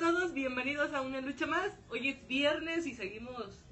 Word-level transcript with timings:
todos, 0.00 0.32
bienvenidos 0.32 0.94
a 0.94 1.02
una 1.02 1.20
lucha 1.20 1.46
más. 1.46 1.78
Hoy 1.90 2.08
es 2.08 2.26
viernes 2.26 2.86
y 2.86 2.94
seguimos 2.94 3.62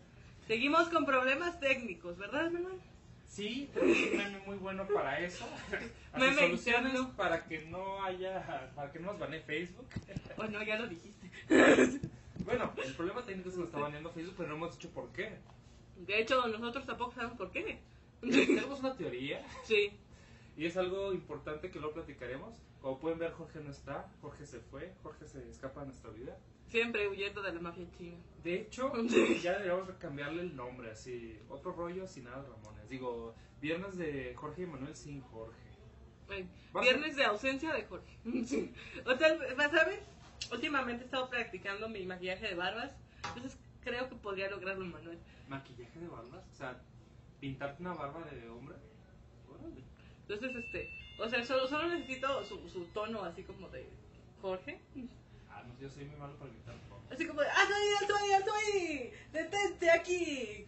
seguimos 0.47 0.91
con 0.91 1.07
problemas 1.07 1.59
técnicos, 1.59 2.19
¿verdad, 2.19 2.51
Manuel? 2.51 2.79
Sí, 3.27 3.71
tenemos 3.73 3.99
un 3.99 4.17
meme 4.19 4.39
muy 4.45 4.57
bueno 4.59 4.87
para 4.87 5.21
eso. 5.21 5.49
Meme 6.19 6.35
soluciones 6.35 6.93
interno. 6.93 7.17
para 7.17 7.47
que 7.47 7.65
no 7.71 8.05
haya, 8.05 8.71
para 8.75 8.93
que 8.93 8.99
no 8.99 9.13
nos 9.13 9.19
banee 9.19 9.41
Facebook. 9.41 9.89
Bueno, 10.37 10.63
ya 10.63 10.79
lo 10.79 10.87
dijiste. 10.87 11.31
Bueno, 12.45 12.73
el 12.85 12.95
problema 12.95 13.25
técnico 13.25 13.49
es 13.49 13.55
que 13.55 13.61
lo 13.61 13.67
está 13.67 13.79
baneando 13.79 14.11
Facebook, 14.11 14.35
pero 14.37 14.51
no 14.51 14.57
hemos 14.57 14.73
dicho 14.77 14.91
por 14.91 15.11
qué. 15.13 15.39
De 15.97 16.21
hecho, 16.21 16.47
nosotros 16.47 16.85
tampoco 16.85 17.13
sabemos 17.13 17.39
por 17.39 17.51
qué. 17.51 17.81
Tenemos 18.21 18.81
una 18.81 18.95
teoría 18.95 19.45
Sí, 19.65 19.93
y 20.59 20.67
es 20.67 20.77
algo 20.77 21.15
importante 21.15 21.71
que 21.71 21.81
lo 21.81 21.93
platicaremos. 21.93 22.55
Como 22.81 22.99
pueden 22.99 23.19
ver, 23.19 23.33
Jorge 23.33 23.61
no 23.61 23.71
está, 23.71 24.09
Jorge 24.21 24.47
se 24.47 24.61
fue, 24.61 24.95
Jorge 25.03 25.27
se 25.27 25.49
escapa 25.49 25.81
de 25.81 25.87
nuestra 25.89 26.11
vida. 26.11 26.37
siempre 26.69 27.09
huyendo 27.09 27.43
de 27.43 27.53
la 27.53 27.61
mafia 27.61 27.87
china. 27.97 28.17
De 28.45 28.55
hecho, 28.61 28.93
ya 29.43 29.53
deberíamos 29.59 29.91
cambiarle 29.99 30.43
el 30.43 30.55
nombre, 30.55 30.91
así, 30.91 31.39
otro 31.49 31.73
rollo 31.73 32.07
sin 32.07 32.25
nada 32.25 32.43
Ramones. 32.43 32.89
Digo, 32.89 33.35
viernes 33.61 33.97
de 33.97 34.35
Jorge 34.37 34.63
y 34.63 34.67
Manuel 34.67 34.95
sin 34.95 35.21
Jorge. 35.23 35.59
Bueno, 36.29 36.49
Viernes 36.83 37.17
de 37.17 37.25
ausencia 37.25 37.73
de 37.73 37.85
Jorge. 37.85 38.19
Sí. 38.47 38.73
O 39.07 39.17
sea, 39.17 39.39
¿sabes? 39.71 40.01
Últimamente 40.53 41.03
he 41.03 41.07
estado 41.07 41.29
practicando 41.31 41.89
mi 41.89 42.05
maquillaje 42.07 42.49
de 42.49 42.55
barbas. 42.55 42.93
Entonces 43.29 43.59
creo 43.83 44.09
que 44.09 44.15
podría 44.17 44.49
lograrlo, 44.51 44.85
Manuel. 44.85 45.19
¿Maquillaje 45.49 45.99
de 45.99 46.07
barbas? 46.07 46.45
O 46.53 46.55
sea, 46.55 46.81
pintarte 47.41 47.83
una 47.83 47.95
barba 47.95 48.25
de 48.31 48.49
hombre. 48.49 48.77
Entonces, 50.29 50.55
este, 50.57 50.91
o 51.19 51.29
sea, 51.29 51.45
solo, 51.45 51.67
solo 51.67 51.89
necesito 51.89 52.45
su, 52.45 52.69
su 52.69 52.85
tono 52.87 53.25
así 53.25 53.43
como 53.43 53.69
de 53.69 53.89
Jorge. 54.41 54.81
Ah, 55.51 55.63
no, 55.67 55.79
yo 55.81 55.91
soy 55.91 56.05
muy 56.05 56.17
malo 56.17 56.35
para 56.37 56.51
barba. 56.67 57.03
Así 57.11 57.27
como 57.27 57.41
de, 57.41 57.49
¡ah, 57.49 57.67
soy, 57.67 58.09
soy, 58.09 58.31
soy! 58.45 59.13
¡Detente 59.33 59.91
aquí! 59.91 60.67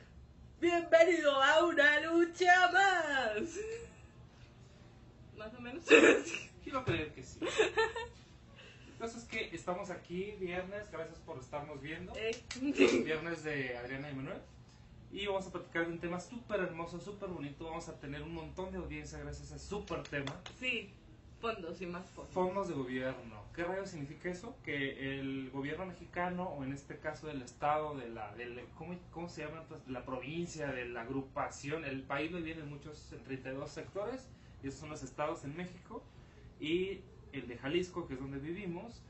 ¡Bienvenido 0.61 1.43
a 1.43 1.65
una 1.65 2.01
lucha 2.01 2.71
más! 2.73 3.43
Más 5.37 5.55
o 5.55 5.61
menos. 5.61 5.85
Quiero 6.65 6.85
creer 6.85 7.13
que 7.13 7.23
sí. 7.23 7.39
Entonces 8.93 9.25
que 9.25 9.55
estamos 9.55 9.89
aquí 9.89 10.33
viernes, 10.39 10.91
gracias 10.91 11.19
por 11.21 11.39
estarnos 11.39 11.81
viendo. 11.81 12.13
Eh, 12.17 12.37
Viernes 13.05 13.45
de 13.45 13.77
Adriana 13.79 14.11
y 14.11 14.15
Manuel. 14.15 14.43
Y 15.13 15.27
vamos 15.27 15.47
a 15.47 15.53
platicar 15.53 15.87
de 15.87 15.93
un 15.93 15.99
tema 15.99 16.21
súper 16.21 16.61
hermoso, 16.61 17.01
súper 17.01 17.29
bonito. 17.31 17.65
Vamos 17.65 17.89
a 17.89 17.99
tener 17.99 18.23
un 18.23 18.33
montón 18.33 18.71
de 18.71 18.79
audiencia 18.79 19.19
gracias 19.19 19.53
a 19.53 19.57
ese 19.57 19.67
súper 19.67 20.03
tema. 20.05 20.41
sí, 20.59 20.91
fondos 21.41 21.81
y 21.81 21.87
más 21.87 22.09
fondos. 22.11 22.33
Fondos 22.33 22.69
de 22.69 22.75
gobierno. 22.75 23.43
¿Qué 23.55 23.65
rayos 23.65 23.91
significa 23.91 24.31
eso? 24.31 24.57
Que 24.63 25.19
el 25.19 25.51
gobierno 25.51 25.87
mexicano, 25.87 26.45
o 26.45 26.63
en 26.63 26.73
este 26.73 26.99
caso 26.99 27.27
del 27.27 27.43
estado, 27.43 27.97
de 27.97 28.09
la, 28.09 28.35
del, 28.37 28.61
¿cómo, 28.79 28.95
¿cómo 29.11 29.29
se 29.29 29.45
llama? 29.45 29.65
De 29.87 29.93
la 29.93 30.05
provincia, 30.05 30.69
de 30.69 30.87
la 30.87 31.03
agrupación, 31.03 31.85
el 31.85 32.03
país 32.03 32.31
lo 32.31 32.39
divide 32.39 32.61
en 32.61 32.69
muchos, 32.69 33.13
en 33.13 33.25
32 33.25 33.71
sectores, 33.71 34.29
y 34.63 34.69
esos 34.69 34.81
son 34.81 34.91
los 34.91 35.03
estados 35.03 35.45
en 35.45 35.57
México, 35.57 36.03
y 36.61 37.01
el 37.33 37.49
de 37.49 37.59
Jalisco, 37.59 38.07
que 38.07 38.15
es 38.15 38.21
donde 38.21 38.39
vivimos, 38.39 39.03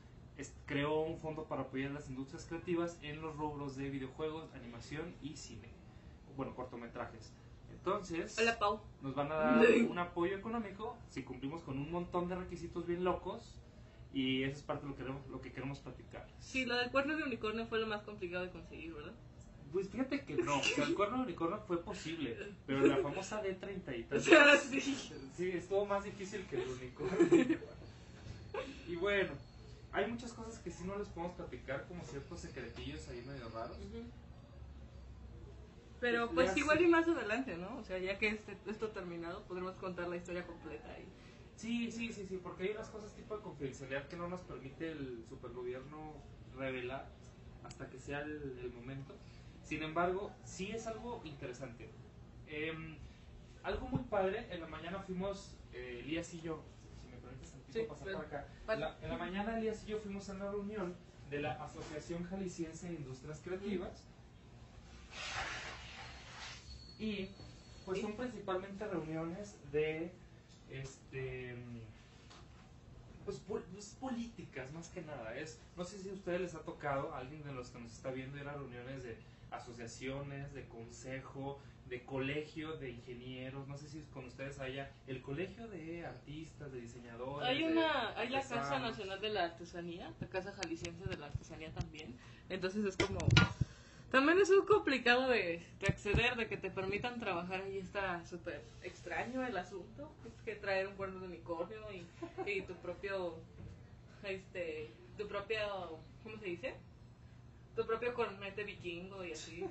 creó 0.65 1.01
un 1.01 1.19
fondo 1.19 1.43
para 1.45 1.63
apoyar 1.63 1.91
las 1.91 2.09
industrias 2.09 2.45
creativas 2.45 2.97
en 3.03 3.21
los 3.21 3.35
rubros 3.35 3.75
de 3.75 3.89
videojuegos, 3.89 4.51
animación 4.55 5.13
y 5.21 5.35
cine. 5.35 5.80
Bueno, 6.35 6.55
cortometrajes. 6.55 7.31
Entonces 7.71 8.37
Hola, 8.39 8.59
Pau. 8.59 8.81
nos 9.01 9.15
van 9.15 9.31
a 9.31 9.35
dar 9.35 9.65
un 9.89 9.97
apoyo 9.97 10.37
económico 10.37 10.97
si 11.09 11.23
cumplimos 11.23 11.61
con 11.63 11.79
un 11.79 11.91
montón 11.91 12.27
de 12.29 12.35
requisitos 12.35 12.85
bien 12.85 13.03
locos 13.03 13.55
y 14.13 14.43
eso 14.43 14.57
es 14.57 14.63
parte 14.63 14.83
de 14.83 14.89
lo 14.89 14.95
que 14.95 15.01
queremos, 15.03 15.27
lo 15.27 15.41
que 15.41 15.51
queremos 15.51 15.79
platicar. 15.79 16.27
Sí, 16.39 16.65
lo 16.65 16.75
del 16.75 16.91
cuerno 16.91 17.15
de 17.15 17.23
unicornio 17.23 17.65
fue 17.65 17.79
lo 17.79 17.87
más 17.87 18.03
complicado 18.03 18.45
de 18.45 18.51
conseguir, 18.51 18.93
¿verdad? 18.93 19.13
Pues 19.71 19.89
fíjate 19.89 20.25
que 20.25 20.35
no, 20.35 20.61
que 20.75 20.83
el 20.83 20.93
cuerno 20.93 21.17
de 21.17 21.23
unicornio 21.23 21.57
fue 21.65 21.81
posible, 21.81 22.37
pero 22.67 22.81
la 22.81 22.97
famosa 22.97 23.41
D30 23.41 23.97
y 23.99 24.03
tal, 24.03 24.21
sí. 24.59 24.81
sí, 24.81 25.49
estuvo 25.51 25.85
más 25.85 26.03
difícil 26.03 26.45
que 26.47 26.61
el 26.61 26.69
unicornio. 26.69 27.57
Y 28.87 28.95
bueno, 28.97 29.31
hay 29.93 30.11
muchas 30.11 30.33
cosas 30.33 30.59
que 30.59 30.71
sí 30.71 30.83
no 30.83 30.97
les 30.97 31.07
podemos 31.07 31.35
platicar, 31.37 31.85
como 31.87 32.03
ciertos 32.03 32.41
secretillos 32.41 33.07
ahí 33.07 33.23
medio 33.25 33.47
raros. 33.49 33.77
Pero 36.01 36.29
pues 36.31 36.51
sé. 36.51 36.59
igual 36.59 36.81
y 36.81 36.87
más 36.87 37.07
adelante, 37.07 37.55
¿no? 37.57 37.77
O 37.77 37.83
sea, 37.83 37.97
ya 37.99 38.17
que 38.17 38.29
este, 38.29 38.57
esto 38.67 38.89
terminado, 38.89 39.43
podremos 39.43 39.75
contar 39.75 40.07
la 40.09 40.17
historia 40.17 40.45
completa 40.45 40.89
y 40.99 41.05
Sí, 41.55 41.91
sí, 41.91 42.11
sí, 42.11 42.25
sí, 42.27 42.39
porque 42.41 42.63
hay 42.63 42.69
unas 42.71 42.89
cosas 42.89 43.13
tipo 43.13 43.37
de 43.37 43.43
confidencialidad 43.43 44.07
que 44.07 44.15
no 44.15 44.27
nos 44.27 44.41
permite 44.41 44.91
el 44.91 45.23
supergobierno 45.29 46.13
revelar 46.57 47.07
hasta 47.63 47.87
que 47.87 47.99
sea 47.99 48.21
el, 48.21 48.57
el 48.63 48.73
momento. 48.73 49.13
Sin 49.63 49.83
embargo, 49.83 50.31
sí 50.43 50.71
es 50.71 50.87
algo 50.87 51.21
interesante. 51.23 51.87
Em, 52.47 52.97
algo 53.61 53.87
muy 53.89 54.01
padre, 54.05 54.47
en 54.49 54.59
la 54.59 54.67
mañana 54.67 54.99
fuimos, 55.01 55.53
eh, 55.71 55.99
Elías 56.03 56.33
y 56.33 56.41
yo, 56.41 56.63
si 56.99 57.07
me 57.09 57.17
permites 57.17 57.51
tantito 57.51 57.79
Sí, 57.79 57.85
pasar 57.87 58.11
por 58.11 58.25
acá. 58.25 58.47
La- 58.67 58.97
en 59.03 59.09
la 59.09 59.17
mañana 59.17 59.59
Elías 59.59 59.83
y 59.85 59.91
yo 59.91 59.99
fuimos 59.99 60.27
a 60.29 60.33
una 60.33 60.49
reunión 60.49 60.95
de 61.29 61.41
la 61.41 61.63
Asociación 61.63 62.23
Jalisciense 62.23 62.87
de 62.87 62.95
Industrias 62.95 63.39
Creativas. 63.43 64.03
Y 67.01 67.29
pues 67.85 67.99
son 67.99 68.13
principalmente 68.15 68.87
reuniones 68.87 69.55
de 69.71 70.11
este 70.69 71.55
pues, 73.25 73.37
pol- 73.39 73.65
pues, 73.73 73.97
políticas 73.99 74.71
más 74.71 74.89
que 74.89 75.01
nada 75.01 75.35
es 75.37 75.59
no 75.75 75.83
sé 75.83 75.97
si 75.99 76.09
a 76.09 76.13
ustedes 76.13 76.41
les 76.41 76.55
ha 76.55 76.59
tocado 76.61 77.13
a 77.13 77.19
alguien 77.19 77.43
de 77.43 77.51
los 77.53 77.69
que 77.69 77.79
nos 77.79 77.91
está 77.91 78.11
viendo 78.11 78.37
ir 78.37 78.47
a 78.47 78.53
reuniones 78.53 79.03
de 79.03 79.17
asociaciones 79.51 80.53
de 80.53 80.65
consejo 80.67 81.59
de 81.89 82.03
colegio 82.05 82.73
de 82.77 82.91
ingenieros 82.91 83.67
no 83.67 83.77
sé 83.77 83.89
si 83.89 83.99
con 84.13 84.25
ustedes 84.25 84.59
haya 84.59 84.91
el 85.07 85.21
colegio 85.21 85.67
de 85.67 86.05
artistas 86.05 86.71
de 86.71 86.81
diseñadores 86.81 87.49
Hay 87.49 87.57
de 87.63 87.71
una, 87.71 88.17
hay 88.17 88.29
la 88.29 88.41
Casa. 88.41 88.79
Nacional 88.79 89.19
de 89.19 89.29
la 89.29 89.43
Artesanía, 89.45 90.13
la 90.19 90.27
Casa 90.27 90.53
Jalisciense 90.53 91.03
de 91.05 91.17
la 91.17 91.25
Artesanía 91.25 91.71
también. 91.73 92.15
Entonces 92.49 92.85
es 92.85 92.95
como, 92.95 93.19
también 94.11 94.39
es 94.39 94.49
muy 94.49 94.65
complicado 94.65 95.29
de, 95.29 95.65
de 95.79 95.87
acceder, 95.87 96.35
de 96.35 96.47
que 96.47 96.57
te 96.57 96.69
permitan 96.69 97.19
trabajar 97.19 97.61
ahí. 97.61 97.77
Está 97.77 98.25
súper 98.25 98.61
extraño 98.83 99.45
el 99.45 99.57
asunto. 99.57 100.11
Es 100.25 100.43
que 100.43 100.55
traer 100.55 100.87
un 100.87 100.95
cuerno 100.95 101.19
de 101.21 101.27
unicornio 101.27 101.79
y, 101.91 102.05
y 102.49 102.61
tu 102.63 102.73
propio, 102.75 103.35
este, 104.23 104.91
tu 105.17 105.27
propio, 105.27 105.99
¿cómo 106.23 106.37
se 106.37 106.45
dice? 106.45 106.75
Tu 107.75 107.85
propio 107.85 108.13
cornete 108.13 108.63
vikingo 108.65 109.23
y 109.23 109.31
así. 109.31 109.65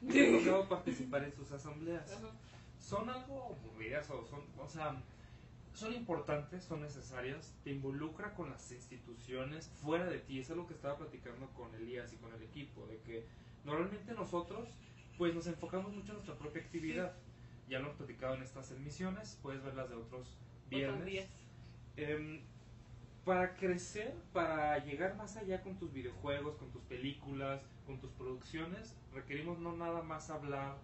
Me 0.00 0.20
ha 0.20 0.38
tocado 0.38 0.68
participar 0.68 1.24
en 1.24 1.34
sus 1.34 1.50
asambleas 1.50 2.12
Ajá. 2.12 2.28
son 2.80 3.10
algo 3.10 3.56
aburridas 3.58 4.08
o 4.10 4.24
son, 4.24 4.42
o 4.58 4.68
sea, 4.68 4.94
son 5.74 5.92
importantes, 5.92 6.64
son 6.64 6.80
necesarias, 6.80 7.52
te 7.64 7.70
involucra 7.70 8.34
con 8.34 8.50
las 8.50 8.70
instituciones 8.70 9.68
fuera 9.82 10.06
de 10.06 10.18
ti, 10.18 10.38
eso 10.38 10.52
es 10.52 10.56
lo 10.56 10.66
que 10.66 10.74
estaba 10.74 10.96
platicando 10.96 11.48
con 11.48 11.74
Elías 11.74 12.12
y 12.12 12.16
con 12.16 12.32
el 12.32 12.42
equipo, 12.42 12.86
de 12.86 12.98
que 13.00 13.26
normalmente 13.64 14.14
nosotros 14.14 14.68
pues 15.18 15.34
nos 15.34 15.46
enfocamos 15.46 15.92
mucho 15.92 16.08
en 16.08 16.14
nuestra 16.14 16.36
propia 16.36 16.62
actividad, 16.62 17.14
ya 17.68 17.78
lo 17.78 17.86
hemos 17.86 17.96
platicado 17.96 18.34
en 18.34 18.42
estas 18.42 18.70
emisiones, 18.70 19.38
puedes 19.42 19.62
verlas 19.62 19.88
de 19.88 19.96
otros 19.96 20.36
viernes. 20.68 21.28
Em, 21.96 22.40
para 23.24 23.56
crecer, 23.56 24.14
para 24.32 24.84
llegar 24.84 25.16
más 25.16 25.36
allá 25.36 25.62
con 25.62 25.78
tus 25.78 25.92
videojuegos, 25.92 26.56
con 26.56 26.70
tus 26.70 26.82
películas, 26.82 27.64
con 27.86 27.98
tus 27.98 28.10
producciones, 28.12 28.94
requerimos 29.14 29.58
no 29.58 29.74
nada 29.74 30.02
más 30.02 30.28
hablar 30.30 30.76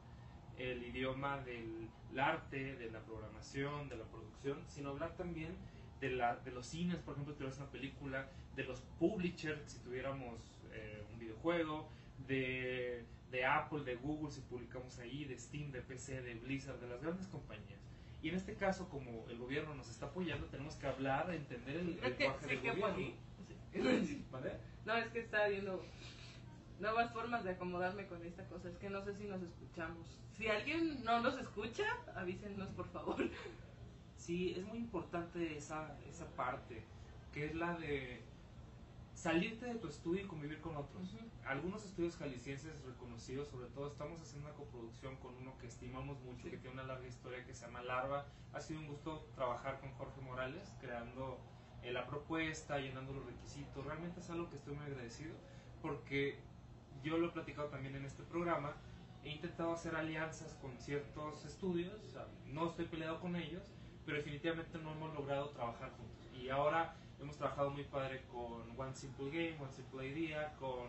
el 0.61 0.85
idioma 0.85 1.39
del 1.39 1.89
arte, 2.19 2.77
de 2.77 2.91
la 2.91 3.01
programación, 3.01 3.89
de 3.89 3.97
la 3.97 4.05
producción, 4.05 4.59
sino 4.69 4.91
hablar 4.91 5.17
también 5.17 5.55
de, 6.01 6.11
la, 6.11 6.37
de 6.37 6.51
los 6.51 6.67
cines, 6.67 6.97
por 6.99 7.15
ejemplo, 7.15 7.33
si 7.33 7.39
tuvieras 7.39 7.59
una 7.59 7.71
película, 7.71 8.29
de 8.57 8.65
los 8.65 8.81
publishers, 8.99 9.61
si 9.71 9.79
tuviéramos 9.79 10.39
eh, 10.73 11.03
un 11.13 11.19
videojuego, 11.19 11.89
de, 12.27 13.05
de 13.31 13.45
Apple, 13.45 13.85
de 13.85 13.97
Google, 13.97 14.31
si 14.31 14.41
publicamos 14.43 14.99
ahí, 14.99 15.25
de 15.25 15.39
Steam, 15.39 15.73
de 15.73 15.81
PC, 15.81 16.23
de 16.23 16.35
Blizzard, 16.35 16.79
de 16.79 16.89
las 16.89 17.01
grandes 17.01 17.27
compañías. 17.29 17.81
Y 18.23 18.29
en 18.29 18.35
este 18.35 18.55
caso, 18.55 18.89
como 18.91 19.27
el 19.31 19.39
gobierno 19.39 19.75
nos 19.75 19.89
está 19.89 20.07
apoyando, 20.07 20.47
tenemos 20.49 20.75
que 20.77 20.87
hablar, 20.87 21.33
entender 21.33 21.77
el, 21.77 21.99
el 22.03 22.19
lenguaje 22.19 22.47
del 22.47 22.61
que 22.61 22.71
gobierno. 22.71 22.97
Sí. 24.05 24.25
¿Vale? 24.31 24.53
No, 24.85 24.97
es 24.97 25.09
que 25.09 25.21
está 25.21 25.49
viendo 25.49 25.83
nuevas 26.81 27.13
formas 27.13 27.45
de 27.45 27.51
acomodarme 27.51 28.07
con 28.07 28.25
esta 28.25 28.47
cosa. 28.49 28.69
Es 28.69 28.77
que 28.79 28.91
no 28.91 29.03
sé 29.05 29.15
si 29.15 29.25
nos 29.25 29.43
escuchamos. 29.43 30.19
Si 30.37 30.49
alguien 30.49 31.05
no 31.05 31.21
nos 31.21 31.39
escucha, 31.39 31.85
avísenos 32.17 32.69
por 32.71 32.89
favor. 32.89 33.17
Sí, 34.17 34.53
es 34.57 34.65
muy 34.65 34.79
importante 34.79 35.57
esa, 35.57 35.97
esa 36.09 36.27
parte, 36.37 36.83
que 37.33 37.47
es 37.47 37.55
la 37.55 37.75
de 37.79 38.23
salirte 39.15 39.67
de 39.67 39.75
tu 39.77 39.89
estudio 39.89 40.23
y 40.23 40.27
convivir 40.27 40.61
con 40.61 40.77
otros. 40.77 41.15
Ujú. 41.15 41.25
Algunos 41.45 41.85
estudios 41.85 42.17
jaliscienses 42.17 42.73
reconocidos, 42.85 43.49
sobre 43.49 43.69
todo, 43.69 43.89
estamos 43.89 44.21
haciendo 44.21 44.49
una 44.49 44.57
coproducción 44.57 45.17
con 45.17 45.35
uno 45.37 45.57
que 45.59 45.67
estimamos 45.67 46.19
mucho, 46.21 46.45
Sí. 46.45 46.51
que 46.51 46.57
tiene 46.59 46.75
una 46.75 46.85
larga 46.85 47.07
historia 47.07 47.45
que 47.45 47.55
se 47.55 47.67
llama 47.67 47.83
Larva. 47.83 48.27
Ha 48.53 48.61
sido 48.61 48.81
un 48.81 48.89
gusto 48.89 49.27
trabajar 49.35 49.81
con 49.81 49.91
Jorge 49.93 50.21
Morales, 50.23 50.73
creando 50.81 51.39
eh, 51.83 51.93
la 51.93 52.07
propuesta, 52.07 52.79
llenando 52.79 53.13
los 53.13 53.27
requisitos. 53.27 53.85
Realmente 53.85 54.21
es 54.21 54.31
algo 54.31 54.49
que 54.51 54.57
estoy 54.57 54.75
muy 54.75 54.85
agradecido 54.85 55.35
porque 55.83 56.39
yo 57.03 57.19
lo 57.19 57.29
he 57.29 57.31
platicado 57.31 57.69
también 57.69 57.97
en 57.97 58.05
este 58.05 58.23
programa. 58.25 58.75
He 59.25 59.31
intentado 59.31 59.73
hacer 59.73 59.95
alianzas 59.95 60.55
con 60.63 60.79
ciertos 60.79 61.45
estudios, 61.45 61.93
no 62.47 62.67
estoy 62.67 62.87
peleado 62.87 63.21
con 63.21 63.37
ellos, 63.37 63.63
pero 64.07 64.17
definitivamente 64.17 64.79
no 64.79 64.93
hemos 64.93 65.15
logrado 65.15 65.51
trabajar 65.51 65.91
juntos. 65.91 66.31
Y 66.35 66.49
ahora 66.49 66.95
hemos 67.21 67.37
trabajado 67.37 67.71
muy 67.71 67.85
padre 67.85 68.23
con 68.33 68.79
One 68.79 68.95
Simple 68.95 69.27
Game, 69.27 69.57
One 69.61 69.73
Simple 69.73 70.09
Idea, 70.09 70.55
con, 70.59 70.89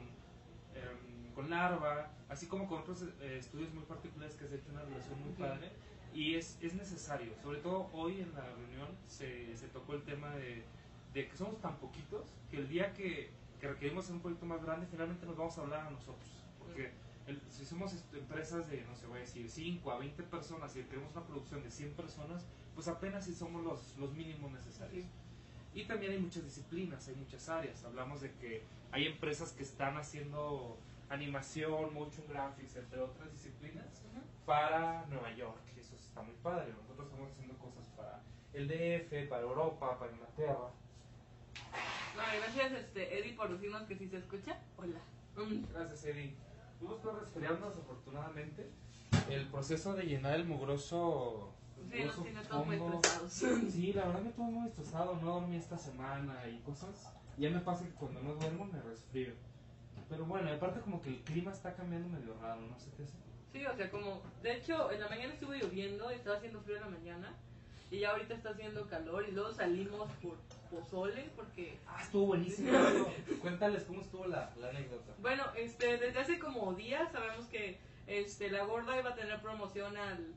em, 0.76 1.34
con 1.34 1.50
Larva, 1.50 2.10
así 2.30 2.48
como 2.48 2.68
con 2.68 2.80
otros 2.80 3.04
eh, 3.04 3.38
estudios 3.38 3.74
muy 3.74 3.84
particulares 3.84 4.36
que 4.36 4.48
se 4.48 4.56
ha 4.56 4.58
hecho 4.58 4.72
una 4.72 4.84
relación 4.84 5.20
muy 5.22 5.34
padre. 5.34 5.72
Y 6.14 6.36
es, 6.36 6.58
es 6.62 6.74
necesario, 6.74 7.34
sobre 7.42 7.60
todo 7.60 7.90
hoy 7.94 8.20
en 8.20 8.34
la 8.34 8.42
reunión 8.42 8.90
se, 9.08 9.56
se 9.56 9.68
tocó 9.70 9.94
el 9.94 10.04
tema 10.04 10.36
de, 10.36 10.64
de 11.14 11.28
que 11.28 11.36
somos 11.38 11.60
tan 11.62 11.78
poquitos 11.78 12.34
que 12.50 12.58
el 12.58 12.68
día 12.68 12.94
que, 12.94 13.32
que 13.62 13.68
requerimos 13.68 14.10
un 14.10 14.20
proyecto 14.20 14.46
más 14.48 14.64
grande, 14.64 14.88
finalmente 14.90 15.26
nos 15.26 15.38
vamos 15.38 15.58
a 15.58 15.62
hablar 15.62 15.86
a 15.88 15.92
nosotros. 15.92 16.28
Porque 16.58 16.92
el- 17.28 17.40
si 17.52 17.64
somos 17.64 17.94
empresas 18.14 18.68
de, 18.70 18.82
no 18.84 18.96
sé, 18.96 19.06
voy 19.06 19.20
a 19.20 19.22
decir, 19.22 19.50
5 19.50 19.92
a 19.92 20.00
20 20.00 20.24
personas 20.24 20.76
y 20.76 20.82
queremos 20.84 21.12
una 21.16 21.24
producción 21.26 21.62
de 21.64 21.70
100 21.70 21.94
personas, 21.94 22.44
pues 22.74 22.88
apenas 22.88 23.26
si 23.26 23.36
somos 23.36 23.64
los, 23.64 23.96
los 23.98 24.12
mínimos 24.14 24.52
necesarios. 24.52 25.06
Y 25.74 25.86
también 25.86 26.14
hay 26.14 26.20
muchas 26.20 26.44
disciplinas, 26.44 27.08
hay 27.08 27.16
muchas 27.16 27.48
áreas. 27.48 27.84
Hablamos 27.86 28.20
de 28.22 28.32
que 28.34 28.64
hay 28.92 29.06
empresas 29.06 29.52
que 29.54 29.64
están 29.64 29.96
haciendo 29.96 30.78
animación, 31.10 31.94
motion 31.94 32.26
graphics, 32.28 32.76
entre 32.76 33.00
otras 33.00 33.32
disciplinas, 33.32 33.86
Ujú. 34.12 34.22
para 34.46 35.06
Nueva 35.06 35.32
York. 35.36 35.58
Eso 35.80 35.96
está 35.96 36.22
muy 36.24 36.34
padre. 36.42 36.74
Nosotros 36.82 37.08
estamos 37.08 37.32
haciendo 37.32 37.54
cosas 37.60 37.86
para 37.96 38.22
el 38.54 38.68
DF, 38.68 39.28
para 39.30 39.44
Europa, 39.44 40.00
para 40.00 40.12
Inglaterra. 40.12 40.72
Gracias, 42.16 42.72
este, 42.74 43.20
Eddie, 43.20 43.34
por 43.34 43.52
decirnos 43.52 43.84
que 43.84 43.96
si 43.96 44.08
se 44.08 44.18
escucha. 44.18 44.60
Hola. 44.78 45.00
Mm. 45.36 45.64
Gracias, 45.74 46.06
Eddie. 46.06 46.36
Fuimos 46.80 47.02
todos 47.02 47.22
resfriando, 47.22 47.70
desafortunadamente. 47.70 48.70
El 49.30 49.48
proceso 49.48 49.94
de 49.94 50.04
llenar 50.04 50.36
el 50.36 50.46
mugroso. 50.46 51.54
Sí, 51.92 52.04
nos 52.04 52.24
tiene 52.24 52.42
todos 52.44 52.68
muy 52.68 52.76
estresados. 52.76 53.34
Sí, 53.34 53.94
la 53.94 54.06
verdad 54.06 54.22
me 54.22 54.32
tuve 54.32 54.52
muy 54.52 54.68
estresado, 54.68 55.16
no 55.22 55.34
dormí 55.40 55.56
esta 55.56 55.78
semana 55.78 56.48
y 56.48 56.60
cosas. 56.60 57.14
Ya 57.38 57.50
me 57.50 57.60
pasa 57.60 57.86
que 57.86 57.92
cuando 57.92 58.22
no 58.22 58.36
duermo 58.36 58.66
me 58.66 58.82
resfrío. 58.82 59.34
Pero 60.10 60.26
bueno, 60.26 60.52
aparte 60.52 60.82
como 60.82 61.02
que 61.02 61.10
el 61.10 61.24
clima 61.24 61.52
está 61.52 61.74
cambiando 61.74 62.10
medio 62.10 62.36
raro, 62.42 62.62
no 62.62 62.78
sé 62.78 62.92
qué 62.98 63.04
hace. 63.04 63.16
Sí, 63.52 63.66
o 63.66 63.76
sea, 63.76 63.90
como, 63.90 64.22
de 64.42 64.58
hecho, 64.58 64.92
en 64.92 65.00
la 65.00 65.10
mañana 65.10 65.34
estuvo 65.34 65.54
lloviendo, 65.54 66.10
estaba 66.10 66.38
haciendo 66.38 66.62
frío 66.62 66.78
en 66.78 66.82
la 66.84 66.90
mañana, 66.90 67.34
y 67.90 68.00
ya 68.00 68.12
ahorita 68.12 68.34
está 68.36 68.50
haciendo 68.50 68.88
calor, 68.88 69.26
y 69.28 69.32
luego 69.32 69.52
salimos 69.54 70.12
por 70.22 70.38
pozole, 70.72 71.30
porque, 71.36 71.78
Ah, 71.88 72.00
estuvo 72.02 72.28
buenísimo. 72.28 72.72
Cuéntales 73.42 73.84
cómo 73.84 74.02
estuvo 74.02 74.26
la, 74.26 74.52
la 74.60 74.70
anécdota. 74.70 75.14
bueno, 75.20 75.44
este, 75.56 75.98
desde 75.98 76.20
hace 76.20 76.40
como 76.40 76.74
días 76.74 77.12
sabemos 77.12 77.46
que, 77.48 77.78
este, 78.08 78.50
la 78.50 78.64
gorda 78.64 79.00
iba 79.00 79.12
a 79.12 79.16
tener 79.16 79.40
promoción 79.42 79.96
al, 79.98 80.34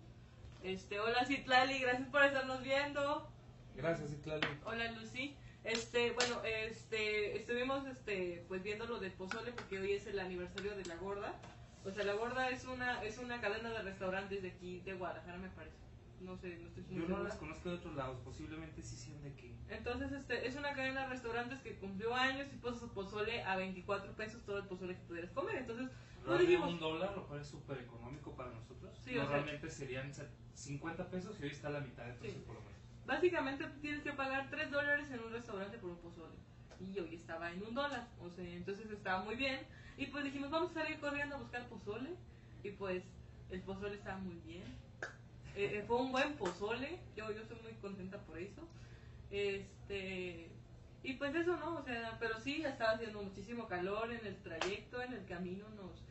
este, 0.62 1.00
hola 1.00 1.24
Citlali, 1.24 1.78
gracias 1.78 2.08
por 2.08 2.22
estarnos 2.24 2.62
viendo, 2.62 3.28
Gracias, 3.76 4.12
Itlali. 4.12 4.46
hola 4.64 4.92
Lucy, 4.92 5.34
este, 5.64 6.12
bueno, 6.12 6.40
este, 6.44 7.36
estuvimos, 7.36 7.86
este, 7.86 8.44
pues 8.48 8.62
viendo 8.62 8.86
lo 8.86 8.98
del 9.00 9.12
pozole, 9.12 9.52
porque 9.52 9.78
hoy 9.80 9.92
es 9.92 10.06
el 10.06 10.18
aniversario 10.20 10.76
de 10.76 10.84
la 10.84 10.96
gorda, 10.96 11.32
o 11.84 11.90
sea, 11.90 12.04
la 12.04 12.12
gorda 12.14 12.48
es 12.50 12.64
una, 12.66 13.02
es 13.02 13.18
una 13.18 13.40
cadena 13.40 13.70
de 13.70 13.82
restaurantes 13.82 14.42
de 14.42 14.48
aquí, 14.50 14.80
de 14.80 14.94
Guadalajara, 14.94 15.38
me 15.38 15.48
parece. 15.50 15.76
No 16.24 16.36
sé, 16.38 16.56
no 16.58 16.68
estoy 16.68 16.84
Yo 16.90 17.06
no 17.08 17.22
las 17.22 17.36
conozco 17.36 17.68
de 17.68 17.76
otros 17.76 17.94
lados, 17.94 18.18
posiblemente 18.24 18.82
sí 18.82 18.96
sean 18.96 19.20
de 19.22 19.28
aquí. 19.30 19.54
Entonces, 19.68 20.10
este, 20.12 20.46
es 20.46 20.56
una 20.56 20.72
cadena 20.74 21.02
de 21.02 21.08
restaurantes 21.08 21.60
que 21.60 21.76
cumplió 21.76 22.14
años 22.14 22.48
y 22.52 22.56
puso 22.56 22.78
su 22.78 22.88
pozole 22.92 23.42
a 23.44 23.56
24 23.56 24.12
pesos 24.12 24.42
todo 24.44 24.58
el 24.58 24.64
pozole 24.66 24.94
que 24.96 25.02
pudieras 25.02 25.30
comer. 25.32 25.56
Entonces, 25.56 25.86
no 25.86 26.24
Realmente 26.28 26.50
dijimos, 26.50 26.72
un 26.72 26.80
dólar, 26.80 27.14
lo 27.16 27.26
cual 27.26 27.40
es 27.40 27.46
súper 27.48 27.78
económico 27.78 28.34
para 28.34 28.50
nosotros. 28.52 28.96
Sí, 29.04 29.10
o 29.10 29.14
sea- 29.14 29.24
Normalmente 29.24 29.68
serían 29.70 30.12
se- 30.14 30.28
50 30.54 31.10
pesos 31.10 31.38
y 31.38 31.42
hoy 31.44 31.50
está 31.50 31.68
a 31.68 31.72
la 31.72 31.80
mitad 31.80 32.04
precio 32.16 32.40
Sí. 32.40 32.44
por 32.46 32.54
lo 32.56 32.60
menos. 32.62 32.74
básicamente 33.06 33.66
tienes 33.82 34.02
que 34.02 34.12
pagar 34.14 34.48
3 34.48 34.70
dólares 34.70 35.10
en 35.10 35.20
un 35.20 35.30
restaurante 35.30 35.76
por 35.76 35.90
un 35.90 35.98
pozole. 35.98 36.36
Y 36.80 36.98
hoy 36.98 37.14
estaba 37.16 37.52
en 37.52 37.62
un 37.62 37.74
dólar, 37.74 38.08
o 38.18 38.30
sea, 38.30 38.44
entonces 38.48 38.90
estaba 38.90 39.22
muy 39.22 39.34
bien. 39.36 39.60
Y 39.98 40.06
pues 40.06 40.24
dijimos, 40.24 40.50
vamos 40.50 40.70
a 40.70 40.74
salir 40.82 40.98
corriendo 41.00 41.36
a 41.36 41.38
buscar 41.38 41.68
pozole. 41.68 42.14
Y 42.62 42.70
pues 42.70 43.04
el 43.50 43.60
pozole 43.60 43.94
estaba 43.96 44.16
muy 44.18 44.36
bien. 44.36 44.64
Eh, 45.56 45.78
eh, 45.78 45.84
fue 45.86 45.96
un 45.96 46.10
buen 46.10 46.34
pozole, 46.34 46.98
yo, 47.16 47.30
yo 47.30 47.42
estoy 47.42 47.58
muy 47.62 47.72
contenta 47.74 48.18
por 48.18 48.38
eso. 48.38 48.68
Este, 49.30 50.48
y 51.02 51.12
pues 51.14 51.34
eso, 51.34 51.56
¿no? 51.56 51.76
O 51.76 51.82
sea, 51.82 52.16
pero 52.18 52.40
sí, 52.40 52.62
estaba 52.64 52.92
haciendo 52.92 53.22
muchísimo 53.22 53.66
calor 53.68 54.12
en 54.12 54.26
el 54.26 54.36
trayecto, 54.42 55.02
en 55.02 55.12
el 55.12 55.24
camino 55.26 55.68
nos, 55.70 56.02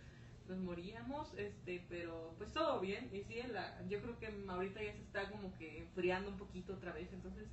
nos 0.47 0.57
moríamos, 0.59 1.33
este, 1.37 1.85
pero 1.89 2.33
pues 2.37 2.51
todo 2.53 2.79
bien. 2.79 3.09
Y 3.13 3.21
sí, 3.23 3.41
la, 3.51 3.81
yo 3.89 4.01
creo 4.01 4.17
que 4.19 4.27
ahorita 4.47 4.83
ya 4.83 4.93
se 4.93 5.01
está 5.01 5.29
como 5.29 5.53
que 5.57 5.79
enfriando 5.79 6.29
un 6.29 6.37
poquito 6.37 6.73
otra 6.73 6.91
vez, 6.93 7.11
entonces 7.11 7.47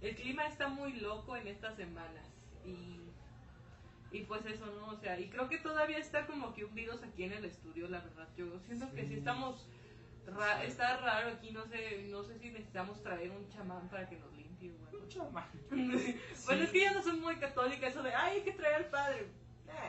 el 0.00 0.14
clima 0.14 0.46
está 0.46 0.68
muy 0.68 0.92
loco 0.94 1.36
en 1.36 1.48
estas 1.48 1.76
semanas. 1.76 2.26
Y, 2.66 3.00
y 4.16 4.22
pues 4.24 4.44
eso, 4.46 4.66
¿no? 4.66 4.88
O 4.88 4.96
sea, 4.96 5.18
y 5.18 5.28
creo 5.28 5.48
que 5.48 5.58
todavía 5.58 5.98
está 5.98 6.26
como 6.26 6.54
que 6.54 6.64
hundidos 6.64 7.02
aquí 7.02 7.24
en 7.24 7.32
el 7.32 7.44
estudio, 7.44 7.88
la 7.88 8.00
verdad. 8.00 8.28
Yo 8.36 8.60
siento 8.60 8.92
que 8.94 9.06
Sí. 9.06 9.14
estamos... 9.14 9.66
ra- 10.26 10.64
está 10.64 10.96
raro 10.98 11.28
aquí, 11.30 11.50
no 11.52 11.64
sé, 11.66 12.06
no 12.10 12.22
sé 12.24 12.38
si 12.38 12.50
necesitamos 12.50 13.02
traer 13.02 13.30
un 13.30 13.48
chamán 13.48 13.88
para 13.88 14.08
que 14.08 14.16
nos 14.18 14.32
limpie. 14.32 14.72
Un 14.92 15.08
chamán. 15.08 15.44
Bueno, 16.46 16.62
es 16.64 16.70
que 16.70 16.84
yo 16.84 16.92
no 16.92 17.02
soy 17.02 17.18
muy 17.20 17.36
católica, 17.36 17.86
eso 17.88 18.02
de, 18.02 18.14
ay, 18.14 18.38
hay 18.38 18.42
que 18.44 18.52
traer 18.52 18.74
al 18.76 18.86
padre. 18.86 19.28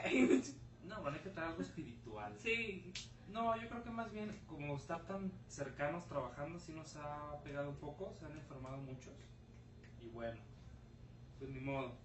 Ay, 0.03 0.41
No, 0.83 1.01
bueno, 1.01 1.17
hay 1.17 1.23
que 1.23 1.29
traer 1.29 1.49
algo 1.49 1.61
espiritual. 1.61 2.33
Sí, 2.37 2.91
No, 3.29 3.55
yo 3.61 3.67
creo 3.67 3.83
que 3.83 3.89
más 3.89 4.11
bien, 4.11 4.39
como 4.47 4.75
estar 4.77 5.05
tan 5.05 5.31
cercanos 5.47 6.05
trabajando, 6.07 6.59
sí 6.59 6.71
nos 6.73 6.95
ha 6.95 7.41
pegado 7.43 7.69
un 7.69 7.77
poco, 7.77 8.13
se 8.19 8.25
han 8.25 8.31
enfermado 8.33 8.77
muchos. 8.77 9.13
Y 9.99 10.07
bueno, 10.09 10.39
pues 11.39 11.49
ni 11.51 11.59
modo. 11.59 11.97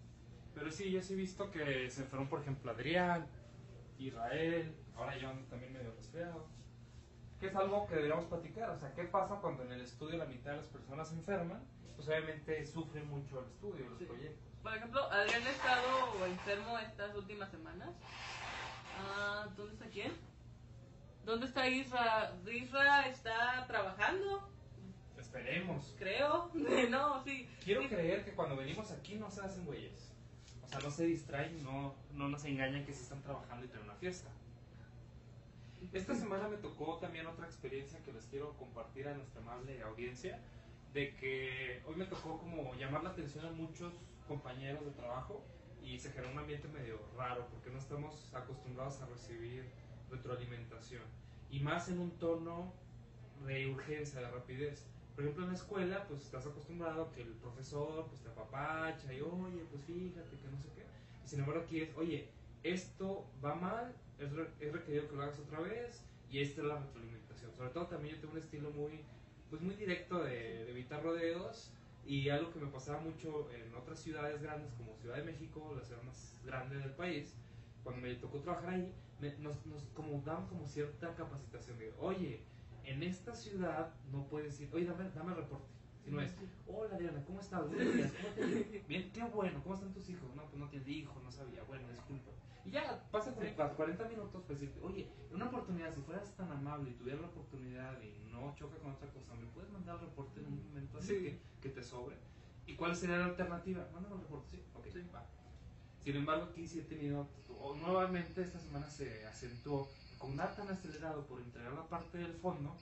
Pero 0.55 0.71
sí, 0.73 0.91
yo 0.91 1.01
sí 1.03 1.13
he 1.13 1.17
visto 1.17 1.51
que 1.51 1.89
se 1.91 2.03
enfermó, 2.03 2.29
por 2.29 2.41
ejemplo, 2.41 2.71
Adrián, 2.73 3.27
Israel, 3.99 4.75
ahora 4.97 5.17
yo 5.19 5.29
ando 5.29 5.47
también 5.49 5.73
medio 5.73 5.93
resfriado. 5.95 6.49
Que 7.41 7.47
es 7.47 7.57
algo 7.57 7.87
que 7.87 7.95
deberíamos 7.95 8.27
platicar, 8.27 8.71
o 8.71 8.79
sea, 8.79 8.93
¿qué 8.95 9.05
pasa 9.05 9.37
cuando 9.37 9.63
en 9.65 9.73
el 9.73 9.81
estudio 9.81 10.19
la 10.19 10.27
mitad 10.27 10.51
de 10.53 10.57
las 10.59 10.67
personas 10.67 11.09
se 11.09 11.15
enferman? 11.15 11.63
Pues 11.97 12.07
obviamente 12.09 12.67
sufre 12.67 13.03
mucho 13.03 13.41
el 13.41 13.47
estudio, 13.47 13.89
los 13.89 13.99
Sí. 13.99 14.05
proyectos. 14.05 14.47
por 14.63 14.75
ejemplo, 14.77 15.03
Adrián 15.11 15.43
ha 15.47 15.51
estado 15.51 16.27
enfermo 16.27 16.79
estas 16.79 17.15
últimas 17.17 17.51
semanas. 17.51 17.89
Ah, 18.99 19.49
¿dónde 19.57 19.73
está 19.73 19.87
quién? 19.87 20.13
¿Dónde 21.25 21.47
está 21.47 21.67
Isra? 21.67 22.35
Isra 22.47 23.09
está 23.09 23.67
trabajando, 23.67 24.51
Esperemos. 25.19 25.95
creo. 25.99 26.51
no, 26.91 27.23
sí. 27.25 27.49
Quiero 27.65 27.83
Sí. 27.83 27.89
creer 27.89 28.25
que 28.25 28.33
cuando 28.33 28.57
venimos 28.57 28.91
aquí 28.91 29.15
no 29.17 29.31
se 29.31 29.41
hacen 29.41 29.65
güeyes. 29.65 30.13
O 30.65 30.69
sea, 30.69 30.79
no 30.81 30.91
se 30.91 31.05
distraen, 31.07 31.63
no, 31.65 31.95
no 32.13 32.29
nos 32.29 32.45
engañan 32.45 32.85
que 32.85 32.93
sí 32.93 33.03
están 33.03 33.23
trabajando 33.23 33.65
y 33.65 33.69
tienen 33.69 33.85
una 33.89 33.95
fiesta. 33.99 34.29
Esta 35.93 36.15
semana 36.15 36.49
me 36.49 36.57
tocó 36.57 36.99
también 36.99 37.27
otra 37.27 37.47
experiencia 37.47 37.99
que 38.05 38.13
les 38.13 38.25
quiero 38.27 38.57
compartir 38.57 39.09
a 39.09 39.15
nuestra 39.15 39.41
amable 39.41 39.83
audiencia, 39.83 40.39
de 40.93 41.15
que 41.17 41.83
hoy 41.87 41.97
me 41.97 42.05
tocó 42.05 42.39
como 42.39 42.75
llamar 42.75 43.03
la 43.03 43.11
atención 43.11 43.47
a 43.47 43.51
muchos 43.51 43.93
compañeros 44.27 44.85
de 44.85 44.91
trabajo 44.93 45.45
y 45.83 45.99
se 45.99 46.11
generó 46.11 46.33
un 46.33 46.39
ambiente 46.39 46.69
medio 46.69 47.01
raro 47.17 47.47
porque 47.51 47.71
no 47.71 47.79
estamos 47.79 48.33
acostumbrados 48.35 49.01
a 49.01 49.07
recibir 49.07 49.65
retroalimentación 50.11 51.03
y 51.51 51.61
más 51.61 51.89
en 51.89 51.99
un 51.99 52.11
tono 52.19 52.73
de 53.47 53.67
urgencia, 53.69 54.21
de 54.21 54.31
rapidez. 54.31 54.87
Por 55.15 55.25
ejemplo, 55.25 55.45
en 55.45 55.51
la 55.51 55.57
escuela, 55.57 56.07
pues 56.07 56.23
estás 56.23 56.47
acostumbrado 56.47 57.05
a 57.05 57.13
que 57.13 57.23
el 57.23 57.33
profesor 57.35 58.07
pues 58.09 58.21
te 58.21 58.29
apapacha 58.29 59.13
y 59.13 59.21
oye, 59.21 59.65
pues 59.71 59.83
fíjate 59.85 60.37
que 60.37 60.49
no 60.51 60.59
sé 60.59 60.69
qué. 60.75 60.85
Y 61.25 61.29
sin 61.29 61.41
embargo 61.41 61.63
aquí 61.63 61.81
es, 61.81 61.97
oye, 61.97 62.29
esto 62.63 63.27
va 63.45 63.55
mal, 63.55 63.95
es, 64.21 64.33
re- 64.33 64.51
es 64.61 64.73
requerido 64.73 65.09
que 65.09 65.17
lo 65.17 65.23
hagas 65.23 65.39
otra 65.39 65.61
vez 65.61 66.05
y 66.31 66.41
esta 66.41 66.61
es 66.63 66.67
la 66.67 66.79
retroalimentación. 66.79 67.53
Sobre 67.55 67.71
todo 67.71 67.87
también 67.87 68.15
yo 68.15 68.21
tengo 68.21 68.35
un 68.35 68.39
estilo 68.41 68.71
muy, 68.71 69.01
pues 69.49 69.61
muy 69.63 69.75
directo 69.75 70.23
de, 70.23 70.65
de 70.65 70.71
evitar 70.71 71.03
rodeos 71.03 71.73
y 72.07 72.29
algo 72.29 72.53
que 72.53 72.59
me 72.61 72.67
pasaba 72.71 73.01
mucho 73.01 73.51
en 73.53 73.75
otras 73.75 73.99
ciudades 74.01 74.41
grandes 74.41 74.73
como 74.75 74.97
Ciudad 74.97 75.17
de 75.17 75.25
México, 75.25 75.75
la 75.77 75.85
ciudad 75.85 76.03
más 76.03 76.41
grande 76.45 76.77
del 76.79 76.93
país, 76.93 77.35
cuando 77.85 78.03
me 78.03 78.15
tocó 78.15 78.39
trabajar 78.41 78.71
ahí, 78.71 78.93
me- 79.21 79.37
nos, 79.39 79.65
nos 79.67 79.83
como 79.95 80.21
daban 80.23 80.47
como 80.49 80.67
cierta 80.67 81.15
capacitación 81.15 81.79
de, 81.79 81.93
oye, 81.99 82.43
en 82.85 83.03
esta 83.03 83.35
ciudad 83.35 83.93
no 84.11 84.27
puedes 84.29 84.53
decir, 84.53 84.69
oye, 84.73 84.87
dame, 84.87 85.11
dame 85.15 85.33
el 85.33 85.37
reporte. 85.39 85.67
Si 86.05 86.11
no 86.11 86.21
es, 86.23 86.35
hola 86.67 86.97
Diana, 86.99 87.23
¿cómo 87.27 87.41
estás? 87.41 87.61
¿cómo 87.63 87.75
te? 88.35 88.83
Bien, 88.89 89.11
qué 89.13 89.23
bueno, 89.25 89.61
¿cómo 89.63 89.75
están 89.75 89.93
tus 89.93 90.09
hijos? 90.09 90.35
No, 90.35 90.45
pues 90.47 90.57
no 90.59 90.69
tienes 90.71 90.89
hijo, 90.89 91.21
no 91.23 91.31
sabía, 91.31 91.63
bueno, 91.65 91.87
disculpa. 91.91 92.31
Pasa 93.11 93.35
Sí. 93.41 93.55
pa- 93.57 93.71
40 93.75 94.09
minutos 94.09 94.43
para 94.43 94.55
decirte, 94.59 94.81
oye, 94.83 95.11
en 95.31 95.35
una 95.37 95.47
oportunidad, 95.47 95.93
si 95.93 96.01
fueras 96.03 96.35
tan 96.37 96.51
amable 96.53 96.91
y 96.91 96.95
tuvieras 96.95 97.21
la 97.23 97.29
oportunidad 97.29 98.01
y 98.03 98.21
no 98.31 98.55
choca 98.55 98.77
con 98.79 98.93
otra 98.93 99.09
cosa, 99.11 99.35
¿me 99.35 99.47
puedes 99.49 99.69
mandar 99.71 99.97
el 99.97 100.03
reporte 100.03 100.41
en 100.41 100.47
un 100.47 100.65
momento 100.69 100.99
así 100.99 101.09
Sí. 101.09 101.23
que, 101.25 101.41
que 101.61 101.69
te 101.71 101.83
sobre? 101.83 102.17
¿Y 102.67 102.77
cuál 102.77 102.95
sería 102.95 103.19
la 103.19 103.25
alternativa? 103.27 103.89
Mándame 103.93 104.15
un 104.15 104.21
reporte, 104.23 104.51
sí. 104.51 104.63
Ok, 104.75 104.87
Sí. 104.93 105.03
va. 105.13 105.27
Sin 106.05 106.17
embargo, 106.17 106.45
aquí 106.51 106.67
sí 106.69 106.79
he 106.79 106.83
tenido, 106.83 107.29
o 107.59 107.75
nuevamente 107.75 108.43
esta 108.43 108.59
semana 108.61 108.89
se 108.89 109.27
acentuó, 109.27 109.91
con 110.19 110.37
dar 110.37 110.55
tan 110.55 110.69
acelerado 110.69 111.27
por 111.27 111.41
entregar 111.41 111.73
la 111.73 111.89
parte 111.89 112.19
del 112.19 112.35
fondo, 112.35 112.77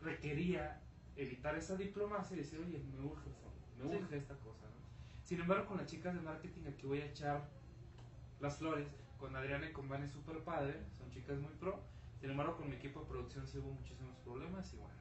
requería 0.00 0.80
evitar 1.16 1.56
esa 1.56 1.76
diplomacia 1.76 2.36
y 2.36 2.40
decir, 2.40 2.60
oye, 2.60 2.78
me 2.78 3.00
urge 3.04 3.28
el 3.28 3.34
fondo, 3.34 3.60
me 3.78 3.90
Sí. 3.90 3.96
urge 4.04 4.16
esta 4.16 4.34
cosa. 4.36 4.66
¿no? 4.66 5.24
Sin 5.24 5.40
embargo, 5.40 5.66
con 5.66 5.78
las 5.78 5.86
chicas 5.86 6.14
de 6.14 6.20
marketing 6.20 6.66
aquí 6.68 6.86
voy 6.86 7.00
a 7.00 7.06
echar 7.06 7.48
las 8.40 8.56
flores, 8.56 8.88
con 9.22 9.36
Adriana 9.36 9.68
y 9.68 9.72
con 9.72 9.88
Vane 9.88 10.08
super 10.10 10.36
padre, 10.40 10.74
son 10.98 11.08
chicas 11.12 11.38
muy 11.38 11.52
pro. 11.52 11.80
Sin 12.20 12.30
embargo, 12.30 12.56
con 12.56 12.68
mi 12.68 12.74
equipo 12.74 13.00
de 13.02 13.06
producción 13.06 13.46
sí 13.46 13.58
hubo 13.58 13.70
muchísimos 13.70 14.16
problemas 14.24 14.72
y 14.74 14.76
bueno, 14.78 14.94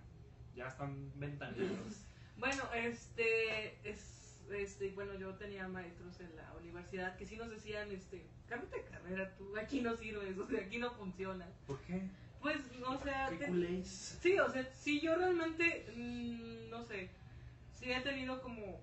ya 0.56 0.68
están 0.68 1.12
ventaneados. 1.20 2.06
Bueno, 2.38 2.64
este, 2.74 3.78
es, 3.88 4.40
este, 4.52 4.90
bueno, 4.94 5.14
yo 5.14 5.36
tenía 5.36 5.68
maestros 5.68 6.20
en 6.22 6.36
la 6.36 6.52
universidad 6.56 7.16
que 7.18 7.28
sí 7.28 7.36
nos 7.36 7.52
decían, 7.52 7.92
este, 7.92 8.26
cámbiate 8.48 8.78
de 8.78 8.84
carrera 8.86 9.36
tú, 9.38 9.56
aquí 9.58 9.82
no 9.82 9.96
sirves, 9.96 10.36
o 10.40 10.48
sea, 10.48 10.62
aquí 10.62 10.80
no 10.80 10.90
funciona. 10.92 11.46
¿Por 11.68 11.78
qué? 11.82 12.02
Pues, 12.42 12.58
o 12.84 12.98
sea, 12.98 13.28
¿Qué 13.30 13.36
te- 13.36 13.46
culés? 13.48 14.18
sí, 14.22 14.40
o 14.40 14.50
sea, 14.50 14.68
sí, 14.74 15.02
yo 15.02 15.16
realmente, 15.16 15.86
mm, 15.96 16.70
no 16.72 16.84
sé, 16.84 17.10
sí 17.76 17.92
he 17.92 18.02
tenido 18.02 18.42
como 18.42 18.80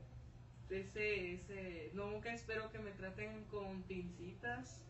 ese, 0.71 1.35
ese, 1.35 1.91
nunca 1.95 2.33
espero 2.33 2.71
que 2.71 2.79
me 2.79 2.93
traten 2.93 3.45
con 3.47 3.83
pincitas, 3.85 4.83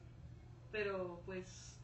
pero 0.71 1.23
pues, 1.25 1.79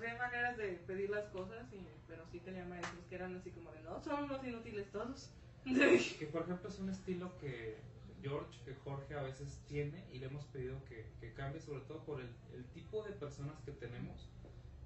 sea, 0.00 0.12
hay 0.12 0.18
maneras 0.18 0.56
de 0.56 0.68
pedir 0.86 1.10
las 1.10 1.26
cosas, 1.28 1.72
y, 1.72 1.86
pero 2.06 2.24
sí 2.30 2.40
tenía 2.40 2.64
maestros 2.64 3.04
que 3.08 3.14
eran 3.14 3.34
así 3.36 3.50
como 3.50 3.70
de, 3.72 3.82
no, 3.82 4.00
son 4.02 4.24
unos 4.24 4.44
inútiles 4.44 4.90
todos. 4.90 5.30
Que 6.18 6.26
por 6.26 6.42
ejemplo 6.42 6.68
es 6.68 6.78
un 6.78 6.90
estilo 6.90 7.36
que 7.38 7.78
George, 8.22 8.58
que 8.64 8.74
Jorge 8.74 9.14
a 9.14 9.22
veces 9.22 9.62
tiene 9.66 10.04
y 10.12 10.18
le 10.18 10.26
hemos 10.26 10.44
pedido 10.46 10.76
que, 10.84 11.06
que 11.20 11.32
cambie, 11.32 11.60
sobre 11.60 11.80
todo 11.84 12.04
por 12.04 12.20
el, 12.20 12.28
el 12.54 12.64
tipo 12.66 13.02
de 13.02 13.12
personas 13.12 13.60
que 13.62 13.72
tenemos. 13.72 14.28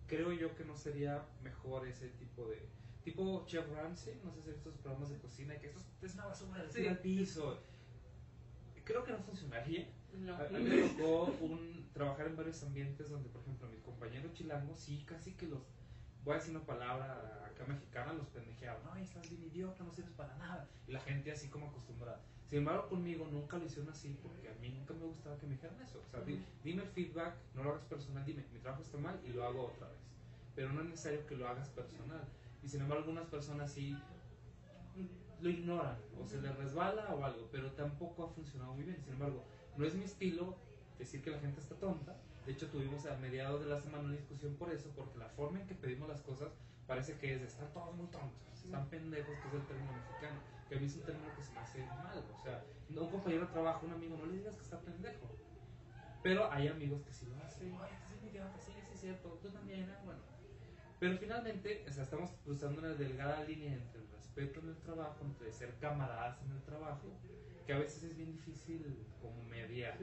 Creo 0.06 0.32
yo 0.32 0.54
que 0.54 0.64
no 0.64 0.76
sería 0.76 1.24
mejor 1.42 1.86
ese 1.86 2.08
tipo 2.10 2.46
de. 2.46 2.66
Tipo 3.04 3.44
Chef 3.46 3.68
Ramsay, 3.72 4.20
no 4.24 4.32
sé 4.32 4.42
si 4.42 4.50
estos 4.50 4.74
programas 4.78 5.10
de 5.10 5.18
cocina, 5.18 5.56
que 5.58 5.66
esto 5.68 5.80
es 6.06 6.14
una 6.14 6.26
basura, 6.26 6.64
Sí. 6.70 6.84
sí. 6.84 6.94
piso. 7.02 7.60
Creo 8.84 9.04
que 9.04 9.12
no 9.12 9.18
funcionaría. 9.18 9.88
No. 10.16 10.34
A, 10.34 10.48
mí 10.48 10.60
me 10.60 10.88
tocó 10.88 11.24
un, 11.40 11.90
trabajar 11.92 12.26
en 12.26 12.36
varios 12.36 12.62
ambientes 12.62 13.10
donde, 13.10 13.28
por 13.28 13.42
ejemplo, 13.42 13.68
mis 13.68 13.80
compañeros 13.80 14.32
chilangos, 14.32 14.78
sí, 14.78 15.04
casi 15.06 15.32
que 15.34 15.46
los, 15.46 15.60
voy 16.24 16.34
a 16.34 16.38
decir 16.38 16.56
una 16.56 16.64
palabra 16.64 17.46
acá 17.46 17.64
mexicana, 17.66 18.12
los 18.12 18.26
pendejeaban. 18.28 18.82
No, 18.84 18.96
estás 18.96 19.28
bien 19.28 19.44
idiota, 19.44 19.84
no 19.84 19.92
sirves 19.92 20.12
para 20.14 20.36
nada. 20.36 20.68
Y 20.86 20.92
la 20.92 21.00
gente 21.00 21.30
así 21.32 21.48
como 21.48 21.68
acostumbrada. 21.68 22.20
Sin 22.46 22.58
embargo, 22.58 22.88
conmigo 22.88 23.28
nunca 23.30 23.58
lo 23.58 23.66
hicieron 23.66 23.90
así 23.90 24.16
porque 24.22 24.48
a 24.48 24.54
mí 24.54 24.70
nunca 24.70 24.94
me 24.94 25.04
gustaba 25.04 25.36
que 25.38 25.46
me 25.46 25.52
dijeran 25.54 25.80
eso. 25.82 26.02
O 26.06 26.10
sea, 26.10 26.20
di- 26.20 26.34
Ujú. 26.34 26.42
dime 26.64 26.82
el 26.82 26.88
feedback, 26.88 27.34
no 27.54 27.62
lo 27.64 27.70
hagas 27.70 27.84
personal, 27.84 28.24
dime, 28.24 28.44
mi 28.52 28.58
trabajo 28.60 28.82
está 28.82 28.96
mal 28.96 29.20
y 29.24 29.28
lo 29.28 29.44
hago 29.44 29.66
otra 29.66 29.86
vez. 29.88 29.98
Pero 30.54 30.72
no 30.72 30.80
es 30.80 30.86
necesario 30.88 31.26
que 31.26 31.36
lo 31.36 31.46
hagas 31.46 31.68
personal. 31.68 32.24
Y 32.62 32.68
sin 32.68 32.80
embargo, 32.80 33.04
algunas 33.04 33.26
personas 33.26 33.70
sí 33.70 33.96
lo 35.40 35.50
ignoran 35.50 35.96
o 36.20 36.26
se 36.26 36.40
les 36.40 36.54
resbala 36.56 37.14
o 37.14 37.24
algo, 37.24 37.48
pero 37.52 37.70
tampoco 37.72 38.24
ha 38.24 38.28
funcionado 38.28 38.74
muy 38.74 38.84
bien. 38.84 39.00
Sin 39.04 39.12
embargo, 39.12 39.44
no 39.78 39.86
es 39.86 39.94
mi 39.94 40.04
estilo 40.04 40.56
decir 40.98 41.22
que 41.22 41.30
la 41.30 41.38
gente 41.38 41.60
está 41.60 41.76
tonta. 41.76 42.16
De 42.44 42.52
hecho, 42.52 42.68
tuvimos 42.68 43.06
a 43.06 43.16
mediados 43.16 43.60
de 43.62 43.70
la 43.70 43.80
semana 43.80 44.04
una 44.04 44.14
discusión 44.14 44.54
por 44.56 44.72
eso, 44.72 44.90
porque 44.96 45.18
la 45.18 45.28
forma 45.28 45.60
en 45.60 45.66
que 45.66 45.74
pedimos 45.74 46.08
las 46.08 46.20
cosas 46.22 46.48
parece 46.86 47.16
que 47.18 47.34
es 47.34 47.40
de 47.40 47.46
están 47.46 47.72
todos 47.72 47.94
muy 47.94 48.06
tontos, 48.06 48.64
están 48.64 48.88
pendejos, 48.88 49.36
que 49.38 49.48
es 49.48 49.54
el 49.54 49.66
término 49.66 49.92
mexicano, 49.92 50.40
que 50.68 50.74
a 50.74 50.80
mí 50.80 50.86
es 50.86 50.96
un 50.96 51.02
término 51.02 51.28
que 51.36 51.42
se 51.42 51.52
me 51.52 51.60
hace 51.60 51.86
mal. 51.86 52.24
O 52.34 52.42
sea, 52.42 52.64
un 52.88 53.10
compañero 53.10 53.46
de 53.46 53.52
trabajo, 53.52 53.86
un 53.86 53.92
amigo, 53.92 54.16
no 54.16 54.26
le 54.26 54.38
digas 54.38 54.56
que 54.56 54.62
está 54.62 54.80
pendejo. 54.80 55.28
Pero 56.22 56.50
hay 56.50 56.66
amigos 56.66 57.02
que 57.02 57.12
sí 57.12 57.26
lo 57.26 57.36
hacen, 57.44 57.70
sí, 57.70 58.72
sí, 58.72 58.72
es 58.92 59.00
cierto, 59.00 59.38
tú 59.40 59.50
también, 59.50 59.88
ah, 59.90 60.00
bueno. 60.04 60.20
Pero 60.98 61.16
finalmente, 61.18 61.84
o 61.88 61.92
sea, 61.92 62.02
estamos 62.02 62.32
cruzando 62.44 62.80
una 62.80 62.94
delgada 62.94 63.44
línea 63.44 63.74
entre 63.74 64.00
el 64.00 64.08
respeto 64.10 64.58
en 64.60 64.70
el 64.70 64.76
trabajo, 64.78 65.18
entre 65.24 65.52
ser 65.52 65.76
camaradas 65.78 66.42
en 66.42 66.50
el 66.50 66.62
trabajo, 66.62 67.06
que 67.68 67.74
a 67.74 67.78
veces 67.78 68.02
es 68.02 68.16
bien 68.16 68.32
difícil 68.32 68.82
como 69.20 69.42
mediar. 69.44 69.98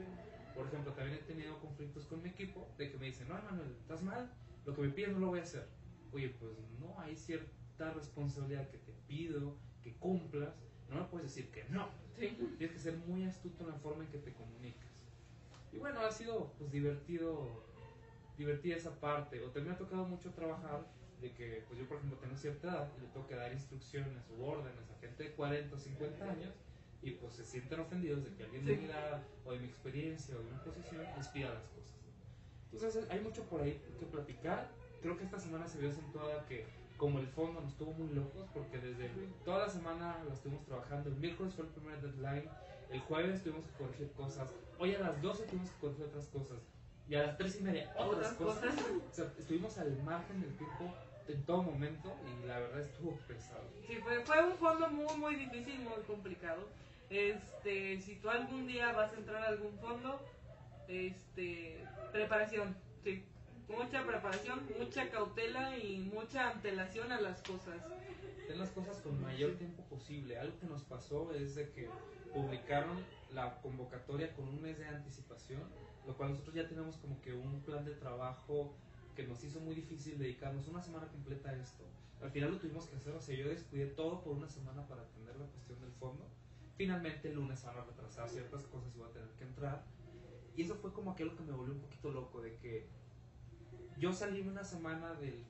Por 0.54 0.68
ejemplo, 0.68 0.92
también 0.92 1.18
he 1.18 1.22
tenido 1.24 1.58
conflictos 1.58 2.06
con 2.06 2.22
mi 2.22 2.28
equipo 2.28 2.72
de 2.78 2.92
que 2.92 2.96
me 2.96 3.06
dicen, 3.06 3.26
no, 3.26 3.34
Manuel, 3.42 3.74
estás 3.76 4.04
mal, 4.04 4.32
lo 4.64 4.72
que 4.72 4.82
me 4.82 4.90
pides 4.90 5.10
no 5.10 5.18
lo 5.18 5.26
voy 5.30 5.40
a 5.40 5.42
hacer. 5.42 5.66
Oye, 6.12 6.28
pues 6.38 6.52
no, 6.78 6.96
hay 7.00 7.16
cierta 7.16 7.92
responsabilidad 7.92 8.70
que 8.70 8.78
te 8.78 8.92
pido, 9.08 9.56
que 9.82 9.96
cumplas, 9.96 10.54
no 10.88 11.00
me 11.00 11.04
puedes 11.06 11.34
decir 11.34 11.50
que 11.50 11.64
no. 11.64 11.88
Sí. 12.16 12.38
Tienes 12.56 12.70
que 12.70 12.78
ser 12.78 12.98
muy 12.98 13.24
astuto 13.24 13.64
en 13.64 13.70
la 13.70 13.78
forma 13.78 14.04
en 14.04 14.10
que 14.10 14.18
te 14.18 14.32
comunicas. 14.32 14.86
Y 15.72 15.78
bueno, 15.78 16.02
ha 16.02 16.12
sido 16.12 16.52
pues 16.58 16.70
divertido, 16.70 17.64
divertida 18.38 18.76
esa 18.76 19.00
parte. 19.00 19.42
O 19.42 19.46
también 19.46 19.70
me 19.70 19.72
ha 19.72 19.78
tocado 19.78 20.04
mucho 20.06 20.30
trabajar 20.34 20.86
de 21.20 21.32
que, 21.32 21.64
pues 21.66 21.80
yo 21.80 21.88
por 21.88 21.96
ejemplo 21.96 22.16
tengo 22.20 22.36
cierta 22.36 22.68
edad 22.68 22.92
y 22.96 23.00
le 23.00 23.08
tengo 23.08 23.26
que 23.26 23.34
dar 23.34 23.52
instrucciones 23.52 24.22
u 24.38 24.44
órdenes 24.44 24.88
a 24.88 25.00
gente 25.00 25.24
de 25.24 25.32
40 25.32 25.74
o 25.74 25.78
50 25.80 26.30
años 26.30 26.54
y 27.06 27.12
pues 27.12 27.34
se 27.34 27.44
sienten 27.44 27.78
ofendidos 27.78 28.24
de 28.24 28.34
que 28.34 28.42
alguien 28.42 28.64
de 28.64 28.76
mi 28.76 28.84
edad 28.86 29.22
o 29.44 29.52
de 29.52 29.60
mi 29.60 29.66
experiencia 29.66 30.34
o 30.34 30.38
de 30.38 30.50
mi 30.50 30.58
posición 30.58 31.04
les 31.16 31.28
pida 31.28 31.50
las 31.54 31.62
cosas. 31.68 31.94
Entonces 32.72 33.06
hay 33.10 33.20
mucho 33.20 33.44
por 33.44 33.62
ahí 33.62 33.80
que 33.98 34.06
platicar. 34.06 34.68
Creo 35.02 35.16
que 35.16 35.22
esta 35.24 35.38
semana 35.38 35.68
se 35.68 35.78
vio 35.78 35.90
acentuada 35.90 36.44
que 36.46 36.66
como 36.96 37.20
el 37.20 37.28
fondo 37.28 37.60
nos 37.60 37.76
tuvo 37.76 37.92
muy 37.92 38.12
locos 38.12 38.48
porque 38.52 38.78
desde 38.78 39.08
toda 39.44 39.66
la 39.66 39.68
semana 39.68 40.16
la 40.26 40.34
estuvimos 40.34 40.64
trabajando. 40.66 41.08
El 41.10 41.16
miércoles 41.16 41.54
fue 41.54 41.64
el 41.66 41.70
primer 41.70 42.00
deadline. 42.00 42.48
El 42.90 43.00
jueves 43.00 43.42
tuvimos 43.44 43.64
que 43.66 43.84
corregir 43.84 44.10
cosas. 44.12 44.50
Hoy 44.78 44.94
a 44.96 44.98
las 44.98 45.22
12 45.22 45.44
tuvimos 45.44 45.70
que 45.70 45.78
corregir 45.78 46.06
otras 46.06 46.26
cosas. 46.26 46.58
Y 47.08 47.14
a 47.14 47.22
las 47.28 47.38
3 47.38 47.60
y 47.60 47.62
media 47.62 47.94
otras, 47.96 48.08
Otras 48.08 48.32
cosas. 48.34 48.74
cosas. 48.74 48.90
O 49.10 49.14
sea, 49.14 49.32
estuvimos 49.38 49.78
al 49.78 49.96
margen 50.02 50.40
del 50.40 50.56
tiempo 50.56 50.92
en 51.28 51.42
todo 51.44 51.62
momento 51.62 52.12
y 52.26 52.46
la 52.46 52.58
verdad 52.58 52.80
estuvo 52.80 53.16
pesado. 53.28 53.62
Sí, 53.86 53.94
fue, 53.96 54.20
fue 54.24 54.44
un 54.44 54.56
fondo 54.56 54.88
muy, 54.88 55.16
muy 55.18 55.36
difícil, 55.36 55.78
muy 55.80 56.02
complicado. 56.06 56.62
Este, 57.10 58.00
si 58.00 58.16
tú 58.16 58.30
algún 58.30 58.66
día 58.66 58.92
vas 58.92 59.12
a 59.12 59.16
entrar 59.16 59.42
a 59.42 59.48
algún 59.48 59.78
fondo, 59.78 60.20
este, 60.88 61.84
preparación. 62.12 62.76
Mucha 63.68 64.06
preparación, 64.06 64.60
mucha 64.78 65.10
cautela 65.10 65.76
y 65.76 65.98
mucha 65.98 66.50
antelación 66.50 67.10
a 67.10 67.20
las 67.20 67.42
cosas. 67.42 67.80
Ten 68.46 68.58
las 68.58 68.70
cosas 68.70 68.98
con 68.98 69.20
mayor 69.20 69.56
tiempo 69.56 69.82
posible. 69.84 70.38
Algo 70.38 70.56
que 70.60 70.66
nos 70.66 70.82
pasó 70.82 71.32
es 71.32 71.56
de 71.56 71.70
que 71.70 71.88
publicaron 72.32 73.04
la 73.34 73.60
convocatoria 73.60 74.32
con 74.34 74.48
un 74.48 74.62
mes 74.62 74.78
de 74.78 74.86
anticipación, 74.86 75.62
lo 76.06 76.16
cual 76.16 76.30
nosotros 76.30 76.54
ya 76.54 76.68
tenemos 76.68 76.96
como 76.98 77.20
que 77.22 77.32
un 77.32 77.60
plan 77.62 77.84
de 77.84 77.94
trabajo 77.94 78.72
que 79.16 79.26
nos 79.26 79.42
hizo 79.42 79.58
muy 79.60 79.74
difícil 79.74 80.16
dedicarnos 80.18 80.68
una 80.68 80.82
semana 80.82 81.08
completa 81.08 81.50
a 81.50 81.56
esto. 81.56 81.84
Al 82.22 82.30
final 82.30 82.52
lo 82.52 82.58
tuvimos 82.58 82.86
que 82.86 82.96
hacer, 82.96 83.14
o 83.14 83.20
sea, 83.20 83.34
yo 83.34 83.48
descuidé 83.48 83.86
todo 83.86 84.22
por 84.22 84.36
una 84.36 84.48
semana 84.48 84.86
para 84.86 85.02
atender 85.02 85.36
la 85.36 85.46
cuestión 85.46 85.80
del 85.80 85.92
fondo. 85.92 86.24
Finalmente 86.76 87.28
el 87.28 87.36
lunes 87.36 87.64
van 87.64 87.78
a 87.78 87.84
retrasar 87.84 88.28
ciertas 88.28 88.64
cosas 88.64 88.94
y 88.94 88.98
voy 88.98 89.08
a 89.08 89.12
tener 89.12 89.30
que 89.30 89.44
entrar. 89.44 89.84
Y 90.54 90.62
eso 90.62 90.74
fue 90.76 90.92
como 90.92 91.10
aquello 91.10 91.36
que 91.36 91.42
me 91.42 91.52
volvió 91.52 91.74
un 91.74 91.80
poquito 91.80 92.10
loco, 92.10 92.40
de 92.40 92.56
que 92.56 92.88
yo 93.98 94.12
salí 94.12 94.42
una 94.42 94.64
semana 94.64 95.14
del 95.14 95.44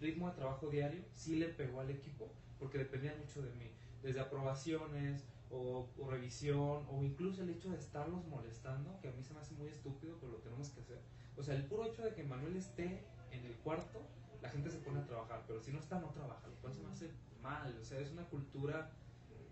ritmo 0.00 0.28
de 0.28 0.36
trabajo 0.36 0.68
diario, 0.68 1.04
sí 1.14 1.36
le 1.36 1.48
pegó 1.48 1.80
al 1.80 1.90
equipo, 1.90 2.32
porque 2.58 2.78
dependía 2.78 3.14
mucho 3.14 3.42
de 3.42 3.50
mí, 3.52 3.70
desde 4.02 4.20
aprobaciones 4.20 5.26
o, 5.50 5.88
o 5.98 6.10
revisión, 6.10 6.86
o 6.90 7.02
incluso 7.02 7.42
el 7.42 7.50
hecho 7.50 7.70
de 7.70 7.78
estarlos 7.78 8.24
molestando, 8.26 8.98
que 9.00 9.08
a 9.08 9.12
mí 9.12 9.22
se 9.22 9.34
me 9.34 9.40
hace 9.40 9.54
muy 9.54 9.68
estúpido, 9.68 10.16
pero 10.20 10.32
lo 10.32 10.38
tenemos 10.38 10.70
que 10.70 10.80
hacer. 10.80 11.00
O 11.36 11.42
sea, 11.42 11.54
el 11.54 11.64
puro 11.64 11.84
hecho 11.84 12.02
de 12.02 12.14
que 12.14 12.24
Manuel 12.24 12.56
esté 12.56 13.04
en 13.30 13.44
el 13.44 13.54
cuarto, 13.56 14.06
la 14.40 14.48
gente 14.48 14.70
se 14.70 14.78
pone 14.78 15.00
a 15.00 15.04
trabajar, 15.04 15.44
pero 15.46 15.60
si 15.60 15.72
no 15.72 15.78
está, 15.78 16.00
no 16.00 16.10
trabaja, 16.10 16.48
lo 16.48 16.56
cual 16.56 16.74
se 16.74 16.82
me 16.82 16.90
hace 16.90 17.10
mal, 17.42 17.76
o 17.80 17.84
sea, 17.84 18.00
es 18.00 18.10
una 18.10 18.24
cultura 18.28 18.90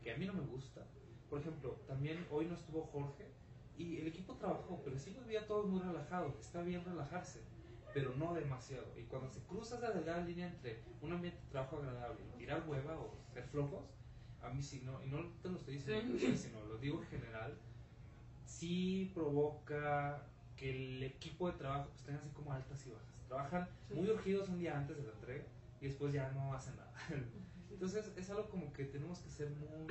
que 0.02 0.12
a 0.12 0.16
mí 0.16 0.26
no 0.26 0.32
me 0.32 0.42
gusta. 0.42 0.86
Por 1.30 1.40
ejemplo, 1.40 1.80
también 1.86 2.26
hoy 2.30 2.46
no 2.46 2.54
estuvo 2.54 2.82
Jorge 2.86 3.24
y 3.78 3.98
el 3.98 4.08
equipo 4.08 4.34
trabajó, 4.34 4.82
pero 4.84 4.98
sí 4.98 5.12
los 5.14 5.24
veía 5.26 5.46
todos 5.46 5.66
muy 5.66 5.80
relajados, 5.80 6.38
está 6.38 6.60
bien 6.62 6.84
relajarse 6.84 7.40
pero 7.92 8.14
no 8.16 8.34
demasiado. 8.34 8.86
Y 8.96 9.02
cuando 9.04 9.28
se 9.30 9.40
cruza 9.40 9.76
esa 9.76 9.90
delgada 9.90 10.24
línea 10.24 10.46
entre 10.46 10.80
un 11.00 11.12
ambiente 11.12 11.40
de 11.40 11.50
trabajo 11.50 11.78
agradable 11.78 12.20
y 12.24 12.38
tirar 12.38 12.64
hueva 12.68 12.98
o 12.98 13.16
ser 13.32 13.44
flojos, 13.44 13.84
a 14.42 14.48
mí 14.48 14.62
sí, 14.62 14.82
no, 14.84 15.02
y 15.04 15.08
no 15.08 15.26
te 15.42 15.48
lo 15.48 15.56
estoy 15.56 15.74
diciendo, 15.74 16.14
a 16.16 16.36
sino 16.36 16.64
lo 16.64 16.78
digo 16.78 17.00
en 17.02 17.08
general, 17.08 17.58
sí 18.44 19.10
provoca 19.14 20.26
que 20.56 20.70
el 20.70 21.02
equipo 21.02 21.50
de 21.50 21.58
trabajo 21.58 21.90
pues 21.90 22.04
tenga 22.04 22.18
así 22.18 22.30
como 22.30 22.52
altas 22.52 22.86
y 22.86 22.90
bajas. 22.90 23.06
Trabajan 23.28 23.68
muy 23.94 24.10
urgidos 24.10 24.48
un 24.48 24.58
día 24.58 24.76
antes 24.76 24.96
de 24.96 25.04
la 25.04 25.12
entrega 25.12 25.44
y 25.80 25.86
después 25.86 26.12
ya 26.12 26.30
no 26.32 26.52
hacen 26.54 26.76
nada. 26.76 26.92
Entonces 27.70 28.12
es 28.16 28.30
algo 28.30 28.48
como 28.48 28.72
que 28.72 28.84
tenemos 28.84 29.20
que 29.20 29.30
ser 29.30 29.50
muy, 29.50 29.86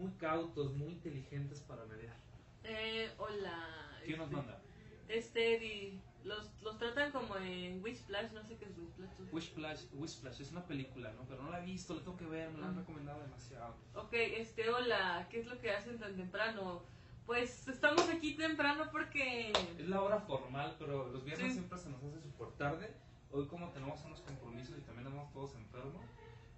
muy 0.00 0.12
cautos, 0.12 0.72
muy 0.74 0.92
inteligentes 0.92 1.60
para 1.60 1.84
mediar. 1.84 2.16
Eh, 2.64 3.10
hola. 3.18 3.68
¿Quién 4.04 4.18
nos 4.18 4.26
este, 4.28 4.36
manda? 4.36 4.60
Este 5.08 5.56
Eddie. 5.56 6.00
Los, 6.24 6.50
los 6.62 6.76
tratan 6.78 7.12
como 7.12 7.34
en 7.36 7.82
Wishplash, 7.82 8.32
no 8.32 8.44
sé 8.44 8.56
qué 8.56 8.66
es 8.66 8.76
Wishplash. 8.76 9.32
Wishplash, 9.32 9.84
Wishplash 9.94 10.40
es 10.40 10.50
una 10.52 10.66
película, 10.66 11.10
¿no? 11.12 11.24
Pero 11.26 11.42
no 11.42 11.50
la 11.50 11.62
he 11.62 11.64
visto, 11.64 11.94
la 11.94 12.00
tengo 12.02 12.18
que 12.18 12.26
ver, 12.26 12.50
me 12.50 12.58
la 12.60 12.68
han 12.68 12.76
recomendado 12.76 13.22
demasiado. 13.22 13.74
Ok, 13.94 14.12
este, 14.12 14.68
hola, 14.68 15.26
¿qué 15.30 15.40
es 15.40 15.46
lo 15.46 15.58
que 15.60 15.70
hacen 15.70 15.98
tan 15.98 16.14
temprano? 16.16 16.82
Pues 17.24 17.68
estamos 17.68 18.06
aquí 18.10 18.34
temprano 18.36 18.90
porque... 18.92 19.50
Es 19.78 19.88
la 19.88 20.02
hora 20.02 20.20
formal, 20.20 20.76
pero 20.78 21.08
los 21.08 21.24
viernes 21.24 21.48
Sí. 21.48 21.54
siempre 21.54 21.78
se 21.78 21.88
nos 21.88 22.02
hace 22.02 22.20
súper 22.20 22.48
tarde. 22.58 22.92
Hoy 23.32 23.46
como 23.46 23.70
tenemos 23.70 24.04
unos 24.04 24.20
compromisos 24.20 24.76
y 24.76 24.82
también 24.82 25.06
andamos 25.06 25.32
todos 25.32 25.54
enfermos, 25.54 26.04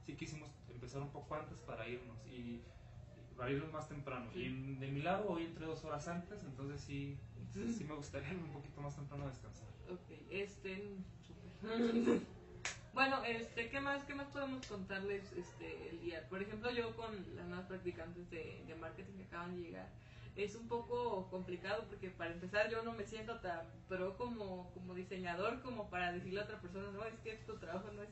sí 0.04 0.16
quisimos 0.16 0.50
empezar 0.68 1.02
un 1.02 1.10
poco 1.10 1.34
antes 1.36 1.58
para 1.58 1.86
irnos 1.86 2.26
y 2.26 2.62
para 3.36 3.50
irnos 3.50 3.72
más 3.72 3.88
temprano. 3.88 4.30
Sí. 4.32 4.40
Y 4.40 4.74
de 4.76 4.88
mi 4.88 5.02
lado 5.02 5.28
hoy 5.28 5.44
entré 5.44 5.66
dos 5.66 5.84
horas 5.84 6.06
antes, 6.08 6.42
entonces 6.44 6.80
sí, 6.80 7.18
sí, 7.52 7.72
sí 7.72 7.84
me 7.84 7.94
gustaría 7.94 8.30
un 8.30 8.52
poquito 8.52 8.80
más 8.80 8.94
temprano 8.94 9.24
a 9.24 9.28
descansar. 9.28 9.68
Ok, 9.90 10.10
este... 10.30 10.96
bueno, 12.94 13.24
este, 13.24 13.68
¿qué 13.68 13.80
más, 13.80 14.04
qué 14.04 14.14
más 14.14 14.26
podemos 14.28 14.66
contarles 14.66 15.32
este, 15.32 15.90
el 15.90 16.00
día? 16.00 16.28
Por 16.28 16.42
ejemplo, 16.42 16.70
yo 16.70 16.94
con 16.96 17.14
las 17.36 17.46
nuevas 17.46 17.66
practicantes 17.66 18.30
de, 18.30 18.64
de 18.66 18.74
marketing 18.74 19.14
que 19.14 19.24
acaban 19.24 19.54
de 19.56 19.62
llegar, 19.62 19.88
es 20.36 20.54
un 20.56 20.66
poco 20.66 21.28
complicado 21.30 21.84
porque 21.88 22.10
para 22.10 22.32
empezar 22.32 22.70
yo 22.70 22.82
no 22.82 22.92
me 22.92 23.04
siento 23.04 23.38
tan 23.40 23.60
pro 23.88 24.16
como, 24.16 24.70
como 24.72 24.94
diseñador 24.94 25.60
como 25.60 25.90
para 25.90 26.12
decirle 26.12 26.40
a 26.40 26.44
otra 26.44 26.60
persona, 26.60 26.90
no, 26.90 27.04
es 27.04 27.18
que 27.20 27.34
tu 27.46 27.58
trabajo 27.58 27.90
no 27.92 28.02
es, 28.02 28.08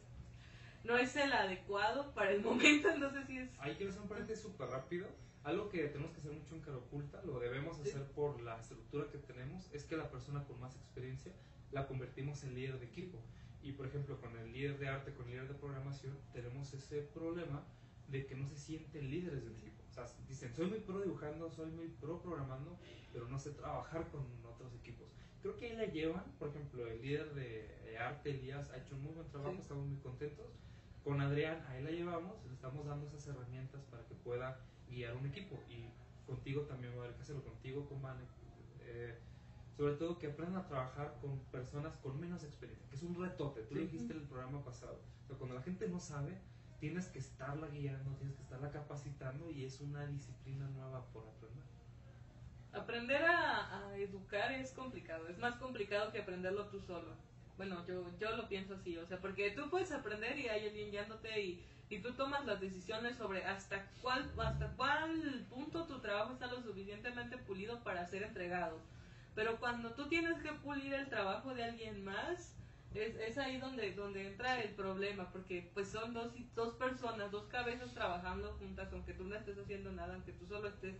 no 0.84 0.96
es 0.96 1.14
el 1.16 1.32
adecuado 1.32 2.12
para 2.14 2.30
el 2.30 2.42
momento, 2.42 2.88
entonces 2.90 3.26
sí 3.26 3.38
es... 3.38 3.50
Ahí 3.58 3.74
quiero 3.74 3.90
hacer 3.90 4.02
un 4.02 4.08
paréntesis 4.08 4.42
súper 4.42 4.68
rápido. 4.68 5.06
Algo 5.42 5.68
que 5.70 5.84
tenemos 5.88 6.12
que 6.12 6.18
hacer 6.18 6.32
mucho 6.32 6.54
en 6.54 6.60
cara 6.60 6.76
oculta, 6.76 7.22
lo 7.24 7.38
debemos 7.40 7.80
hacer 7.80 8.02
por 8.12 8.40
la 8.42 8.58
estructura 8.60 9.06
que 9.10 9.18
tenemos, 9.18 9.70
es 9.72 9.84
que 9.84 9.96
la 9.96 10.10
persona 10.10 10.44
con 10.44 10.60
más 10.60 10.76
experiencia 10.76 11.32
la 11.72 11.86
convertimos 11.86 12.44
en 12.44 12.54
líder 12.54 12.78
de 12.78 12.86
equipo. 12.86 13.18
Y 13.62 13.72
por 13.72 13.86
ejemplo, 13.86 14.20
con 14.20 14.36
el 14.36 14.52
líder 14.52 14.78
de 14.78 14.88
arte, 14.88 15.14
con 15.14 15.26
el 15.26 15.32
líder 15.32 15.48
de 15.48 15.54
programación, 15.54 16.18
tenemos 16.32 16.72
ese 16.74 17.02
problema 17.02 17.62
de 18.08 18.26
que 18.26 18.34
no 18.34 18.48
se 18.48 18.56
sienten 18.56 19.10
líderes 19.10 19.42
de 19.44 19.50
un 19.50 19.56
equipo. 19.56 19.82
O 19.88 19.92
sea, 19.92 20.04
dicen, 20.28 20.54
soy 20.54 20.66
muy 20.66 20.80
pro 20.80 21.00
dibujando, 21.00 21.50
soy 21.50 21.70
muy 21.70 21.88
pro 21.88 22.20
programando, 22.22 22.78
pero 23.12 23.28
no 23.28 23.38
sé 23.38 23.52
trabajar 23.52 24.08
con 24.08 24.26
otros 24.46 24.74
equipos. 24.74 25.08
Creo 25.42 25.56
que 25.56 25.66
ahí 25.70 25.76
la 25.76 25.86
llevan, 25.86 26.24
por 26.38 26.48
ejemplo, 26.48 26.86
el 26.86 27.00
líder 27.00 27.34
de 27.34 27.96
arte, 27.98 28.30
Elías, 28.30 28.70
ha 28.70 28.78
hecho 28.78 28.94
un 28.94 29.02
muy 29.02 29.12
buen 29.12 29.28
trabajo, 29.28 29.54
Sí. 29.54 29.60
estamos 29.62 29.86
muy 29.86 29.98
contentos. 30.00 30.46
Con 31.04 31.20
Adrián, 31.20 31.64
ahí 31.68 31.82
la 31.82 31.90
llevamos, 31.90 32.44
le 32.46 32.52
estamos 32.52 32.86
dando 32.86 33.06
esas 33.06 33.26
herramientas 33.28 33.82
para 33.90 34.04
que 34.06 34.14
pueda 34.14 34.60
guiar 34.88 35.16
un 35.16 35.26
equipo. 35.26 35.58
Y 35.68 35.90
contigo 36.26 36.62
también 36.62 36.92
va 36.94 37.02
a 37.02 37.04
haber 37.04 37.16
que 37.16 37.22
hacerlo, 37.22 37.42
contigo, 37.44 37.88
con 37.88 38.02
Vane. 38.02 38.24
eh, 38.80 39.18
sobre 39.76 39.94
todo 39.94 40.18
que 40.18 40.26
aprendan 40.26 40.62
a 40.62 40.66
trabajar 40.66 41.16
con 41.22 41.38
personas 41.46 41.96
con 41.98 42.20
menos 42.20 42.44
experiencia, 42.44 42.86
que 42.90 42.96
es 42.96 43.02
un 43.02 43.14
retote. 43.14 43.62
Tú 43.62 43.74
lo 43.76 43.80
dijiste 43.80 44.12
en 44.12 44.20
el 44.20 44.26
programa 44.28 44.62
pasado. 44.62 45.00
O 45.24 45.26
sea, 45.26 45.36
cuando 45.38 45.54
la 45.54 45.62
gente 45.62 45.88
no 45.88 45.98
sabe, 45.98 46.38
tienes 46.80 47.08
que 47.08 47.18
estarla 47.18 47.68
guiando, 47.68 48.14
tienes 48.16 48.36
que 48.36 48.42
estarla 48.42 48.70
capacitando 48.70 49.50
y 49.50 49.64
es 49.64 49.80
una 49.80 50.06
disciplina 50.06 50.68
nueva 50.68 51.06
por 51.12 51.26
aprender. 51.28 51.64
Aprender 52.72 53.24
a, 53.24 53.88
a 53.88 53.96
educar 53.96 54.52
es 54.52 54.72
complicado, 54.72 55.28
es 55.28 55.38
más 55.38 55.56
complicado 55.56 56.12
que 56.12 56.20
aprenderlo 56.20 56.68
tú 56.68 56.80
solo. 56.80 57.16
Bueno, 57.60 57.84
yo, 57.86 58.06
yo 58.18 58.34
lo 58.38 58.48
pienso 58.48 58.72
así, 58.72 58.96
o 58.96 59.04
sea, 59.04 59.18
porque 59.20 59.50
tú 59.50 59.68
puedes 59.68 59.92
aprender 59.92 60.38
y 60.38 60.48
hay 60.48 60.68
alguien 60.68 60.90
guiándote 60.90 61.42
y, 61.42 61.62
y 61.90 61.98
tú 61.98 62.14
tomas 62.14 62.46
las 62.46 62.58
decisiones 62.58 63.18
sobre 63.18 63.44
hasta 63.44 63.84
cuál, 64.00 64.32
hasta 64.38 64.68
cuál 64.76 65.44
punto 65.50 65.84
tu 65.84 65.98
trabajo 65.98 66.32
está 66.32 66.46
lo 66.46 66.62
suficientemente 66.62 67.36
pulido 67.36 67.84
para 67.84 68.06
ser 68.06 68.22
entregado. 68.22 68.78
Pero 69.34 69.58
cuando 69.60 69.90
tú 69.90 70.08
tienes 70.08 70.38
que 70.38 70.52
pulir 70.52 70.94
el 70.94 71.10
trabajo 71.10 71.52
de 71.52 71.64
alguien 71.64 72.02
más, 72.02 72.56
es, 72.94 73.14
es 73.16 73.36
ahí 73.36 73.58
donde, 73.58 73.92
donde 73.92 74.28
entra 74.28 74.62
el 74.62 74.70
problema, 74.70 75.30
porque 75.30 75.70
pues 75.74 75.88
son 75.90 76.14
dos, 76.14 76.32
dos 76.54 76.72
personas, 76.76 77.30
dos 77.30 77.44
cabezas 77.48 77.92
trabajando 77.92 78.54
juntas, 78.54 78.88
aunque 78.90 79.12
tú 79.12 79.24
no 79.24 79.36
estés 79.36 79.58
haciendo 79.58 79.92
nada, 79.92 80.14
aunque 80.14 80.32
tú 80.32 80.46
solo 80.46 80.68
estés 80.68 80.94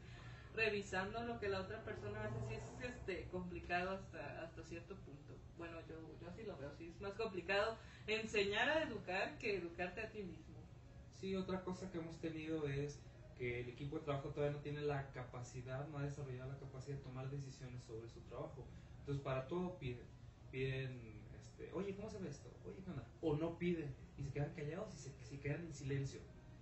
revisando 0.54 1.23
lo 1.25 1.39
que 1.39 1.49
la 1.49 1.60
otra 1.60 1.82
persona 1.84 2.25
hace, 2.25 2.41
sí 2.49 2.54
es 2.54 2.91
este, 2.91 3.28
complicado 3.28 3.91
hasta, 3.91 4.43
hasta 4.43 4.63
cierto 4.65 4.97
punto. 4.97 5.34
Bueno, 5.56 5.78
yo, 5.89 5.97
yo 6.21 6.28
así 6.28 6.43
lo 6.43 6.56
veo, 6.56 6.73
sí 6.76 6.89
es 6.95 7.00
más 7.00 7.15
complicado 7.15 7.76
enseñar 8.06 8.69
a 8.69 8.82
educar 8.82 9.39
que 9.39 9.56
educarte 9.56 10.00
a 10.00 10.10
ti 10.10 10.23
mismo. 10.23 10.56
Sí, 11.21 11.36
otra 11.36 11.63
cosa 11.63 11.91
que 11.91 11.99
hemos 11.99 12.19
tenido 12.19 12.67
es 12.67 12.99
que 13.36 13.60
el 13.60 13.69
equipo 13.69 13.99
de 13.99 14.04
trabajo 14.04 14.30
todavía 14.30 14.56
no 14.56 14.63
tiene 14.63 14.80
la 14.82 15.10
capacidad, 15.13 15.86
no 15.89 15.99
ha 15.99 16.02
desarrollado 16.02 16.52
la 16.52 16.58
capacidad 16.58 16.97
de 16.97 17.02
tomar 17.02 17.30
decisiones 17.30 17.82
sobre 17.84 18.08
su 18.08 18.21
trabajo. 18.23 18.67
Entonces, 19.00 19.23
para 19.23 19.47
todo 19.47 19.78
piden. 19.78 20.06
Piden, 20.50 21.00
este, 21.34 21.73
oye, 21.73 21.95
¿cómo 21.95 22.10
se 22.10 22.19
ve 22.19 22.28
esto? 22.28 22.50
Oye, 22.65 22.76
¿qué? 22.84 22.91
O 23.21 23.36
no 23.36 23.58
piden 23.58 23.95
y 24.17 24.25
se 24.25 24.30
quedan 24.30 24.52
callados 24.54 24.95
y 24.95 24.99
se, 24.99 25.13
se 25.25 25.41
quedan 25.41 25.65
en 25.67 25.75
silencio. 25.75 26.21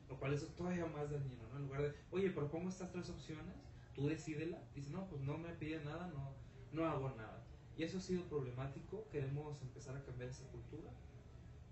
Lo 0.08 0.18
cual 0.18 0.32
eso 0.34 0.46
es 0.46 0.54
todavía 0.56 0.86
más 0.86 1.10
dañino, 1.10 1.48
¿no? 1.52 1.56
En 1.58 1.66
lugar 1.66 1.82
de, 1.82 1.94
oye, 2.10 2.30
propongo 2.30 2.68
estas 2.68 2.90
tres 2.90 3.10
opciones, 3.10 3.54
tú 3.98 4.06
decídela. 4.08 4.62
Dice, 4.76 4.90
no, 4.92 5.08
pues 5.08 5.20
no 5.22 5.36
me 5.38 5.48
pide 5.54 5.84
nada, 5.84 6.06
no, 6.14 6.32
no 6.72 6.86
hago 6.86 7.10
nada. 7.16 7.42
Y 7.76 7.82
eso 7.82 7.98
ha 7.98 8.00
sido 8.00 8.22
problemático, 8.24 9.08
queremos 9.10 9.60
empezar 9.62 9.96
a 9.96 10.04
cambiar 10.04 10.30
esa 10.30 10.46
cultura. 10.50 10.90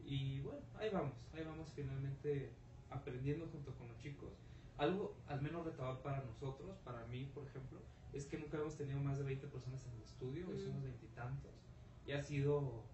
Y 0.05 0.41
bueno, 0.41 0.61
ahí 0.79 0.91
vamos, 0.91 1.15
ahí 1.33 1.45
vamos 1.45 1.69
finalmente 1.75 2.51
aprendiendo 2.91 3.47
junto 3.53 3.73
con 3.77 3.89
los 3.89 3.99
chicos. 3.99 4.33
Algo 4.77 5.17
al 5.29 5.41
menos 5.41 5.65
retador 5.65 6.01
para 6.03 6.23
nosotros, 6.25 6.77
para 6.85 7.07
mí 7.07 7.31
por 7.35 7.45
ejemplo, 7.47 7.81
es 8.13 8.27
que 8.27 8.39
nunca 8.39 8.57
hemos 8.59 8.77
tenido 8.77 9.01
más 9.01 9.19
de 9.19 9.25
20 9.25 9.47
personas 9.49 9.85
en 9.87 9.93
el 9.95 10.03
estudio, 10.03 10.49
hoy 10.49 10.57
Mm. 10.57 10.65
somos 10.65 10.83
veintitantos. 10.83 11.53
Y 12.07 12.13
ha 12.13 12.23
sido 12.23 12.85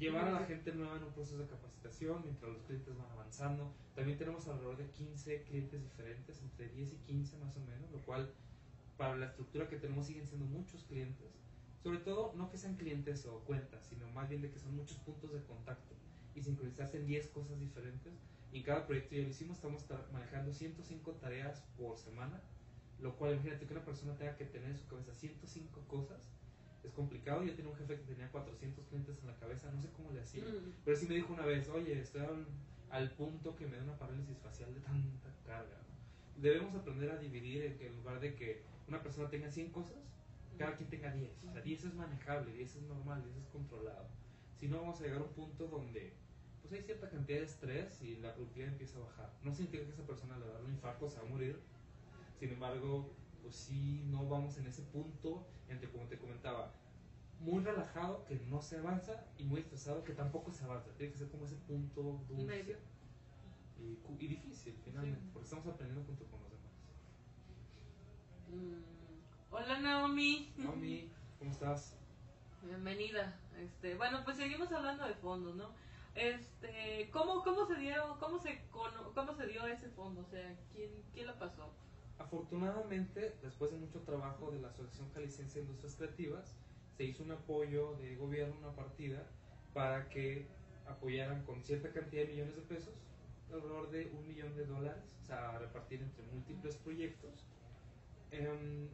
llevar 0.00 0.28
a 0.28 0.32
la 0.32 0.46
gente 0.46 0.72
nueva 0.72 0.96
en 0.96 1.04
un 1.04 1.12
proceso 1.12 1.38
de 1.38 1.46
capacitación 1.46 2.22
mientras 2.24 2.50
los 2.50 2.62
clientes 2.62 2.96
van 2.96 3.10
avanzando. 3.12 3.70
También 3.94 4.16
tenemos 4.16 4.48
alrededor 4.48 4.78
de 4.78 4.90
15 4.90 5.42
clientes 5.42 5.82
diferentes, 5.82 6.40
entre 6.40 6.68
10 6.70 6.94
y 6.94 6.96
15 6.96 7.36
más 7.36 7.54
o 7.56 7.60
menos, 7.60 7.90
lo 7.92 7.98
cual 8.00 8.32
para 8.96 9.16
la 9.16 9.26
estructura 9.26 9.68
que 9.68 9.76
tenemos 9.76 10.06
siguen 10.06 10.26
siendo 10.26 10.46
muchos 10.46 10.84
clientes. 10.84 11.28
Sobre 11.82 11.98
todo, 11.98 12.32
no 12.34 12.50
que 12.50 12.56
sean 12.56 12.76
clientes 12.76 13.26
o 13.26 13.40
cuentas, 13.40 13.86
sino 13.86 14.08
más 14.08 14.28
bien 14.28 14.40
de 14.40 14.50
que 14.50 14.58
son 14.58 14.74
muchos 14.74 14.96
puntos 14.98 15.32
de 15.32 15.42
contacto 15.44 15.94
y 16.34 16.42
sincronizarse 16.42 16.96
en 16.96 17.06
10 17.06 17.28
cosas 17.28 17.60
diferentes. 17.60 18.14
Y 18.52 18.58
en 18.58 18.62
cada 18.64 18.86
proyecto 18.86 19.14
ya 19.14 19.22
lo 19.22 19.28
hicimos, 19.28 19.56
estamos 19.56 19.84
manejando 20.12 20.52
105 20.52 21.12
tareas 21.12 21.62
por 21.76 21.98
semana, 21.98 22.42
lo 22.98 23.16
cual 23.16 23.34
imagínate 23.34 23.66
que 23.66 23.72
una 23.74 23.84
persona 23.84 24.16
tenga 24.16 24.36
que 24.36 24.46
tener 24.46 24.70
en 24.70 24.78
su 24.78 24.86
cabeza 24.86 25.14
105 25.14 25.80
cosas. 25.88 26.26
Es 26.84 26.92
complicado, 26.92 27.44
yo 27.44 27.54
tenía 27.54 27.70
un 27.70 27.76
jefe 27.76 27.96
que 27.96 28.04
tenía 28.04 28.30
400 28.30 28.84
clientes 28.86 29.18
en 29.20 29.26
la 29.26 29.36
cabeza, 29.36 29.70
no 29.70 29.80
sé 29.82 29.90
cómo 29.90 30.10
le 30.12 30.20
hacía. 30.20 30.44
Mm. 30.44 30.72
Pero 30.84 30.96
sí 30.96 31.06
me 31.06 31.14
dijo 31.14 31.32
una 31.32 31.44
vez, 31.44 31.68
oye, 31.68 32.00
estoy 32.00 32.22
al, 32.22 32.46
al 32.90 33.10
punto 33.12 33.54
que 33.56 33.66
me 33.66 33.76
da 33.76 33.82
una 33.84 33.98
parálisis 33.98 34.38
facial 34.38 34.74
de 34.74 34.80
tanta 34.80 35.30
carga. 35.46 35.76
¿no? 35.76 36.42
Debemos 36.42 36.74
aprender 36.74 37.10
a 37.10 37.18
dividir 37.18 37.64
en 37.64 37.86
en 37.86 37.96
lugar 37.96 38.20
de 38.20 38.34
que 38.34 38.62
una 38.88 39.02
persona 39.02 39.28
tenga 39.28 39.50
100 39.50 39.70
cosas, 39.70 39.98
cada 40.58 40.76
quien 40.76 40.88
tenga 40.88 41.12
10. 41.12 41.44
O 41.48 41.52
sea, 41.52 41.62
10 41.62 41.84
es 41.84 41.94
manejable, 41.94 42.52
10 42.52 42.76
es 42.76 42.82
normal, 42.82 43.22
10 43.22 43.36
es 43.36 43.46
controlado. 43.46 44.06
Si 44.56 44.68
no, 44.68 44.78
vamos 44.80 45.00
a 45.00 45.04
llegar 45.04 45.20
a 45.20 45.24
un 45.24 45.32
punto 45.32 45.66
donde 45.68 46.12
pues 46.60 46.72
hay 46.74 46.82
cierta 46.82 47.08
cantidad 47.08 47.38
de 47.38 47.44
estrés 47.44 48.02
y 48.02 48.16
la 48.16 48.34
productividad 48.34 48.72
empieza 48.72 48.98
a 48.98 49.02
bajar. 49.02 49.32
No 49.42 49.54
significa 49.54 49.84
que 49.84 49.90
esa 49.90 50.06
persona 50.06 50.38
le 50.38 50.44
va 50.44 50.50
a 50.50 50.54
dar 50.54 50.64
un 50.64 50.72
infarto, 50.72 51.08
se 51.08 51.18
va 51.18 51.26
a 51.26 51.28
morir. 51.28 51.58
Sin 52.38 52.50
embargo, 52.50 53.10
pues 53.42 53.56
sí, 53.56 54.02
no 54.06 54.28
vamos 54.28 54.56
en 54.58 54.66
ese 54.66 54.82
punto 54.82 55.46
entre, 55.68 55.90
como 55.90 56.06
te 56.06 56.18
comentaba, 56.18 56.72
muy 57.40 57.62
relajado 57.64 58.24
que 58.26 58.36
no 58.50 58.60
se 58.60 58.78
avanza 58.78 59.24
y 59.38 59.44
muy 59.44 59.60
estresado 59.60 60.04
que 60.04 60.12
tampoco 60.12 60.52
se 60.52 60.64
avanza. 60.64 60.90
Tiene 60.96 61.12
que 61.12 61.18
ser 61.18 61.28
como 61.30 61.44
ese 61.46 61.56
punto 61.56 62.02
dulce 62.28 62.44
Medio. 62.44 62.76
y, 63.78 64.26
difícil 64.28 64.78
finalmente, 64.84 65.20
Sí. 65.24 65.30
porque 65.32 65.44
estamos 65.44 65.66
aprendiendo 65.66 66.04
junto 66.06 66.24
con 66.26 66.40
los 66.42 66.50
demás. 66.50 66.72
Mm. 68.50 69.54
Hola 69.54 69.80
Naomi. 69.80 70.52
Naomi, 70.56 71.10
¿cómo 71.38 71.50
estás? 71.50 71.96
Bienvenida. 72.62 73.38
Este, 73.58 73.94
bueno, 73.96 74.20
pues 74.24 74.36
seguimos 74.36 74.70
hablando 74.72 75.06
de 75.06 75.14
fondos, 75.14 75.56
¿no? 75.56 75.70
Este, 76.14 77.08
¿cómo, 77.12 77.42
cómo 77.42 77.66
se 77.66 77.76
dio, 77.76 78.18
cómo 78.18 78.38
se, 78.38 78.66
cono- 78.70 79.12
cómo 79.14 79.34
se 79.34 79.46
dio 79.46 79.66
ese 79.66 79.88
fondo? 79.90 80.20
O 80.22 80.26
sea, 80.30 80.54
¿quién, 80.74 80.90
quién 81.14 81.26
lo 81.26 81.38
pasó? 81.38 81.72
Afortunadamente, 82.20 83.34
después 83.42 83.70
de 83.70 83.78
mucho 83.78 84.00
trabajo 84.00 84.50
de 84.50 84.60
la 84.60 84.68
Asociación 84.68 85.10
Jalisciense 85.14 85.60
de 85.60 85.64
Industrias 85.64 85.96
Creativas, 85.96 86.54
se 86.94 87.04
hizo 87.04 87.22
un 87.22 87.32
apoyo 87.32 87.94
de 87.94 88.14
gobierno, 88.16 88.56
una 88.58 88.76
partida, 88.76 89.26
para 89.72 90.10
que 90.10 90.46
apoyaran 90.86 91.42
con 91.44 91.62
cierta 91.62 91.90
cantidad 91.92 92.22
de 92.22 92.28
millones 92.28 92.56
de 92.56 92.62
pesos, 92.62 92.94
alrededor 93.50 93.90
de 93.90 94.12
un 94.12 94.28
millón 94.28 94.54
de 94.54 94.66
dólares, 94.66 95.02
o 95.22 95.24
sea, 95.24 95.50
a 95.50 95.58
repartir 95.58 96.02
entre 96.02 96.22
múltiples 96.26 96.76
proyectos, 96.76 97.46
em, 98.32 98.88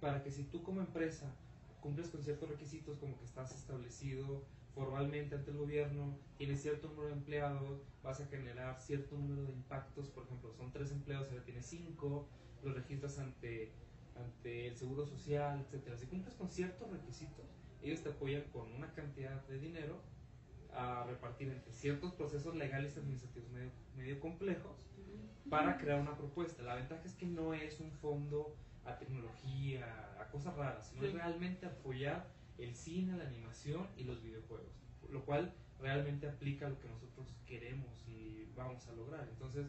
para 0.00 0.22
que 0.22 0.30
si 0.30 0.44
tú 0.44 0.62
como 0.62 0.80
empresa 0.80 1.34
cumples 1.80 2.08
con 2.10 2.22
ciertos 2.22 2.48
requisitos, 2.48 2.96
como 2.98 3.18
que 3.18 3.24
estás 3.24 3.52
establecido 3.56 4.44
formalmente 4.72 5.34
ante 5.34 5.50
el 5.50 5.56
gobierno, 5.56 6.16
tienes 6.36 6.62
cierto 6.62 6.88
número 6.88 7.08
de 7.08 7.14
empleados, 7.14 7.82
vas 8.04 8.20
a 8.20 8.26
generar 8.26 8.80
cierto 8.80 9.16
número 9.16 9.42
de 9.42 9.52
impactos, 9.52 10.08
por 10.10 10.24
ejemplo, 10.24 10.52
son 10.52 10.70
tres 10.70 10.92
empleados, 10.92 11.28
ahora 11.30 11.44
tienes 11.44 11.66
cinco, 11.66 12.28
los 12.62 12.74
registras 12.74 13.18
ante, 13.18 13.72
ante 14.16 14.68
el 14.68 14.76
Seguro 14.76 15.06
Social, 15.06 15.60
etcétera. 15.60 15.96
Si 15.96 16.06
cumples 16.06 16.34
con 16.34 16.50
ciertos 16.50 16.90
requisitos, 16.90 17.46
ellos 17.82 18.02
te 18.02 18.10
apoyan 18.10 18.42
con 18.52 18.72
una 18.72 18.92
cantidad 18.92 19.46
de 19.46 19.58
dinero 19.58 20.00
a 20.72 21.04
repartir 21.04 21.48
entre 21.48 21.72
ciertos 21.72 22.12
procesos 22.12 22.54
legales 22.54 22.94
y 22.96 23.00
administrativos 23.00 23.50
medio, 23.50 23.70
medio 23.96 24.20
complejos 24.20 24.86
para 25.48 25.78
crear 25.78 26.00
una 26.00 26.16
propuesta. 26.16 26.62
La 26.62 26.74
ventaja 26.74 27.02
es 27.04 27.14
que 27.14 27.26
no 27.26 27.54
es 27.54 27.80
un 27.80 27.90
fondo 27.92 28.54
a 28.84 28.98
tecnología, 28.98 29.86
a 30.20 30.28
cosas 30.30 30.54
raras, 30.56 30.88
sino 30.88 31.06
es 31.06 31.12
realmente 31.12 31.66
apoyar 31.66 32.28
el 32.58 32.74
cine, 32.74 33.16
la 33.16 33.24
animación 33.24 33.86
y 33.96 34.04
los 34.04 34.22
videojuegos, 34.22 34.72
lo 35.10 35.24
cual 35.24 35.54
realmente 35.80 36.28
aplica 36.28 36.68
lo 36.68 36.78
que 36.80 36.88
nosotros 36.88 37.34
queremos 37.46 38.06
y 38.08 38.46
vamos 38.56 38.86
a 38.88 38.92
lograr. 38.92 39.28
Entonces, 39.30 39.66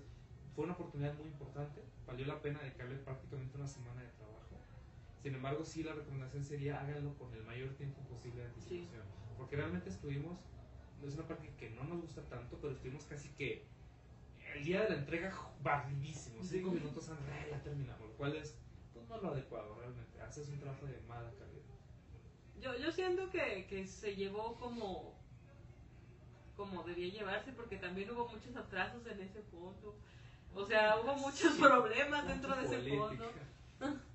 fue 0.55 0.65
una 0.65 0.73
oportunidad 0.73 1.13
muy 1.15 1.27
importante, 1.27 1.81
valió 2.05 2.25
la 2.25 2.41
pena 2.41 2.59
dedicarle 2.59 2.95
prácticamente 2.97 3.57
una 3.57 3.67
semana 3.67 4.01
de 4.01 4.09
trabajo. 4.09 4.57
Sin 5.21 5.35
embargo, 5.35 5.63
sí 5.63 5.83
la 5.83 5.93
recomendación 5.93 6.43
sería 6.43 6.81
háganlo 6.81 7.13
con 7.17 7.33
el 7.33 7.43
mayor 7.43 7.69
tiempo 7.75 8.01
posible 8.01 8.41
de 8.41 8.47
anticipación, 8.47 9.03
porque 9.37 9.55
realmente 9.55 9.89
estuvimos, 9.89 10.39
es 11.05 11.13
una 11.15 11.27
parte 11.27 11.51
que 11.57 11.69
no 11.71 11.83
nos 11.83 12.01
gusta 12.01 12.21
tanto, 12.23 12.57
pero 12.61 12.73
estuvimos 12.73 13.05
casi 13.05 13.29
que 13.29 13.65
el 14.55 14.63
día 14.63 14.83
de 14.83 14.89
la 14.89 14.95
entrega 14.95 15.33
barridísimo, 15.61 16.43
cinco 16.43 16.71
minutos 16.71 17.09
antes, 17.09 17.49
ya 17.49 17.61
terminamos, 17.61 18.07
lo 18.07 18.13
cual 18.15 18.35
es 18.35 18.57
pues, 18.93 19.07
no 19.07 19.17
lo 19.21 19.29
adecuado 19.29 19.75
realmente, 19.75 20.21
haces 20.21 20.49
un 20.49 20.59
trabajo 20.59 20.85
de 20.85 20.99
mala 21.07 21.31
calidad. 21.37 21.59
Yo, 22.59 22.75
yo 22.77 22.91
siento 22.91 23.29
que, 23.29 23.67
que 23.69 23.85
se 23.87 24.15
llevó 24.15 24.55
como 24.55 25.19
como 26.59 26.83
debía 26.83 27.07
llevarse 27.07 27.53
porque 27.53 27.77
también 27.77 28.11
hubo 28.11 28.27
muchos 28.27 28.53
atrasos 28.57 29.07
en 29.07 29.21
ese 29.21 29.41
fondo. 29.43 29.95
O 30.55 30.65
sea, 30.65 30.97
hubo 30.99 31.15
muchos 31.15 31.53
problemas 31.59 32.27
dentro 32.27 32.55
de 32.55 32.65
ese 32.65 32.97
fondo. 32.97 33.31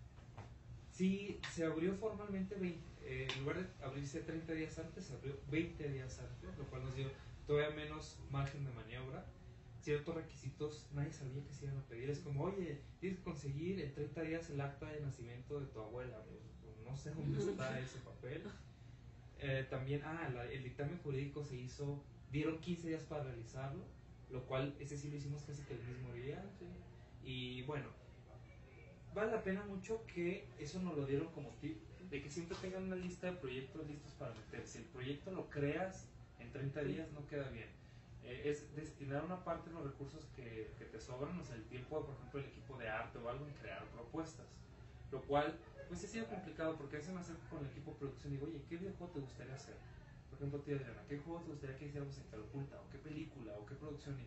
Sí, 0.94 1.40
se 1.53 1.64
abrió 1.64 1.92
formalmente, 1.97 2.55
eh, 3.03 3.27
en 3.29 3.40
lugar 3.40 3.59
de 3.59 3.85
abrirse 3.85 4.20
30 4.20 4.53
días 4.53 4.79
antes, 4.79 5.07
se 5.07 5.14
abrió 5.14 5.37
20 5.51 5.88
días 5.88 6.20
antes, 6.20 6.57
lo 6.57 6.64
cual 6.66 6.85
nos 6.85 6.94
dio 6.94 7.09
todavía 7.49 7.75
menos 7.75 8.20
margen 8.31 8.64
de 8.64 8.70
maniobra. 8.70 9.25
Ciertos 9.81 10.14
requisitos 10.14 10.87
nadie 10.92 11.12
sabía 11.12 11.44
que 11.44 11.53
se 11.53 11.64
iban 11.64 11.79
a 11.79 11.83
pedir. 11.88 12.11
Es 12.11 12.20
como, 12.20 12.44
oye, 12.44 12.81
tienes 13.01 13.18
que 13.18 13.25
conseguir 13.25 13.81
en 13.81 13.92
30 13.92 14.23
días 14.23 14.51
el 14.51 14.61
acta 14.61 14.87
de 14.87 15.01
nacimiento 15.01 15.59
de 15.59 15.66
tu 15.66 15.81
abuela. 15.81 16.23
Pues, 16.23 16.77
no 16.88 16.97
sé 16.97 17.11
dónde 17.11 17.40
está 17.51 17.81
ese 17.81 17.99
papel. 17.99 18.44
Eh, 19.40 19.66
también, 19.68 20.01
ah, 20.05 20.31
el 20.51 20.62
dictamen 20.62 20.99
jurídico 21.03 21.44
se 21.44 21.57
hizo, 21.57 22.05
dieron 22.31 22.61
15 22.61 22.88
días 22.88 23.03
para 23.03 23.25
realizarlo, 23.25 23.85
lo 24.35 24.42
cual 24.47 24.75
ese 24.81 24.99
sí 24.99 25.09
lo 25.09 25.16
hicimos 25.16 25.44
casi 25.44 25.62
que 25.62 25.75
el 25.75 25.83
mismo 25.85 26.12
día. 26.12 26.44
Y 27.23 27.62
bueno, 27.62 27.87
vale 29.14 29.31
la 29.31 29.42
pena 29.42 29.64
mucho 29.64 30.05
que 30.07 30.49
eso 30.59 30.81
nos 30.83 30.97
lo 30.97 31.07
dieron 31.07 31.29
como 31.29 31.51
tip, 31.61 31.79
de 32.11 32.20
que 32.20 32.29
siempre 32.29 32.57
tengan 32.61 32.83
una 32.85 32.97
lista 32.97 33.29
de 33.29 33.35
proyectos 33.35 33.87
listos 33.87 34.12
para 34.14 34.35
meter. 34.35 34.66
Si 34.66 34.79
el 34.79 34.85
proyecto 34.85 35.31
lo 35.31 35.49
creas 35.49 36.09
en 36.40 36.51
30 36.53 36.83
días, 36.83 37.12
no 37.12 37.27
queda 37.29 37.49
bien. 37.51 37.68
Eh, 38.25 38.42
es 38.47 38.75
destinar 38.75 39.25
una 39.25 39.44
parte 39.44 39.70
de 39.70 39.77
los 39.77 39.85
recursos 39.85 40.27
que, 40.35 40.73
que, 40.79 40.85
te 40.87 40.99
sobran, 40.99 41.38
o 41.38 41.44
sea, 41.44 41.55
el 41.55 41.64
tiempo, 41.64 42.05
por 42.05 42.14
ejemplo, 42.16 42.40
el 42.40 42.47
equipo 42.47 42.77
de 42.77 42.88
arte 42.88 43.18
o 43.18 43.29
algo, 43.29 43.47
en 43.47 43.55
crear 43.55 43.85
propuestas. 43.90 44.47
Lo 45.12 45.23
cual, 45.23 45.57
pues 45.88 46.03
ha 46.05 46.09
sido 46.09 46.27
complicado 46.27 46.77
porque 46.77 46.97
a 46.97 46.99
veces 46.99 47.14
me 47.14 47.20
acerco 47.20 47.42
con 47.51 47.61
el 47.61 47.70
equipo 47.70 47.92
de 47.92 47.99
producción 47.99 48.33
y 48.33 48.37
digo, 48.37 48.49
oye, 48.49 48.62
¿qué 48.68 48.79
videojuego 48.79 49.12
te 49.12 49.20
gustaría 49.20 49.55
hacer? 49.55 49.77
Por 50.35 50.49
ejemplo, 50.49 50.61
tía 50.62 50.75
Adriana, 50.75 51.05
¿qué 51.09 51.18
juego 51.18 51.42
te 51.42 51.51
gustaría 51.53 51.79
que 51.79 51.87
hiciéramos 51.87 52.18
en 52.18 52.25
Calculta? 52.25 52.81
¿O 52.81 52.90
qué 52.90 52.99
película? 52.99 53.53
¿O 53.57 53.64
qué 53.64 53.77
producción? 53.77 54.18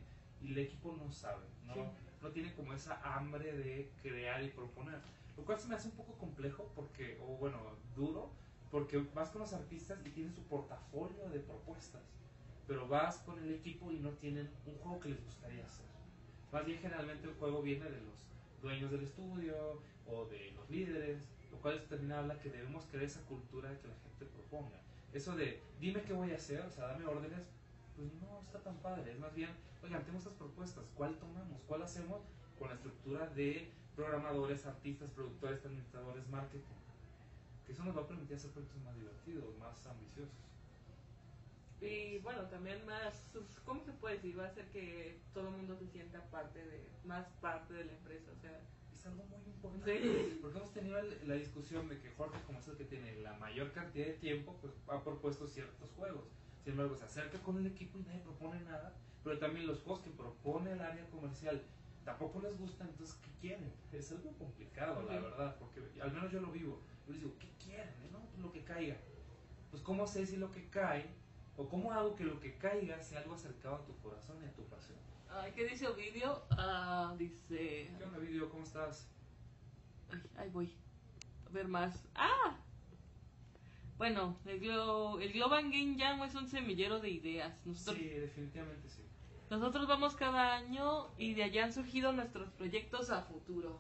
Y, 0.42 0.52
el 0.52 0.58
equipo 0.58 0.96
no 0.96 1.12
sabe, 1.12 1.46
¿no? 1.66 1.74
no 2.22 2.30
tiene 2.32 2.54
como 2.54 2.72
esa 2.72 3.02
hambre 3.04 3.52
de 3.52 3.92
crear 4.02 4.42
y 4.42 4.50
proponer. 4.50 5.02
Lo 5.36 5.44
cual 5.44 5.60
se 5.60 5.68
me 5.68 5.76
hace 5.76 5.90
un 5.90 5.96
poco 5.96 6.14
complejo 6.14 6.72
porque, 6.76 7.20
o 7.22 7.36
bueno, 7.38 7.58
duro, 7.94 8.32
porque 8.72 9.00
vas 9.14 9.32
con 9.32 9.42
los 9.42 9.52
artistas 9.52 10.00
y 10.06 10.10
tienen 10.12 10.34
su 10.34 10.44
portafolio 10.44 11.28
de 11.30 11.40
propuestas, 11.40 12.04
pero 12.68 12.88
vas 12.88 13.18
con 13.20 13.38
el 13.40 13.54
equipo 13.54 13.92
y 13.92 14.00
no 14.00 14.12
tienen 14.12 14.50
un 14.66 14.76
juego 14.78 15.00
que 15.02 15.10
les 15.10 15.26
gustaría 15.26 15.66
hacer. 15.66 15.86
Más 16.54 16.66
bien 16.66 16.80
generalmente 16.80 17.28
el 17.28 17.34
juego 17.36 17.62
viene 17.62 17.86
de 17.86 18.02
los 18.02 18.28
dueños 18.62 18.92
del 18.92 19.04
estudio 19.04 19.82
o 20.08 20.26
de 20.28 20.52
los 20.52 20.70
líderes, 20.70 21.28
lo 21.52 21.58
cual 21.58 21.84
también 21.90 22.14
habla 22.14 22.40
que 22.40 22.50
debemos 22.50 22.86
crear 22.86 23.04
esa 23.04 23.22
cultura 23.26 23.70
de 23.70 23.80
que 23.80 23.88
la 23.90 23.96
gente 23.96 24.26
proponga. 24.26 24.80
Eso 25.14 25.36
de, 25.36 25.62
dime 25.80 26.02
qué 26.04 26.14
voy 26.14 26.32
a 26.32 26.36
hacer, 26.36 26.62
o 26.62 26.70
sea, 26.70 26.88
dame 26.88 27.06
órdenes, 27.06 27.48
pues 27.96 28.14
no 28.22 28.42
está 28.42 28.60
tan 28.60 28.78
padre. 28.78 29.12
Es 29.12 29.20
más 29.20 29.34
bien, 29.34 29.50
oigan, 29.84 30.02
tenemos 30.02 30.24
estas 30.24 30.38
propuestas, 30.38 30.86
¿cuál 30.96 31.18
tomamos? 31.18 31.62
¿Cuál 31.68 31.82
hacemos 31.82 32.22
con 32.60 32.70
la 32.70 32.76
estructura 32.76 33.28
de 33.28 33.72
programadores, 33.96 34.66
artistas, 34.66 35.10
productores, 35.12 35.66
administradores, 35.66 36.28
marketing? 36.30 36.76
Que 37.66 37.72
eso 37.74 37.84
nos 37.84 37.98
va 37.98 38.02
a 38.02 38.08
permitir 38.08 38.38
hacer 38.38 38.52
proyectos 38.52 38.82
más 38.84 38.96
divertidos, 38.96 39.58
más 39.58 39.86
ambiciosos. 39.88 40.36
Y 41.82 42.18
bueno, 42.20 42.44
también 42.44 42.86
más, 42.86 43.32
¿cómo 43.66 43.84
se 43.84 43.92
puede 43.94 44.16
decir? 44.16 44.40
Va 44.40 44.46
a 44.46 44.48
hacer 44.48 44.66
que 44.72 45.20
todo 45.34 45.50
el 45.50 45.56
mundo 45.56 45.76
se 45.78 45.88
sienta 45.88 46.24
parte 46.32 46.64
de, 46.66 46.88
más 47.06 47.28
parte 47.42 47.74
de 47.74 47.86
la 47.86 47.92
empresa, 47.94 48.32
o 48.32 48.42
sea... 48.42 48.60
Algo 49.08 49.24
muy 49.26 49.46
importante, 49.48 50.38
porque 50.42 50.58
hemos 50.58 50.74
tenido 50.74 51.02
la 51.26 51.36
discusión 51.36 51.90
de 51.90 52.00
que 52.00 52.12
Jorge, 52.12 52.40
como 52.46 52.60
es 52.60 52.68
el 52.68 52.78
que 52.78 52.86
tiene 52.86 53.16
la 53.22 53.34
mayor 53.34 53.72
cantidad 53.72 54.08
de 54.08 54.14
tiempo, 54.14 54.56
pues 54.62 54.74
ha 54.88 55.04
propuesto 55.04 55.48
ciertos 55.48 55.90
juegos 55.92 56.26
sin 56.68 56.74
embargo, 56.74 56.98
se 56.98 57.06
acerca 57.06 57.42
con 57.44 57.58
el 57.58 57.66
equipo 57.66 57.98
y 57.98 58.04
nadie 58.04 58.20
propone 58.20 58.60
nada, 58.66 58.94
pero 59.24 59.40
también 59.40 59.68
los 59.68 59.80
juegos 59.80 60.04
que 60.04 60.10
propone 60.10 60.74
el 60.74 60.82
área 60.82 61.10
comercial 61.12 61.64
tampoco 62.04 62.42
les 62.42 62.58
gustan, 62.58 62.90
entonces, 62.90 63.16
¿qué 63.24 63.32
quieren? 63.40 63.72
Es 63.94 64.12
algo 64.12 64.34
complicado, 64.34 65.02
la 65.04 65.18
verdad, 65.18 65.56
porque 65.60 65.82
al 66.02 66.12
menos 66.12 66.30
yo 66.30 66.42
lo 66.42 66.52
vivo. 66.52 66.82
Yo 67.06 67.14
les 67.14 67.22
digo, 67.22 67.34
¿qué 67.40 67.48
quieren? 67.64 67.94
No, 68.12 68.20
pues 68.20 68.42
lo 68.42 68.52
que 68.52 68.66
caiga. 68.66 68.98
Pues, 69.72 69.82
¿cómo 69.82 70.06
sé 70.08 70.26
si 70.26 70.36
lo 70.36 70.52
que 70.52 70.70
cae, 70.70 71.06
o 71.56 71.70
cómo 71.70 71.94
hago 71.94 72.18
que 72.18 72.26
lo 72.26 72.38
que 72.42 72.58
caiga 72.58 73.02
sea 73.02 73.22
algo 73.22 73.36
acercado 73.36 73.76
a 73.76 73.86
tu 73.86 73.98
corazón 74.00 74.36
y 74.44 74.48
a 74.48 74.54
tu 74.54 74.64
pasión? 74.64 75.00
Ay, 75.30 75.52
¿qué 75.54 75.66
dice 75.66 75.88
Ovidio? 75.88 76.42
Ah, 76.52 77.16
dice... 77.18 77.92
¿Qué 77.98 78.04
onda, 78.04 78.18
Ovidio? 78.18 78.50
¿Cómo 78.50 78.64
estás? 78.64 79.10
Ay, 80.10 80.22
ahí 80.38 80.50
voy. 80.50 80.74
A 81.46 81.50
ver 81.50 81.68
más. 81.68 82.04
¡Ah! 82.16 82.58
Bueno, 83.98 84.38
el, 84.46 84.64
el 84.64 85.34
Global 85.34 85.64
Game 85.72 85.96
Jam 85.98 86.22
es 86.24 86.36
un 86.36 86.48
semillero 86.48 87.00
de 87.00 87.10
ideas. 87.10 87.60
sí, 87.74 88.10
definitivamente 88.10 88.90
sí. 88.90 89.04
Nosotros 89.50 89.88
vamos 89.88 90.16
cada 90.16 90.56
año 90.56 91.08
y 91.18 91.34
de 91.34 91.44
allá 91.44 91.66
han 91.66 91.74
surgido 91.74 92.12
nuestros 92.12 92.50
proyectos 92.52 93.10
a 93.10 93.24
futuro. 93.24 93.80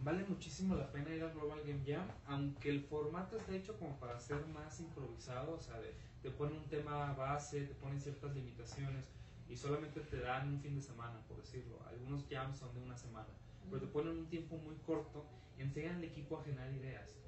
Vale 0.00 0.24
muchísimo 0.28 0.76
la 0.76 0.92
pena 0.92 1.12
ir 1.12 1.24
al 1.24 1.32
Global 1.32 1.60
Game 1.66 1.82
Jam, 1.84 2.06
aunque 2.26 2.70
el 2.70 2.82
formato 2.82 3.36
está 3.36 3.54
hecho 3.54 3.76
como 3.78 3.98
para 3.98 4.18
ser 4.20 4.46
más 4.46 4.78
improvisado, 4.78 5.54
o 5.54 5.60
sea, 5.60 5.74
te 6.22 6.30
ponen 6.30 6.58
un 6.58 6.68
tema 6.68 7.12
base, 7.14 7.62
te 7.62 7.74
ponen 7.74 8.00
ciertas 8.00 8.32
limitaciones 8.32 9.04
y 9.48 9.56
solamente 9.56 10.00
te 10.00 10.20
dan 10.20 10.48
un 10.48 10.60
fin 10.60 10.74
de 10.74 10.82
semana, 10.82 11.20
por 11.26 11.38
decirlo. 11.38 11.78
Algunos 11.88 12.26
jams 12.28 12.58
son 12.58 12.74
de 12.74 12.80
una 12.80 12.96
semana, 12.96 13.28
pero 13.70 13.80
te 13.80 13.86
ponen 13.86 14.18
un 14.18 14.26
tiempo 14.28 14.56
muy 14.56 14.76
corto 14.76 15.24
y 15.56 15.62
enseñan 15.62 15.96
al 15.96 16.04
equipo 16.04 16.38
a 16.38 16.44
generar 16.44 16.72
ideas 16.72 17.18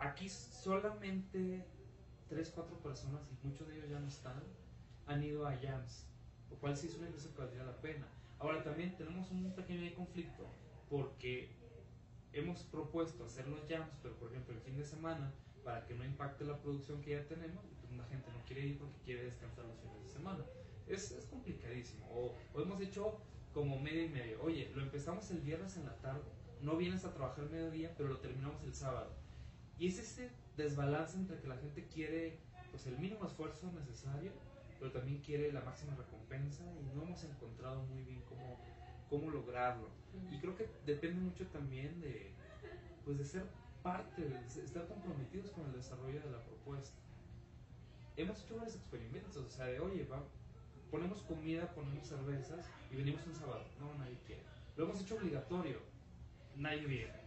Aquí 0.00 0.30
solamente 0.30 1.62
3, 2.30 2.52
4 2.54 2.78
personas, 2.78 3.20
y 3.30 3.46
muchos 3.46 3.68
de 3.68 3.76
ellos 3.76 3.90
ya 3.90 4.00
no 4.00 4.08
están, 4.08 4.42
han 5.06 5.22
ido 5.22 5.46
a 5.46 5.54
jams, 5.58 6.06
lo 6.48 6.56
cual 6.56 6.74
sí 6.74 6.86
es 6.86 6.96
una 6.96 7.06
empresa 7.06 7.28
que 7.30 7.38
valdría 7.38 7.64
la 7.64 7.76
pena. 7.82 8.06
Ahora 8.38 8.62
también 8.64 8.96
tenemos 8.96 9.30
un 9.30 9.52
pequeño 9.54 9.94
conflicto 9.94 10.46
porque 10.88 11.54
hemos 12.32 12.62
propuesto 12.62 13.26
hacer 13.26 13.46
los 13.46 13.60
jams, 13.68 13.92
pero 14.02 14.16
por 14.16 14.30
ejemplo 14.30 14.54
el 14.54 14.60
fin 14.62 14.78
de 14.78 14.84
semana, 14.84 15.34
para 15.62 15.84
que 15.84 15.94
no 15.94 16.02
impacte 16.02 16.46
la 16.46 16.56
producción 16.56 17.02
que 17.02 17.10
ya 17.10 17.28
tenemos, 17.28 17.62
pues 17.82 17.92
la 17.92 18.04
gente 18.06 18.30
no 18.32 18.42
quiere 18.46 18.62
ir 18.62 18.78
porque 18.78 18.98
quiere 19.04 19.24
descansar 19.24 19.66
los 19.66 19.78
fines 19.80 20.02
de 20.02 20.08
semana. 20.08 20.44
Es, 20.90 21.12
es 21.12 21.26
complicadísimo. 21.26 22.06
O, 22.12 22.34
o, 22.54 22.62
hemos 22.62 22.80
hecho 22.80 23.18
como 23.54 23.78
medio 23.78 24.04
y 24.04 24.08
medio. 24.08 24.42
Oye, 24.42 24.70
lo 24.74 24.82
empezamos 24.82 25.30
el 25.30 25.40
viernes 25.40 25.76
en 25.76 25.86
la 25.86 25.96
tarde, 25.96 26.22
no 26.62 26.76
vienes 26.76 27.04
a 27.04 27.14
trabajar 27.14 27.48
mediodía, 27.48 27.94
pero 27.96 28.08
lo 28.08 28.18
terminamos 28.18 28.62
el 28.64 28.74
sábado. 28.74 29.10
Y 29.78 29.88
es 29.88 29.98
ese 29.98 30.30
desbalance 30.56 31.16
entre 31.16 31.38
que 31.38 31.48
la 31.48 31.56
gente 31.56 31.86
quiere 31.86 32.38
pues 32.70 32.86
el 32.86 32.98
mínimo 32.98 33.24
esfuerzo 33.26 33.70
necesario, 33.72 34.32
pero 34.78 34.92
también 34.92 35.20
quiere 35.20 35.52
la 35.52 35.60
máxima 35.60 35.94
recompensa 35.94 36.64
y 36.80 36.96
no 36.96 37.02
hemos 37.02 37.22
encontrado 37.24 37.82
muy 37.84 38.02
bien 38.02 38.22
cómo, 38.28 38.58
cómo 39.08 39.30
lograrlo. 39.30 39.88
Y 40.30 40.38
creo 40.38 40.56
que 40.56 40.68
depende 40.86 41.20
mucho 41.20 41.46
también 41.48 42.00
de, 42.00 42.32
pues 43.04 43.18
de 43.18 43.24
ser 43.24 43.44
parte, 43.82 44.22
de 44.22 44.46
estar 44.46 44.86
comprometidos 44.86 45.50
con 45.50 45.66
el 45.66 45.72
desarrollo 45.72 46.20
de 46.20 46.30
la 46.30 46.42
propuesta. 46.44 46.96
Hemos 48.16 48.42
hecho 48.42 48.56
varios 48.56 48.76
experimentos, 48.76 49.36
o 49.36 49.48
sea, 49.48 49.66
de 49.66 49.80
oye, 49.80 50.04
va, 50.04 50.22
ponemos 50.90 51.22
comida, 51.22 51.72
ponemos 51.74 52.06
cervezas 52.06 52.68
y 52.90 52.96
venimos 52.96 53.26
un 53.26 53.34
sábado. 53.34 53.64
No, 53.78 53.94
nadie 53.94 54.18
quiere. 54.26 54.42
Lo 54.76 54.84
hemos 54.84 55.00
hecho 55.00 55.16
obligatorio, 55.16 55.78
nadie 56.56 56.86
viene 56.86 57.20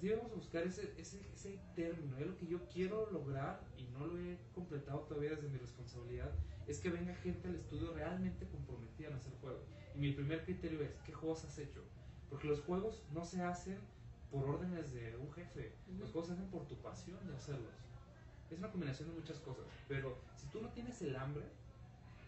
sí 0.00 0.10
vamos 0.10 0.32
a 0.32 0.34
buscar 0.34 0.62
ese, 0.66 0.92
ese, 0.98 1.20
ese 1.34 1.58
término. 1.74 2.16
Es 2.18 2.26
lo 2.26 2.36
que 2.36 2.46
yo 2.46 2.58
quiero 2.68 3.10
lograr 3.10 3.60
y 3.76 3.84
no 3.84 4.06
lo 4.06 4.18
he 4.18 4.38
completado 4.54 5.00
todavía 5.00 5.30
desde 5.30 5.48
mi 5.48 5.58
responsabilidad. 5.58 6.30
Es 6.66 6.80
que 6.80 6.90
venga 6.90 7.14
gente 7.16 7.48
al 7.48 7.54
estudio 7.54 7.92
realmente 7.94 8.46
comprometida 8.48 9.08
en 9.08 9.14
hacer 9.14 9.32
juegos. 9.40 9.62
Y 9.94 9.98
mi 9.98 10.12
primer 10.12 10.44
criterio 10.44 10.82
es: 10.82 10.96
¿qué 11.04 11.12
juegos 11.12 11.44
has 11.44 11.58
hecho? 11.58 11.82
Porque 12.28 12.48
los 12.48 12.60
juegos 12.60 13.04
no 13.12 13.24
se 13.24 13.42
hacen 13.42 13.78
por 14.30 14.48
órdenes 14.48 14.92
de 14.92 15.16
un 15.16 15.32
jefe. 15.32 15.72
Los 15.98 16.10
juegos 16.10 16.28
se 16.28 16.34
hacen 16.34 16.48
por 16.48 16.66
tu 16.66 16.76
pasión 16.76 17.26
de 17.26 17.34
hacerlos. 17.34 17.72
Es 18.50 18.58
una 18.58 18.70
combinación 18.70 19.08
de 19.08 19.14
muchas 19.14 19.38
cosas. 19.40 19.64
Pero 19.88 20.18
si 20.36 20.46
tú 20.48 20.60
no 20.60 20.68
tienes 20.70 21.00
el 21.02 21.16
hambre, 21.16 21.44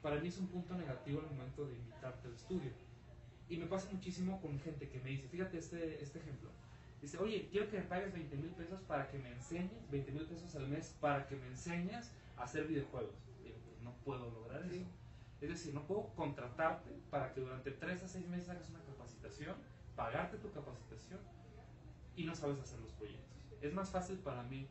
para 0.08 0.22
mí 0.22 0.28
es 0.28 0.38
un 0.38 0.46
punto 0.46 0.74
negativo 0.74 1.20
al 1.20 1.26
momento 1.26 1.66
de 1.66 1.74
invitarte 1.76 2.28
al 2.28 2.34
estudio. 2.34 2.70
Y 3.46 3.58
me 3.58 3.66
pasa 3.66 3.90
muchísimo 3.92 4.40
con 4.40 4.58
gente 4.60 4.88
que 4.88 5.00
me 5.00 5.10
dice: 5.10 5.28
Fíjate 5.28 5.58
este, 5.58 6.02
este 6.02 6.18
ejemplo 6.18 6.50
Dice, 7.02 7.18
oye, 7.18 7.46
quiero 7.52 7.70
que 7.70 7.78
me 7.78 7.84
pagues 7.84 8.12
20 8.12 8.36
mil 8.36 8.50
pesos 8.52 8.80
para 8.82 9.08
que 9.08 9.18
me 9.18 9.30
enseñes, 9.30 9.88
20 9.90 10.12
mil 10.12 10.24
pesos 10.24 10.54
al 10.56 10.66
mes 10.66 10.96
para 11.00 11.28
que 11.28 11.36
me 11.36 11.46
enseñes 11.46 12.10
a 12.36 12.44
hacer 12.44 12.66
videojuegos. 12.66 13.14
Digo, 13.44 13.56
pues 13.66 13.80
no 13.82 13.92
puedo 14.04 14.30
lograr 14.30 14.64
eso. 14.72 14.90
Es 15.42 15.50
decir, 15.50 15.74
no 15.74 15.86
puedo 15.86 16.08
contratarte 16.16 16.90
para 17.10 17.32
que 17.34 17.42
durante 17.42 17.70
3 17.70 18.02
a 18.02 18.08
6 18.08 18.28
meses 18.28 18.48
hagas 18.48 18.70
una 18.70 18.80
capacitación, 18.80 19.56
pagarte 19.94 20.38
tu 20.38 20.50
capacitación 20.50 21.20
y 22.16 22.24
no 22.24 22.34
sabes 22.34 22.58
hacer 22.58 22.80
los 22.80 22.92
proyectos. 22.92 23.38
Es 23.60 23.74
más 23.74 23.90
fácil 23.90 24.16
para 24.18 24.42
mí 24.42 24.68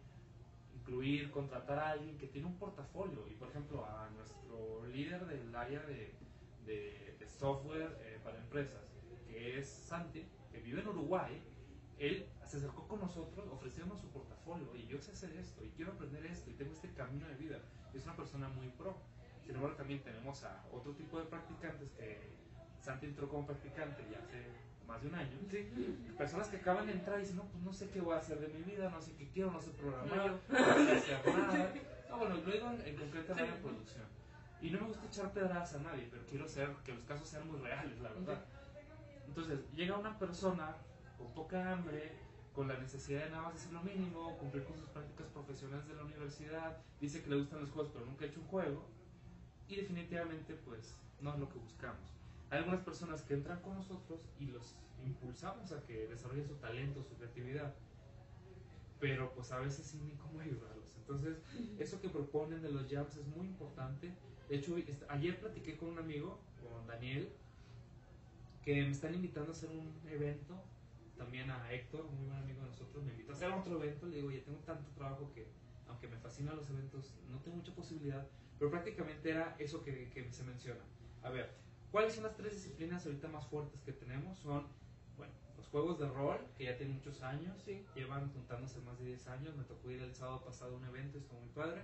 incluir, 0.87 1.31
contratar 1.31 1.79
a 1.79 1.89
alguien 1.91 2.17
que 2.17 2.27
tiene 2.27 2.47
un 2.47 2.57
portafolio 2.57 3.27
y, 3.27 3.33
por 3.33 3.49
ejemplo, 3.49 3.85
a 3.85 4.09
nuestro 4.11 4.85
líder 4.87 5.25
del 5.25 5.53
área 5.53 5.81
de, 5.81 6.13
de, 6.65 7.27
software 7.27 7.95
eh, 8.01 8.19
para 8.23 8.39
empresas, 8.39 8.81
que 9.27 9.59
es 9.59 9.69
Santi, 9.69 10.25
que 10.51 10.59
vive 10.59 10.81
en 10.81 10.87
Uruguay, 10.87 11.39
él 11.99 12.25
se 12.45 12.57
acercó 12.57 12.87
con 12.87 13.01
nosotros 13.01 13.47
ofreciéndonos 13.51 14.01
su 14.01 14.09
portafolio 14.09 14.73
y 14.75 14.87
yo 14.87 14.97
sé 14.99 15.11
hacer 15.11 15.35
esto 15.35 15.63
y 15.63 15.69
quiero 15.69 15.91
aprender 15.91 16.25
esto 16.25 16.49
y 16.49 16.53
tengo 16.53 16.71
este 16.71 16.91
camino 16.93 17.27
de 17.27 17.35
vida. 17.35 17.59
Es 17.93 18.05
una 18.05 18.15
persona 18.15 18.47
muy 18.49 18.69
pro. 18.69 18.97
Sin 19.45 19.55
embargo, 19.55 19.75
también 19.75 20.01
tenemos 20.01 20.43
a 20.45 20.65
otro 20.71 20.93
tipo 20.93 21.19
de 21.19 21.25
practicantes 21.25 21.91
que 21.91 22.17
Santi 22.79 23.05
entró 23.05 23.29
como 23.29 23.45
practicante 23.45 24.03
ya 24.09 24.17
hace 24.19 24.45
más 24.87 25.01
de 25.01 25.09
un 25.09 25.15
año. 25.15 25.37
Personas 26.17 26.47
que 26.47 26.57
acaban 26.57 26.87
de 26.87 26.93
entrar 26.93 27.19
y 27.19 27.21
dicen, 27.21 27.37
no, 27.37 27.43
pues 27.43 27.63
no 27.63 27.73
sé 27.73 27.89
qué 27.89 28.01
voy 28.01 28.15
a 28.15 28.17
hacer 28.17 28.39
de 28.39 28.47
mi 28.47 28.63
vida, 28.63 28.89
no 28.89 29.01
sé 29.01 29.13
qué 29.17 29.27
quiero, 29.29 29.51
no 29.51 29.61
sé 29.61 29.71
programar, 29.71 30.39
no, 30.49 30.57
sé 30.57 31.15
hacer 31.15 31.37
nada. 31.37 31.73
No, 32.09 32.17
bueno, 32.17 32.35
lo 32.35 32.51
digo 32.51 32.71
en, 32.71 32.81
en 32.81 32.95
concreto 32.95 33.33
en 33.33 33.47
la 33.47 33.55
producción. 33.57 34.05
Y 34.61 34.71
no 34.71 34.81
me 34.81 34.87
gusta 34.87 35.05
echar 35.05 35.33
pedradas 35.33 35.75
a 35.75 35.79
nadie, 35.79 36.07
pero 36.09 36.23
quiero 36.25 36.47
ser, 36.47 36.69
que 36.83 36.93
los 36.93 37.03
casos 37.03 37.27
sean 37.27 37.47
muy 37.47 37.59
reales, 37.59 37.99
la 37.99 38.09
verdad. 38.09 38.43
Entonces, 39.27 39.59
llega 39.75 39.97
una 39.97 40.17
persona 40.17 40.75
con 41.17 41.31
poca 41.33 41.73
hambre, 41.73 42.13
con 42.53 42.67
la 42.67 42.77
necesidad 42.77 43.25
de 43.25 43.29
nada 43.29 43.43
más 43.43 43.55
hacer 43.55 43.71
lo 43.73 43.83
mínimo, 43.83 44.35
cumplir 44.37 44.63
con 44.63 44.77
sus 44.77 44.89
prácticas 44.89 45.27
profesionales 45.27 45.87
de 45.87 45.93
la 45.93 46.03
universidad, 46.03 46.77
dice 46.99 47.21
que 47.21 47.29
le 47.29 47.35
gustan 47.35 47.61
los 47.61 47.69
juegos, 47.69 47.91
pero 47.93 48.05
nunca 48.05 48.25
ha 48.25 48.27
hecho 48.29 48.39
un 48.39 48.47
juego, 48.47 48.83
y 49.67 49.75
definitivamente, 49.75 50.55
pues, 50.65 50.95
no 51.21 51.33
es 51.33 51.39
lo 51.39 51.49
que 51.49 51.59
buscamos. 51.59 52.16
Hay 52.49 52.59
algunas 52.59 52.81
personas 52.81 53.21
que 53.23 53.33
entran 53.33 53.61
con 53.61 53.75
nosotros 53.75 54.21
y 54.39 54.45
los 54.45 54.75
impulsamos 55.05 55.71
a 55.71 55.81
que 55.85 56.07
desarrollen 56.07 56.47
su 56.47 56.55
talento, 56.55 57.03
su 57.03 57.15
creatividad, 57.15 57.73
pero 58.99 59.31
pues 59.33 59.51
a 59.51 59.59
veces 59.59 59.85
sí 59.85 59.99
ni 60.05 60.13
cómo 60.13 60.39
ayudarlos. 60.39 60.95
Entonces, 60.97 61.37
eso 61.77 62.01
que 62.01 62.09
proponen 62.09 62.61
de 62.61 62.71
los 62.71 62.89
jams 62.89 63.15
es 63.15 63.27
muy 63.27 63.47
importante. 63.47 64.11
De 64.49 64.55
hecho, 64.55 64.75
ayer 65.09 65.39
platiqué 65.39 65.77
con 65.77 65.89
un 65.89 65.99
amigo, 65.99 66.39
con 66.61 66.87
Daniel, 66.87 67.29
que 68.63 68.81
me 68.81 68.91
están 68.91 69.13
invitando 69.13 69.51
a 69.51 69.55
hacer 69.55 69.69
un 69.69 69.93
evento. 70.09 70.55
También 71.17 71.49
a 71.49 71.71
Héctor, 71.71 72.05
muy 72.11 72.27
buen 72.27 72.37
amigo 72.37 72.61
de 72.61 72.67
nosotros, 72.67 73.03
me 73.03 73.11
invitó 73.11 73.31
a 73.31 73.35
hacer 73.35 73.51
otro 73.51 73.81
evento. 73.81 74.05
Le 74.07 74.17
digo, 74.17 74.31
ya 74.31 74.43
tengo 74.43 74.59
tanto 74.59 74.89
trabajo 74.91 75.31
que, 75.33 75.47
aunque 75.87 76.07
me 76.07 76.17
fascinan 76.17 76.55
los 76.55 76.69
eventos, 76.69 77.15
no 77.29 77.39
tengo 77.39 77.57
mucha 77.57 77.73
posibilidad. 77.73 78.27
Pero 78.59 78.71
prácticamente 78.71 79.31
era 79.31 79.55
eso 79.59 79.83
que, 79.83 80.09
que 80.09 80.31
se 80.31 80.43
menciona. 80.43 80.81
A 81.23 81.29
ver, 81.29 81.51
¿Cuáles 81.91 82.13
son 82.13 82.25
las 82.25 82.35
tres 82.35 82.53
disciplinas 82.53 83.05
ahorita 83.05 83.27
más 83.29 83.45
fuertes 83.47 83.81
que 83.81 83.93
tenemos? 83.93 84.37
Son, 84.39 84.67
bueno, 85.15 85.33
los 85.55 85.67
juegos 85.67 85.97
de 85.99 86.07
rol, 86.09 86.39
que 86.57 86.65
ya 86.65 86.77
tienen 86.77 86.95
muchos 86.95 87.21
años, 87.21 87.65
llevan 87.95 88.31
juntándose 88.33 88.79
más 88.81 88.99
de 88.99 89.05
10 89.05 89.27
años, 89.27 89.55
me 89.55 89.63
tocó 89.63 89.89
ir 89.89 90.01
el 90.01 90.13
sábado 90.13 90.43
pasado 90.43 90.75
a 90.75 90.77
un 90.77 90.85
evento, 90.85 91.17
estuvo 91.17 91.39
muy 91.39 91.49
padre. 91.49 91.81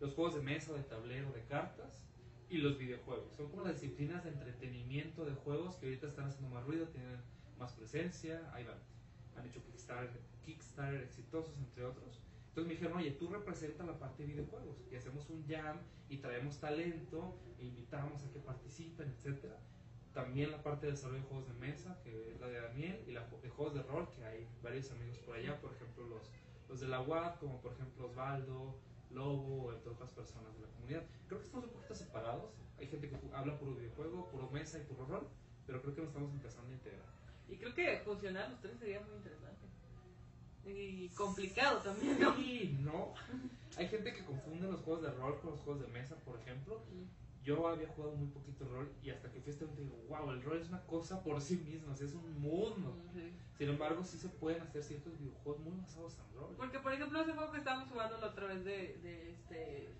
Los 0.00 0.12
juegos 0.14 0.34
de 0.34 0.42
mesa, 0.42 0.72
de 0.72 0.82
tablero, 0.82 1.30
de 1.32 1.44
cartas 1.44 2.04
y 2.50 2.58
los 2.58 2.76
videojuegos. 2.78 3.32
Son 3.36 3.48
como 3.48 3.62
las 3.62 3.80
disciplinas 3.80 4.24
de 4.24 4.30
entretenimiento 4.30 5.24
de 5.24 5.34
juegos 5.34 5.76
que 5.76 5.86
ahorita 5.86 6.08
están 6.08 6.26
haciendo 6.26 6.52
más 6.52 6.64
ruido, 6.64 6.86
tienen 6.88 7.20
más 7.58 7.72
presencia, 7.72 8.50
ahí 8.52 8.64
van. 8.64 8.78
Han 9.36 9.46
hecho 9.46 9.62
Kickstarter, 9.64 10.20
Kickstarter 10.44 11.00
exitosos, 11.00 11.56
entre 11.58 11.84
otros. 11.84 12.20
Entonces 12.54 12.68
me 12.68 12.74
dijeron, 12.74 12.98
oye, 12.98 13.10
tú 13.10 13.28
representas 13.30 13.84
la 13.84 13.98
parte 13.98 14.22
de 14.22 14.28
videojuegos 14.28 14.76
y 14.88 14.94
hacemos 14.94 15.28
un 15.28 15.44
jam 15.44 15.76
y 16.08 16.18
traemos 16.18 16.60
talento 16.60 17.36
e 17.58 17.64
invitamos 17.64 18.22
a 18.22 18.30
que 18.30 18.38
participen, 18.38 19.12
etc. 19.24 19.46
También 20.12 20.52
la 20.52 20.62
parte 20.62 20.86
de 20.86 20.92
desarrollo 20.92 21.22
de 21.22 21.26
juegos 21.26 21.48
de 21.48 21.54
mesa, 21.54 21.98
que 22.04 22.30
es 22.30 22.38
la 22.38 22.46
de 22.46 22.60
Daniel, 22.60 23.04
y 23.08 23.10
la 23.10 23.26
de 23.42 23.48
juegos 23.48 23.74
de 23.74 23.82
rol, 23.82 24.08
que 24.14 24.24
hay 24.24 24.46
varios 24.62 24.88
amigos 24.92 25.18
por 25.18 25.34
allá, 25.34 25.60
por 25.60 25.72
ejemplo 25.72 26.06
los, 26.06 26.30
los 26.68 26.78
de 26.78 26.86
la 26.86 27.00
UAD, 27.00 27.40
como 27.40 27.60
por 27.60 27.72
ejemplo 27.72 28.06
Osvaldo, 28.06 28.78
Lobo, 29.10 29.72
entre 29.72 29.90
otras 29.90 30.12
personas 30.12 30.54
de 30.54 30.60
la 30.60 30.68
comunidad. 30.68 31.02
Creo 31.26 31.40
que 31.40 31.46
estamos 31.46 31.66
un 31.66 31.72
poquito 31.72 31.96
separados. 31.96 32.54
Hay 32.78 32.86
gente 32.86 33.10
que 33.10 33.16
habla 33.32 33.58
puro 33.58 33.74
videojuego, 33.74 34.28
puro 34.28 34.48
mesa 34.50 34.78
y 34.78 34.82
puro 34.82 35.06
rol, 35.06 35.26
pero 35.66 35.82
creo 35.82 35.92
que 35.96 36.02
nos 36.02 36.10
estamos 36.10 36.30
empezando 36.30 36.70
a 36.70 36.74
integrar. 36.74 37.08
Y 37.48 37.56
creo 37.56 37.74
que 37.74 37.98
funcionar 38.04 38.48
los 38.48 38.60
tres 38.60 38.78
sería 38.78 39.00
muy 39.00 39.16
interesante 39.16 39.73
y 40.66 41.08
complicado 41.10 41.78
también, 41.78 42.20
¿no? 42.20 42.34
Sí, 42.36 42.78
no. 42.80 43.14
Hay 43.76 43.88
gente 43.88 44.12
que 44.12 44.24
confunde 44.24 44.68
los 44.68 44.80
juegos 44.82 45.02
de 45.02 45.10
rol 45.10 45.40
con 45.40 45.50
los 45.50 45.60
juegos 45.60 45.82
de 45.82 45.88
mesa, 45.88 46.16
por 46.24 46.38
ejemplo. 46.40 46.82
Yo 47.44 47.68
había 47.68 47.88
jugado 47.88 48.16
muy 48.16 48.28
poquito 48.28 48.64
rol 48.64 48.90
y 49.02 49.10
hasta 49.10 49.30
que 49.30 49.38
fui 49.38 49.50
a 49.50 49.54
este 49.54 49.66
digo, 49.76 50.02
wow, 50.08 50.30
el 50.30 50.42
rol 50.42 50.58
es 50.58 50.68
una 50.68 50.80
cosa 50.86 51.22
por 51.22 51.38
sí 51.42 51.56
misma, 51.58 51.92
es 51.92 52.14
un 52.14 52.40
mundo. 52.40 52.96
Sin 53.58 53.68
embargo, 53.68 54.02
sí 54.02 54.18
se 54.18 54.30
pueden 54.30 54.62
hacer 54.62 54.82
ciertos 54.82 55.18
videojuegos 55.18 55.60
muy 55.60 55.76
basados 55.76 56.18
en 56.18 56.40
rol. 56.40 56.54
Porque, 56.56 56.78
por 56.78 56.94
ejemplo, 56.94 57.20
ese 57.20 57.32
juego 57.32 57.52
que 57.52 57.58
estábamos 57.58 57.90
jugando 57.90 58.16
la 58.16 58.28
otra 58.28 58.46
vez 58.46 58.64
de, 58.64 58.98
de 59.02 59.32
este, 59.32 59.94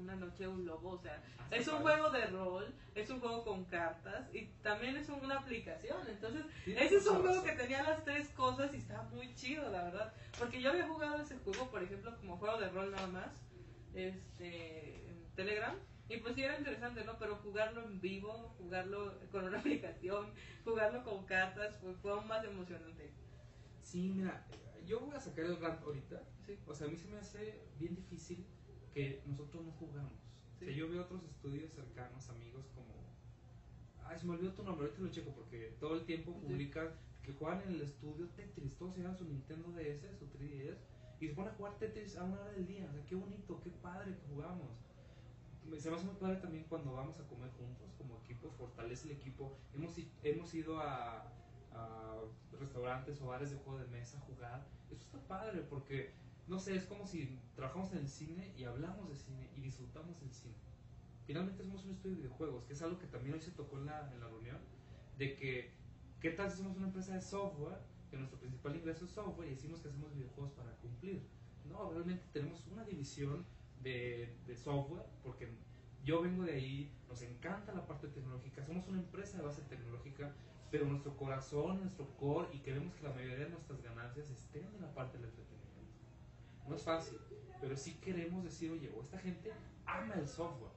Una 0.00 0.14
Noche 0.14 0.46
un 0.46 0.64
Lobo, 0.64 0.90
o 0.90 0.98
sea, 0.98 1.20
ah, 1.38 1.48
es 1.50 1.66
un 1.66 1.80
juego 1.80 2.10
de 2.10 2.26
rol, 2.26 2.72
es 2.94 3.10
un 3.10 3.18
juego 3.18 3.44
con 3.44 3.64
cartas 3.64 4.32
y 4.32 4.46
también 4.62 4.96
es 4.96 5.08
una 5.08 5.40
aplicación. 5.40 5.98
Entonces, 6.08 6.46
ese 6.64 6.96
es 6.96 7.06
un 7.08 7.22
juego 7.22 7.42
que 7.42 7.52
tenía 7.52 7.82
las 7.82 8.04
tres 8.04 8.28
cosas 8.28 8.72
y 8.72 8.76
estaba 8.76 9.02
muy 9.10 9.34
chido, 9.34 9.68
la 9.68 9.82
verdad. 9.82 10.14
Porque 10.38 10.62
yo 10.62 10.70
había 10.70 10.86
jugado 10.86 11.20
ese 11.20 11.36
juego, 11.38 11.68
por 11.70 11.82
ejemplo, 11.82 12.16
como 12.18 12.38
juego 12.38 12.60
de 12.60 12.68
rol 12.68 12.92
nada 12.92 13.08
más, 13.08 13.42
este, 13.94 15.08
en 15.10 15.24
Telegram 15.34 15.74
y 16.08 16.18
pues 16.18 16.34
sí 16.34 16.42
era 16.42 16.58
interesante, 16.58 17.04
¿no? 17.04 17.18
Pero 17.18 17.36
jugarlo 17.36 17.82
en 17.84 18.00
vivo, 18.00 18.54
jugarlo 18.58 19.14
con 19.30 19.44
una 19.44 19.58
aplicación, 19.60 20.26
jugarlo 20.64 21.02
con 21.02 21.24
cartas, 21.24 21.76
pues 21.80 21.96
fue 21.98 22.12
aún 22.12 22.26
más 22.26 22.44
emocionante. 22.44 23.10
Sí, 23.82 24.12
mira, 24.14 24.46
yo 24.86 25.00
voy 25.00 25.16
a 25.16 25.20
sacar 25.20 25.46
el 25.46 25.60
rank 25.60 25.82
ahorita. 25.82 26.22
Sí. 26.46 26.58
O 26.66 26.74
sea, 26.74 26.86
a 26.86 26.90
mí 26.90 26.96
se 26.96 27.08
me 27.08 27.16
hace 27.16 27.62
bien 27.78 27.94
difícil 27.94 28.44
que 28.92 29.22
nosotros 29.26 29.64
no 29.64 29.72
jugamos. 29.72 30.12
O 30.54 30.58
sea, 30.58 30.70
yo 30.70 30.88
veo 30.88 31.02
otros 31.02 31.24
estudios 31.24 31.72
cercanos, 31.72 32.28
amigos 32.28 32.66
como... 32.74 32.94
Ay, 34.04 34.18
se 34.18 34.26
me 34.26 34.34
olvidó 34.34 34.52
tu 34.52 34.62
nombre, 34.62 34.86
ahorita 34.86 35.02
lo 35.02 35.10
checo 35.10 35.32
porque 35.34 35.76
todo 35.80 35.94
el 35.94 36.04
tiempo 36.04 36.38
publican 36.38 36.90
que 37.22 37.32
juegan 37.32 37.62
en 37.62 37.70
el 37.70 37.80
estudio 37.80 38.28
Tetris, 38.28 38.76
todos 38.76 38.92
se 38.92 39.00
llevan 39.00 39.16
su 39.16 39.24
Nintendo 39.24 39.72
DS, 39.72 40.18
su 40.18 40.26
3DS, 40.26 40.76
y 41.20 41.28
se 41.28 41.34
ponen 41.34 41.52
a 41.52 41.56
jugar 41.56 41.78
Tetris 41.78 42.16
a 42.18 42.24
una 42.24 42.38
hora 42.38 42.52
del 42.52 42.66
día. 42.66 42.86
O 42.86 42.92
sea, 42.92 43.06
qué 43.06 43.14
bonito, 43.14 43.60
qué 43.62 43.70
padre 43.70 44.14
que 44.14 44.28
jugamos 44.28 44.83
se 45.78 45.90
me 45.90 45.96
hace 45.96 46.06
muy 46.06 46.14
padre 46.16 46.36
también 46.36 46.64
cuando 46.68 46.92
vamos 46.92 47.18
a 47.18 47.26
comer 47.26 47.50
juntos 47.52 47.92
como 47.98 48.18
equipo, 48.18 48.50
fortalece 48.50 49.06
el 49.08 49.16
equipo. 49.16 49.56
Hemos, 49.74 49.94
hemos 50.22 50.54
ido 50.54 50.78
a, 50.80 51.30
restaurantes 52.58 53.20
o 53.20 53.26
bares 53.26 53.50
de 53.50 53.56
juego 53.56 53.80
de 53.80 53.86
mesa 53.88 54.18
a 54.18 54.20
jugar. 54.20 54.66
Eso 54.90 55.02
está 55.02 55.18
padre 55.26 55.62
porque, 55.68 56.12
no 56.46 56.58
sé, 56.58 56.76
es 56.76 56.84
como 56.84 57.06
si 57.06 57.40
trabajamos 57.56 57.92
en 57.92 57.98
el 57.98 58.08
cine 58.08 58.54
y 58.56 58.64
hablamos 58.64 59.08
de 59.08 59.16
cine 59.16 59.50
y 59.56 59.60
disfrutamos 59.60 60.20
del 60.20 60.32
cine. 60.32 60.54
Finalmente 61.26 61.64
somos 61.64 61.84
un 61.84 61.92
estudio 61.92 62.16
de 62.16 62.22
videojuegos, 62.22 62.64
que 62.64 62.74
es 62.74 62.82
algo 62.82 62.98
que 62.98 63.06
también 63.06 63.34
hoy 63.34 63.40
se 63.40 63.50
tocó 63.50 63.78
en 63.78 63.86
la, 63.86 64.12
en 64.12 64.20
la 64.20 64.28
reunión, 64.28 64.58
de 65.18 65.34
que, 65.34 65.72
¿qué 66.20 66.30
tal 66.30 66.50
si 66.50 66.58
somos 66.58 66.76
una 66.76 66.86
empresa 66.86 67.14
de 67.14 67.22
software, 67.22 67.78
que 68.10 68.18
nuestro 68.18 68.38
principal 68.38 68.76
ingreso 68.76 69.06
es 69.06 69.10
software 69.10 69.48
y 69.48 69.54
decimos 69.54 69.80
que 69.80 69.88
hacemos 69.88 70.14
videojuegos 70.14 70.52
para 70.52 70.70
cumplir? 70.76 71.26
No, 71.64 71.90
realmente 71.90 72.24
tenemos 72.32 72.64
una 72.68 72.84
división 72.84 73.44
de, 73.84 74.56
software, 74.56 75.04
porque 75.22 75.48
yo 76.04 76.22
vengo 76.22 76.44
de 76.44 76.54
ahí, 76.54 76.92
nos 77.08 77.22
encanta 77.22 77.72
la 77.72 77.86
parte 77.86 78.08
tecnológica, 78.08 78.64
somos 78.64 78.88
una 78.88 78.98
empresa 78.98 79.38
de 79.38 79.44
base 79.44 79.62
tecnológica, 79.62 80.32
pero 80.70 80.86
nuestro 80.86 81.16
corazón, 81.16 81.80
nuestro 81.80 82.06
core, 82.16 82.48
y 82.52 82.58
queremos 82.58 82.94
que 82.94 83.02
la 83.04 83.14
mayoría 83.14 83.44
de 83.44 83.50
nuestras 83.50 83.80
ganancias 83.82 84.30
estén 84.30 84.64
en 84.74 84.80
la 84.80 84.92
parte 84.92 85.18
del 85.18 85.28
entretenimiento. 85.28 85.92
No 86.66 86.74
es 86.74 86.82
fácil, 86.82 87.18
pero 87.60 87.76
sí 87.76 87.94
queremos 88.00 88.42
decir, 88.42 88.70
oye, 88.72 88.90
esta 89.00 89.18
gente 89.18 89.52
ama 89.86 90.14
el 90.14 90.26
software, 90.26 90.72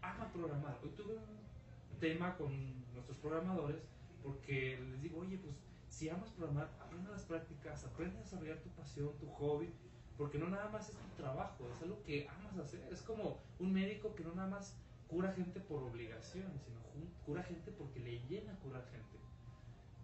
ama 0.00 0.32
programar. 0.32 0.78
Hoy 0.82 0.90
tuve 0.90 1.14
un 1.14 1.98
tema 2.00 2.36
con 2.36 2.50
nuestros 2.92 3.18
programadores 3.18 3.82
porque 4.22 4.78
les 4.80 5.02
digo, 5.02 5.20
oye, 5.20 5.38
pues 5.38 5.54
si 5.88 6.08
amas 6.08 6.30
programar, 6.30 6.70
aprende 6.80 7.10
las 7.10 7.24
prácticas, 7.24 7.84
aprende 7.84 8.18
a 8.18 8.22
desarrollar 8.22 8.58
tu 8.58 8.70
pasión, 8.70 9.16
tu 9.18 9.26
hobby, 9.26 9.72
porque 10.18 10.36
no 10.36 10.50
nada 10.50 10.68
más 10.68 10.90
es 10.90 10.96
tu 10.96 11.08
trabajo, 11.16 11.64
es 11.72 11.80
algo 11.80 12.02
que 12.02 12.28
amas 12.28 12.58
hacer. 12.58 12.86
Es 12.92 13.02
como 13.02 13.38
un 13.60 13.72
médico 13.72 14.14
que 14.16 14.24
no 14.24 14.34
nada 14.34 14.48
más 14.48 14.76
cura 15.06 15.32
gente 15.32 15.60
por 15.60 15.82
obligación, 15.84 16.52
sino 16.64 16.78
cura 17.24 17.42
gente 17.44 17.70
porque 17.70 18.00
le 18.00 18.18
llena 18.28 18.58
curar 18.58 18.84
gente. 18.86 19.16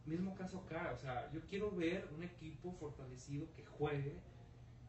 Mismo 0.07 0.35
caso 0.37 0.59
acá, 0.59 0.93
o 0.95 0.99
sea, 0.99 1.31
yo 1.33 1.41
quiero 1.49 1.71
ver 1.73 2.09
un 2.15 2.23
equipo 2.23 2.73
fortalecido 2.73 3.53
que 3.57 3.65
juegue, 3.65 4.21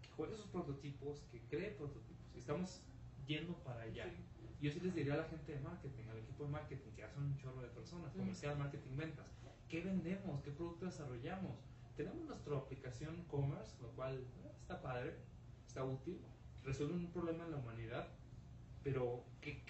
que 0.02 0.10
juegue 0.16 0.36
sus 0.36 0.48
prototipos, 0.48 1.24
que 1.32 1.40
cree 1.50 1.72
prototipos. 1.72 2.36
Estamos 2.36 2.82
yendo 3.26 3.54
para 3.64 3.82
allá. 3.82 4.06
Yo 4.62 4.72
sí 4.72 4.80
les 4.80 4.94
diría 4.94 5.16
a 5.16 5.18
la 5.18 5.24
gente 5.24 5.54
de 5.54 5.60
marketing, 5.60 6.04
al 6.12 6.20
equipo 6.20 6.44
de 6.44 6.52
marketing, 6.52 6.92
que 6.92 7.08
son 7.10 7.24
un 7.24 7.38
chorro 7.38 7.62
de 7.62 7.70
personas, 7.70 8.14
comercial, 8.14 8.58
marketing, 8.58 8.96
ventas, 8.96 9.26
¿qué 9.70 9.82
vendemos? 9.82 10.42
¿Qué 10.44 10.52
producto 10.52 10.86
desarrollamos? 10.86 11.58
Tenemos 11.96 12.26
nuestra 12.26 12.58
aplicación 12.58 13.24
commerce, 13.30 13.76
lo 13.82 13.90
cual 13.90 14.18
eh, 14.18 14.52
está 14.62 14.82
padre, 14.82 15.16
está 15.68 15.84
útil, 15.84 16.20
resuelve 16.64 16.96
un 16.96 17.12
problema 17.12 17.46
en 17.46 17.52
la 17.52 17.58
humanidad, 17.58 18.08
pero 18.84 19.24
¿qué, 19.42 19.64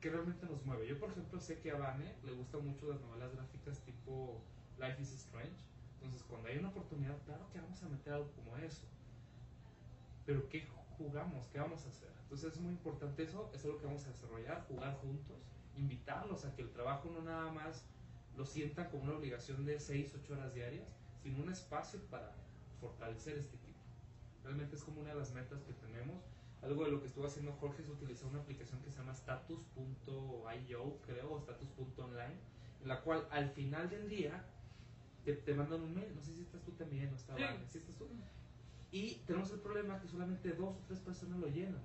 qué, 0.00 0.10
realmente 0.10 0.46
nos 0.46 0.64
mueve? 0.64 0.88
Yo, 0.88 0.98
por 0.98 1.10
ejemplo, 1.10 1.40
sé 1.40 1.60
que 1.60 1.70
a 1.70 1.76
Vane 1.76 2.14
le 2.24 2.32
gustan 2.32 2.66
mucho 2.66 2.90
las 2.90 3.00
novelas 3.00 3.32
gráficas 3.34 3.78
tipo 3.80 4.40
Life 4.78 5.02
is 5.02 5.12
Strange, 5.12 5.56
entonces 5.94 6.22
cuando 6.28 6.48
hay 6.48 6.58
una 6.58 6.70
oportunidad, 6.70 7.16
claro 7.24 7.46
que 7.52 7.60
vamos 7.60 7.82
a 7.82 7.88
meter 7.88 8.14
algo 8.14 8.30
como 8.32 8.56
eso, 8.56 8.86
pero 10.24 10.48
¿qué 10.48 10.66
jugamos? 10.96 11.46
¿Qué 11.48 11.58
vamos 11.58 11.84
a 11.84 11.88
hacer? 11.88 12.10
Entonces 12.22 12.52
es 12.52 12.60
muy 12.60 12.72
importante 12.72 13.22
eso, 13.22 13.50
es 13.54 13.64
algo 13.64 13.78
que 13.78 13.86
vamos 13.86 14.04
a 14.06 14.10
desarrollar, 14.10 14.64
jugar 14.68 14.96
juntos, 15.00 15.36
invitarlos 15.76 16.44
a 16.44 16.54
que 16.54 16.62
el 16.62 16.70
trabajo 16.70 17.10
no 17.10 17.22
nada 17.22 17.50
más 17.52 17.84
lo 18.36 18.46
sientan 18.46 18.88
como 18.90 19.04
una 19.04 19.14
obligación 19.14 19.66
de 19.66 19.80
6, 19.80 20.14
8 20.22 20.32
horas 20.32 20.54
diarias, 20.54 20.99
sino 21.22 21.42
un 21.42 21.50
espacio 21.50 22.00
para 22.10 22.34
fortalecer 22.80 23.38
este 23.38 23.56
equipo. 23.56 23.78
Realmente 24.44 24.76
es 24.76 24.82
como 24.82 25.00
una 25.00 25.10
de 25.10 25.16
las 25.16 25.32
metas 25.32 25.62
que 25.62 25.72
tenemos. 25.74 26.22
Algo 26.62 26.84
de 26.84 26.90
lo 26.90 27.00
que 27.00 27.06
estuvo 27.06 27.26
haciendo 27.26 27.52
Jorge 27.52 27.82
es 27.82 27.88
utilizar 27.88 28.28
una 28.28 28.40
aplicación 28.40 28.80
que 28.82 28.90
se 28.90 28.98
llama 28.98 29.12
status.io, 29.12 31.00
creo, 31.06 31.32
o 31.32 31.38
status.online, 31.38 32.34
en 32.82 32.88
la 32.88 33.00
cual 33.02 33.26
al 33.30 33.50
final 33.50 33.88
del 33.88 34.08
día 34.08 34.44
te, 35.24 35.32
te 35.34 35.54
mandan 35.54 35.80
un 35.82 35.94
mail. 35.94 36.14
No 36.14 36.22
sé 36.22 36.34
si 36.34 36.42
estás 36.42 36.62
tú 36.62 36.72
también, 36.72 37.10
no 37.10 37.16
está 37.16 37.36
Sí. 37.36 37.42
Vane, 37.42 37.66
¿sí 37.68 37.78
estás 37.78 37.96
tú? 37.96 38.06
Y 38.92 39.16
tenemos 39.26 39.50
el 39.52 39.60
problema 39.60 40.00
que 40.00 40.08
solamente 40.08 40.50
dos 40.52 40.76
o 40.76 40.84
tres 40.86 40.98
personas 41.00 41.38
lo 41.38 41.46
llenan. 41.48 41.82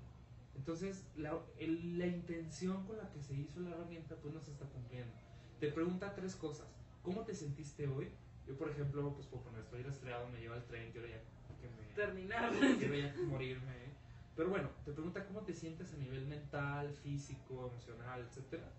Entonces, 0.56 1.06
la, 1.15 1.38
el- 1.60 1.98
la 2.00 2.08
intención 2.08 2.86
con 2.88 2.98
la 2.98 3.10
que 3.12 3.21
se 3.21 3.34
hizo 3.36 3.60
la 3.60 3.71
herramienta, 3.71 4.15
pues 4.15 4.34
no 4.34 4.41
se 4.41 4.52
está 4.52 4.65
cumpliendo. 4.65 5.13
Te 5.60 5.71
pregunta 5.71 6.15
tres 6.15 6.36
cosas. 6.36 6.67
¿Cómo 7.04 7.24
te 7.24 7.36
sentiste 7.36 7.88
hoy? 7.88 8.10
Yo, 8.48 8.56
por 8.58 8.70
ejemplo, 8.70 9.14
pues 9.14 9.28
por 9.28 9.42
poner, 9.42 9.62
estoy 9.62 9.82
resfriado, 9.84 10.28
me 10.30 10.40
lleva 10.40 10.58
el 10.58 10.64
tren, 10.66 10.92
quiero 10.92 11.08
ya 11.08 11.20
que 11.60 11.70
me... 11.70 11.94
Terminar. 11.96 12.52
quiero 12.78 12.96
ya 12.96 13.16
morirme. 13.28 13.72
¿eh? 13.72 13.92
Pero 14.36 14.50
bueno, 14.50 14.70
te 14.84 14.92
pregunta 14.92 15.26
cómo 15.26 15.42
te 15.42 15.54
sientes 15.54 15.94
a 15.94 15.98
nivel 15.98 16.28
mental, 16.28 16.94
físico, 16.94 17.68
emocional, 17.68 18.22
etcétera. 18.22 18.70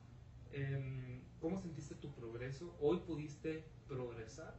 Em, 0.53 1.21
¿Cómo 1.41 1.59
sentiste 1.59 1.95
tu 1.95 2.13
progreso? 2.13 2.77
¿Hoy 2.81 2.99
pudiste 2.99 3.65
progresar? 3.89 4.55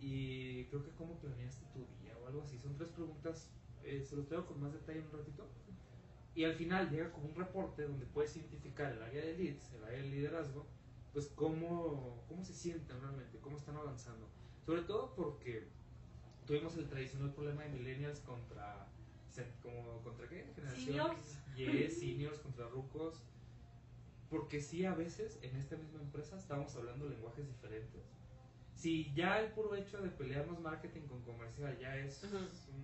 Y 0.00 0.64
creo 0.66 0.84
que 0.84 0.90
cómo 0.90 1.18
planeaste 1.18 1.64
tu 1.72 1.86
día 2.02 2.16
o 2.22 2.26
algo 2.26 2.42
así. 2.42 2.58
Son 2.58 2.76
tres 2.76 2.90
preguntas, 2.90 3.50
eh, 3.84 4.04
se 4.04 4.16
los 4.16 4.26
traigo 4.26 4.46
con 4.46 4.60
más 4.60 4.72
detalle 4.72 4.98
en 4.98 5.06
un 5.06 5.12
ratito. 5.12 5.48
Y 6.34 6.44
al 6.44 6.54
final 6.54 6.90
llega 6.90 7.10
como 7.12 7.28
un 7.28 7.34
reporte 7.34 7.84
donde 7.84 8.04
puedes 8.04 8.36
identificar 8.36 8.92
el 8.92 9.02
área 9.02 9.24
de 9.24 9.38
leads, 9.38 9.72
el 9.74 9.84
área 9.84 10.02
de 10.02 10.08
liderazgo, 10.08 10.66
pues 11.16 11.28
cómo, 11.28 12.22
cómo 12.28 12.44
se 12.44 12.52
sienten 12.52 13.00
realmente, 13.00 13.38
cómo 13.38 13.56
están 13.56 13.74
avanzando. 13.74 14.28
Sobre 14.66 14.82
todo 14.82 15.14
porque 15.14 15.66
tuvimos 16.46 16.76
el 16.76 16.90
tradicional 16.90 17.32
problema 17.32 17.62
de 17.62 17.70
millennials 17.70 18.20
contra, 18.20 18.86
como, 19.62 20.02
¿contra 20.02 20.28
qué? 20.28 20.44
Generación 20.54 20.84
Seniors. 20.84 21.38
Y, 21.56 21.88
seniors 21.88 22.38
contra 22.40 22.68
rucos. 22.68 23.22
Porque 24.28 24.60
sí, 24.60 24.84
a 24.84 24.92
veces 24.94 25.38
en 25.40 25.56
esta 25.56 25.78
misma 25.78 26.02
empresa 26.02 26.36
estamos 26.36 26.76
hablando 26.76 27.08
lenguajes 27.08 27.48
diferentes. 27.48 28.12
Si 28.74 29.10
ya 29.14 29.40
el 29.40 29.52
puro 29.52 29.74
hecho 29.74 30.02
de 30.02 30.10
pelearnos 30.10 30.60
marketing 30.60 31.06
con 31.06 31.22
comercial 31.22 31.78
ya 31.78 31.96
es 31.96 32.22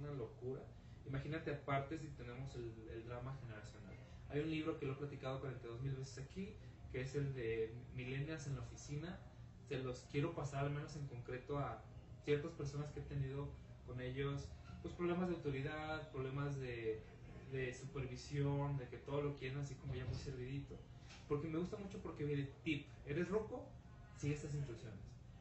una 0.00 0.10
locura, 0.12 0.62
imagínate 1.04 1.50
aparte 1.52 1.98
si 1.98 2.06
tenemos 2.06 2.54
el, 2.54 2.72
el 2.94 3.04
drama 3.04 3.36
generacional. 3.42 3.94
Hay 4.30 4.40
un 4.40 4.50
libro 4.50 4.78
que 4.78 4.86
lo 4.86 4.94
he 4.94 4.96
platicado 4.96 5.38
42 5.40 5.82
mil 5.82 5.94
veces 5.96 6.16
aquí, 6.16 6.56
que 6.92 7.00
es 7.00 7.14
el 7.14 7.34
de 7.34 7.72
Millennials 7.96 8.46
en 8.46 8.56
la 8.56 8.62
oficina. 8.62 9.18
Se 9.68 9.78
los 9.78 10.06
quiero 10.12 10.34
pasar 10.34 10.66
al 10.66 10.70
menos 10.70 10.94
en 10.96 11.06
concreto 11.06 11.58
a 11.58 11.82
ciertas 12.24 12.52
personas 12.52 12.92
que 12.92 13.00
he 13.00 13.02
tenido 13.04 13.48
con 13.86 14.00
ellos, 14.00 14.48
pues 14.82 14.94
problemas 14.94 15.28
de 15.28 15.36
autoridad, 15.36 16.10
problemas 16.12 16.60
de, 16.60 17.00
de 17.50 17.72
supervisión, 17.72 18.76
de 18.76 18.88
que 18.88 18.98
todo 18.98 19.22
lo 19.22 19.36
quieren 19.36 19.58
así 19.58 19.74
como 19.76 19.94
ya 19.94 20.04
muy 20.04 20.14
servidito. 20.14 20.76
Porque 21.28 21.48
me 21.48 21.58
gusta 21.58 21.78
mucho 21.78 21.98
porque 22.02 22.24
viene 22.24 22.50
tip, 22.62 22.86
eres 23.06 23.28
roco, 23.28 23.64
sigue 24.18 24.34
estas 24.34 24.54
instrucciones. 24.54 25.00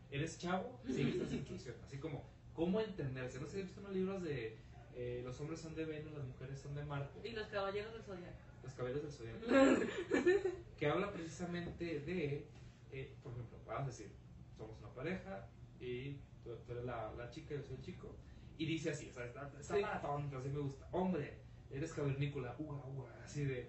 Eres 0.09 0.37
chavo, 0.39 0.79
sigue 0.87 1.11
estas 1.11 1.33
instrucciones. 1.33 1.81
Así 1.83 1.97
como, 1.97 2.23
¿cómo 2.53 2.79
entenderse? 2.79 3.39
No 3.39 3.47
sé 3.47 3.59
has 3.59 3.65
visto 3.65 3.81
unos 3.81 3.93
libros 3.93 4.23
de 4.23 4.57
eh, 4.95 5.21
los 5.23 5.39
hombres 5.39 5.59
son 5.59 5.75
de 5.75 5.85
Venus, 5.85 6.13
las 6.13 6.25
mujeres 6.25 6.59
son 6.59 6.75
de 6.75 6.83
Marte, 6.85 7.27
Y 7.27 7.31
los 7.33 7.47
caballeros 7.47 7.93
del 7.93 8.03
zodiaco. 8.03 8.37
los 8.63 8.73
caballeros 8.73 9.03
del 9.03 9.11
zodiaco 9.11 9.85
que 10.77 10.87
habla 10.87 11.11
precisamente 11.11 11.99
de, 12.01 12.45
eh, 12.91 13.15
por 13.23 13.31
ejemplo, 13.33 13.57
vamos 13.65 13.83
a 13.83 13.87
decir, 13.87 14.11
somos 14.57 14.77
una 14.79 14.93
pareja 14.93 15.47
y 15.79 16.13
tú, 16.43 16.55
tú 16.65 16.71
eres 16.73 16.85
la, 16.85 17.11
la 17.13 17.29
chica 17.29 17.53
y 17.53 17.57
yo 17.57 17.63
soy 17.63 17.75
el 17.77 17.81
chico, 17.81 18.15
y 18.57 18.65
dice 18.65 18.91
así, 18.91 19.09
o 19.09 19.13
sea, 19.13 19.25
está, 19.25 19.51
está 19.59 19.75
Sí. 19.75 19.81
tonto, 20.01 20.37
así 20.37 20.49
me 20.49 20.59
gusta, 20.59 20.87
hombre, 20.91 21.37
eres 21.71 21.93
cavernícola, 21.93 22.55
uga, 22.59 22.85
uga, 22.87 23.23
así 23.23 23.45
de, 23.45 23.67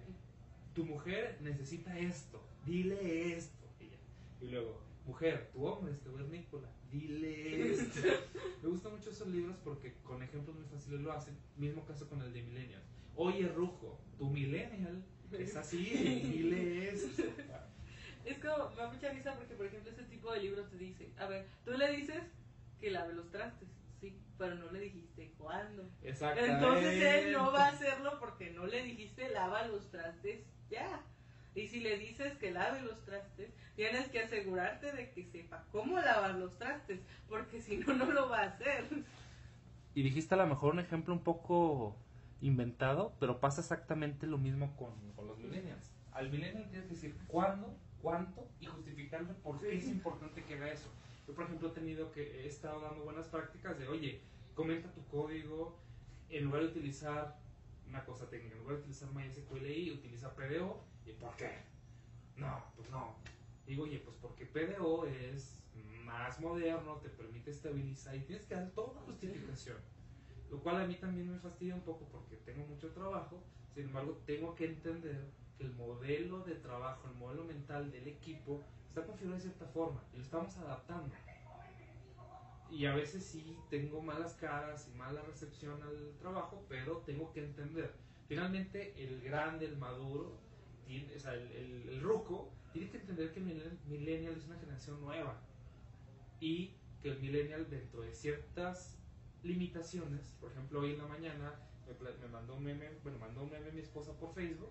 tu 0.75 0.85
mujer 0.85 1.37
necesita 1.41 1.97
esto, 1.97 2.43
dile 2.65 3.33
esto, 3.35 3.67
y, 3.79 3.89
ya. 3.89 3.97
Y 4.41 4.47
luego, 4.49 4.81
mujer, 5.05 5.49
tu 5.53 5.65
hombre 5.65 5.93
es 5.93 5.99
cavernícola, 5.99 6.69
dile 6.91 7.71
esto. 7.71 8.07
me 8.63 8.69
gustan 8.69 8.93
mucho 8.93 9.09
esos 9.09 9.27
libros 9.27 9.57
porque 9.63 9.95
con 10.03 10.21
ejemplos 10.23 10.55
muy 10.55 10.65
fáciles 10.65 11.01
lo 11.01 11.11
hacen, 11.11 11.37
mismo 11.57 11.85
caso 11.85 12.07
con 12.09 12.21
el 12.21 12.33
de 12.33 12.43
Millennials. 12.43 12.85
Oye, 13.15 13.47
Rujo, 13.47 13.99
tu 14.17 14.29
millennial 14.29 15.03
es 15.31 15.55
así, 15.55 15.83
dile 15.83 16.89
esto. 16.89 17.23
Es 18.25 18.37
como, 18.39 18.69
me 18.69 18.77
da 18.77 18.89
mucha 18.89 19.09
risa 19.09 19.35
porque, 19.35 19.53
por 19.55 19.65
ejemplo, 19.65 19.91
ese 19.91 20.03
tipo 20.03 20.31
de 20.31 20.39
libros 20.39 20.69
te 20.69 20.77
dice, 20.77 21.11
a 21.17 21.27
ver, 21.27 21.45
tú 21.65 21.71
le 21.71 21.91
dices 21.91 22.23
que 22.79 22.89
lave 22.89 23.13
los 23.13 23.29
trastes, 23.29 23.67
sí, 23.99 24.17
pero 24.37 24.55
no 24.55 24.71
le 24.71 24.79
dijiste 24.79 25.33
cuándo. 25.37 25.89
Exactamente. 26.01 26.53
Entonces 26.53 27.03
él 27.03 27.33
no 27.33 27.51
va 27.51 27.65
a 27.65 27.69
hacerlo 27.69 28.19
porque 28.19 28.51
no 28.51 28.65
le 28.65 28.83
dijiste 28.83 29.29
lava 29.29 29.67
los 29.67 29.89
trastes 29.91 30.45
ya. 30.69 31.05
Y 31.55 31.67
si 31.67 31.79
le 31.81 31.97
dices 31.99 32.35
que 32.37 32.51
lave 32.51 32.81
los 32.81 33.03
trastes, 33.05 33.51
tienes 33.75 34.07
que 34.09 34.19
asegurarte 34.19 34.91
de 34.91 35.11
que 35.11 35.25
sepa 35.25 35.65
cómo 35.71 35.99
lavar 35.99 36.35
los 36.35 36.57
trastes, 36.57 36.99
porque 37.29 37.61
si 37.61 37.77
no, 37.77 37.93
no 37.93 38.05
lo 38.11 38.29
va 38.29 38.39
a 38.39 38.45
hacer. 38.47 38.85
Y 39.93 40.01
dijiste 40.01 40.33
a 40.33 40.37
lo 40.37 40.47
mejor 40.47 40.73
un 40.73 40.79
ejemplo 40.79 41.13
un 41.13 41.23
poco 41.23 41.95
inventado, 42.41 43.13
pero 43.19 43.39
pasa 43.39 43.61
exactamente 43.61 44.25
lo 44.25 44.37
mismo 44.37 44.75
con, 44.75 44.93
con 45.15 45.27
los 45.27 45.37
millennials. 45.37 45.91
Al 46.11 46.29
millennial 46.31 46.67
tienes 46.69 46.87
que 46.87 46.93
decir 46.95 47.15
cuándo, 47.27 47.75
cuánto 48.01 48.47
y 48.59 48.65
justificarle 48.65 49.33
por 49.35 49.59
qué 49.61 49.71
Sí. 49.71 49.77
es 49.77 49.87
importante 49.89 50.43
que 50.43 50.55
haga 50.55 50.71
eso. 50.71 50.89
Yo, 51.27 51.33
por 51.35 51.45
ejemplo, 51.45 51.69
he 51.69 51.71
tenido 51.71 52.11
que 52.11 52.41
he 52.43 52.47
estado 52.47 52.81
dando 52.81 53.03
buenas 53.03 53.27
prácticas 53.27 53.77
de, 53.77 53.87
oye, 53.87 54.21
comenta 54.55 54.91
tu 54.91 55.05
código, 55.07 55.77
en 56.29 56.45
lugar 56.45 56.61
de 56.63 56.67
utilizar 56.69 57.37
una 57.87 58.03
cosa 58.03 58.27
técnica, 58.29 58.55
en 58.55 58.61
lugar 58.61 58.75
de 58.77 58.81
utilizar 58.81 59.09
MySQLi, 59.13 59.91
utiliza 59.91 60.35
PDO. 60.35 60.83
¿Y 61.05 61.11
por 61.13 61.35
qué? 61.35 61.51
No, 62.35 62.63
pues 62.75 62.89
no. 62.89 63.15
Digo, 63.65 63.83
oye, 63.83 63.99
pues 63.99 64.15
porque 64.21 64.45
PDO 64.45 65.05
es 65.05 65.63
más 66.03 66.39
moderno, 66.39 66.97
te 66.97 67.09
permite 67.09 67.51
estabilizar 67.51 68.15
y 68.15 68.21
tienes 68.21 68.45
que 68.45 68.55
dar 68.55 68.69
toda 68.71 69.01
justificación. 69.01 69.77
Lo 70.51 70.59
cual 70.59 70.81
a 70.81 70.85
mí 70.85 70.95
también 70.95 71.31
me 71.31 71.39
fastidia 71.39 71.73
un 71.73 71.81
poco 71.81 72.07
porque 72.11 72.35
tengo 72.37 72.65
mucho 72.67 72.91
trabajo, 72.91 73.41
sin 73.73 73.85
embargo 73.85 74.21
tengo 74.25 74.53
que 74.55 74.65
entender 74.65 75.31
que 75.57 75.63
el 75.63 75.73
modelo 75.73 76.43
de 76.43 76.55
trabajo, 76.55 77.07
el 77.07 77.15
modelo 77.15 77.43
mental 77.43 77.91
del 77.91 78.07
equipo 78.07 78.61
está 78.87 79.05
configurado 79.05 79.41
de 79.41 79.49
cierta 79.49 79.65
forma 79.67 80.03
y 80.13 80.17
lo 80.17 80.23
estamos 80.23 80.55
adaptando. 80.57 81.15
Y 82.69 82.85
a 82.85 82.95
veces 82.95 83.23
sí 83.23 83.57
tengo 83.69 84.01
malas 84.01 84.33
caras 84.33 84.87
y 84.91 84.97
mala 84.97 85.21
recepción 85.21 85.81
al 85.81 86.15
trabajo, 86.19 86.63
pero 86.69 86.97
tengo 87.05 87.31
que 87.31 87.43
entender. 87.43 87.93
Finalmente 88.27 88.93
el 89.03 89.21
grande, 89.21 89.65
el 89.65 89.77
maduro, 89.77 90.39
tiene- 90.85 91.15
o 91.15 91.19
sea, 91.19 91.33
el, 91.33 91.51
el, 91.51 91.89
el 91.89 92.01
ruco, 92.01 92.51
tiene 92.71 92.89
que 92.89 92.97
entender 92.97 93.31
que 93.31 93.39
el 93.39 93.45
millen- 93.45 93.77
millennial 93.87 94.35
es 94.37 94.45
una 94.45 94.57
generación 94.59 94.99
nueva 95.01 95.39
y 96.39 96.71
que 97.01 97.09
el 97.11 97.19
millennial 97.19 97.69
dentro 97.69 98.01
de 98.01 98.13
ciertas 98.13 98.97
limitaciones, 99.43 100.33
por 100.39 100.51
ejemplo 100.51 100.79
hoy 100.81 100.91
en 100.91 100.97
la 100.99 101.07
mañana 101.07 101.53
me, 101.87 102.11
me 102.21 102.27
mandó 102.29 102.55
un 102.55 102.63
meme, 102.63 102.89
bueno, 103.03 103.19
mandó 103.19 103.43
un 103.43 103.49
meme 103.51 103.71
mi 103.71 103.81
esposa 103.81 104.13
por 104.17 104.33
Facebook, 104.33 104.69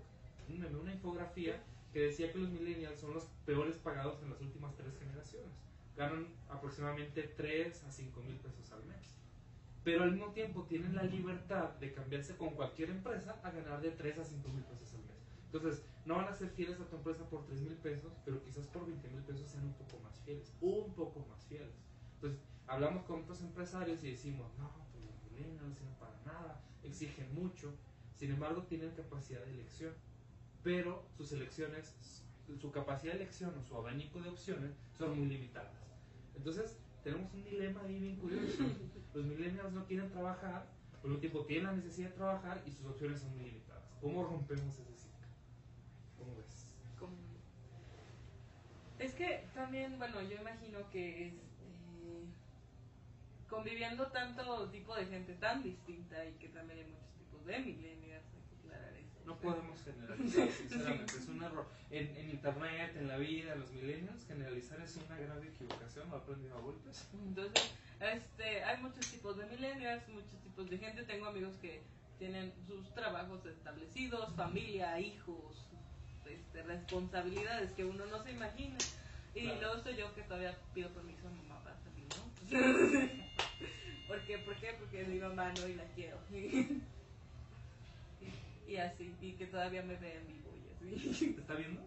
un 0.49 0.59
meme, 0.61 0.79
una 0.79 0.93
infografía 0.93 1.63
que 1.93 2.01
decía 2.01 2.33
que 2.33 2.39
los 2.39 2.51
millennials 2.51 2.99
son 3.01 3.13
los 3.15 3.25
peores 3.45 3.77
pagados 3.77 4.23
en 4.23 4.31
las 4.31 4.41
últimas 4.41 4.75
tres 4.77 4.97
generaciones. 4.99 5.51
Ganan 5.95 6.27
aproximadamente 6.49 7.23
3 7.37 7.85
a 7.85 7.91
5 7.91 8.23
mil 8.23 8.37
pesos 8.37 8.73
al 8.73 8.83
mes. 8.87 9.19
Pero 9.85 10.05
al 10.05 10.13
mismo 10.13 10.33
tiempo 10.33 10.65
tienen 10.67 10.95
la 10.95 11.03
libertad 11.03 11.69
de 11.81 11.93
cambiarse 11.93 12.35
con 12.37 12.51
cualquier 12.55 12.89
empresa 12.89 13.39
a 13.43 13.51
ganar 13.51 13.83
de 13.83 13.91
3 13.91 14.19
a 14.21 14.25
5 14.25 14.49
mil 14.49 14.63
pesos 14.65 14.95
al 14.95 15.01
mes. 15.01 15.19
Entonces, 15.53 15.85
no 16.05 16.17
van 16.17 16.29
a 16.29 16.35
ser 16.35 16.49
fieles 16.51 16.81
a 16.81 16.87
tu 16.89 16.97
empresa 16.97 17.29
por 17.29 17.45
3 17.47 17.61
mil 17.61 17.75
pesos, 17.75 18.13
pero 18.25 18.43
quizás 18.43 18.67
por 18.69 18.87
20 18.87 19.09
mil 19.09 19.23
pesos 19.23 19.49
sean 19.51 19.65
un 19.67 19.75
poco 19.75 19.99
más 20.03 20.19
fieles, 20.21 20.53
un 20.61 20.93
poco 20.95 21.25
más 21.31 21.45
fieles. 21.47 21.75
Entonces, 22.15 22.41
hablamos 22.67 23.05
con 23.05 23.23
otros 23.23 23.41
empresarios 23.43 24.03
y 24.05 24.11
decimos, 24.11 24.51
no, 24.59 24.71
pues 24.93 25.05
los 25.05 25.15
millennials 25.25 25.63
no 25.63 25.75
sirven 25.75 25.95
para 25.95 26.17
nada, 26.25 26.61
exigen 26.83 27.35
mucho, 27.35 27.73
sin 28.17 28.31
embargo 28.33 28.63
tienen 28.65 28.91
capacidad 28.93 29.45
de 29.45 29.53
elección, 29.53 29.93
pero 30.63 31.05
sus 31.17 31.33
elecciones, 31.33 31.95
su 32.61 32.71
capacidad 32.71 33.13
de 33.15 33.21
elección 33.23 33.57
o 33.59 33.63
su 33.63 33.77
abanico 33.77 34.21
de 34.21 34.29
opciones 34.29 34.73
son 34.97 35.19
muy 35.19 35.29
limitadas. 35.29 35.73
Entonces, 36.37 36.79
tenemos 37.03 37.33
un 37.35 37.45
dilema 37.45 37.83
ahí 37.83 37.99
bien 37.99 38.17
curioso. 38.17 38.63
Los 39.15 39.27
millennials 39.27 39.73
no 39.73 39.85
quieren 39.87 40.11
trabajar, 40.11 40.67
por 41.01 41.11
un 41.11 41.21
tiempo 41.21 41.45
tienen 41.45 41.67
la 41.67 41.73
necesidad 41.75 42.11
de 42.11 42.15
trabajar 42.17 42.63
y 42.65 42.71
sus 42.71 42.87
opciones 42.87 43.21
son 43.21 43.31
muy 43.35 43.45
limitadas. 43.45 43.83
¿Cómo 44.01 44.25
rompemos 44.25 44.79
ese 44.79 44.95
ciclo? 44.97 45.27
¿Cómo 46.17 46.37
ves? 46.37 46.69
Como- 46.99 47.17
Es 49.03 49.15
que 49.15 49.45
también, 49.53 49.99
bueno, 49.99 50.23
yo 50.23 50.37
imagino 50.37 50.79
que 50.91 51.27
este, 51.27 51.43
conviviendo 53.51 54.07
tanto 54.13 54.69
tipo 54.71 54.95
de 54.95 55.07
gente 55.07 55.35
tan 55.35 55.61
distinta 55.61 56.25
y 56.25 56.35
que 56.35 56.49
también 56.49 56.79
hay 56.79 56.85
muchos 56.87 57.13
tipos 57.19 57.45
de 57.45 57.59
millennials, 57.59 58.25
hay 58.33 58.43
que 58.49 58.57
aclarar 58.61 58.95
eso. 58.95 59.19
No 59.27 59.37
podemos 59.41 59.83
generalizar, 59.83 60.49
sinceramente, 60.69 61.17
es 61.19 61.29
un 61.29 61.43
error. 61.43 61.67
En, 61.91 62.17
en 62.17 62.31
internet, 62.31 62.97
en 62.97 63.09
la 63.09 63.17
vida, 63.17 63.57
los 63.57 63.73
millennials, 63.73 64.25
generalizar 64.25 64.81
es 64.81 64.97
una 64.97 65.19
grave 65.19 65.49
equivocación, 65.49 66.09
lo 66.09 66.17
he 66.17 66.21
aprendido 66.21 66.57
a 66.57 66.61
golpes. 66.61 67.09
Entonces, 67.13 67.75
este, 67.99 68.63
hay 68.63 68.81
muchos 68.81 69.11
tipos 69.11 69.37
de 69.37 69.47
millennials, 69.47 70.09
muchos 70.11 70.41
tipos 70.45 70.71
de 70.71 70.79
gente. 70.79 71.03
Tengo 71.03 71.27
amigos 71.27 71.57
que 71.57 71.83
tienen 72.21 72.53
sus 72.69 72.95
trabajos 72.95 73.45
establecidos, 73.47 74.33
familia, 74.37 75.01
hijos, 75.01 75.67
este, 76.35 76.63
responsabilidades 76.63 77.73
que 77.73 77.85
uno 77.85 78.07
no 78.07 78.23
se 78.23 78.33
imagina. 78.33 78.77
Y 79.35 79.43
Claro. 79.45 79.61
luego 79.61 79.83
soy 79.83 79.97
yo 79.97 80.15
que 80.15 80.23
todavía 80.23 80.59
pido 80.75 80.91
permiso 80.91 81.27
a 81.27 81.31
mi 81.31 81.41
mamá 81.43 81.63
para 81.65 81.77
salir, 81.81 82.07
¿no? 82.17 82.33
¿Por 84.09 84.21
qué? 84.27 84.39
¿Por 84.39 84.57
qué? 84.57 84.75
Porque 84.79 85.03
es 85.03 85.09
mi 85.09 85.19
mamá 85.19 85.53
no 85.59 85.67
y 85.69 85.75
la 85.75 85.85
quiero. 85.95 86.19
y, 86.31 86.83
y 88.73 88.77
así, 88.77 89.15
y 89.21 89.33
que 89.33 89.47
todavía 89.47 89.83
me 89.83 89.97
ve 89.97 90.17
en 90.17 90.27
vivo 90.27 90.51
y 90.57 90.99
así. 90.99 91.33
¿Te 91.33 91.41
está 91.41 91.55
viendo? 91.55 91.81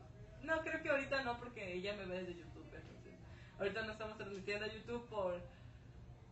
No, 0.44 0.62
creo 0.62 0.82
que 0.82 0.90
ahorita 0.90 1.24
no, 1.24 1.40
porque 1.40 1.74
ella 1.74 1.96
me 1.96 2.06
ve 2.06 2.20
desde 2.24 2.36
YouTube. 2.40 2.66
Entonces, 2.74 3.14
ahorita 3.60 3.86
no 3.86 3.92
estamos 3.92 4.18
transmitiendo 4.18 4.66
a 4.66 4.74
YouTube 4.74 5.08
por 5.08 5.40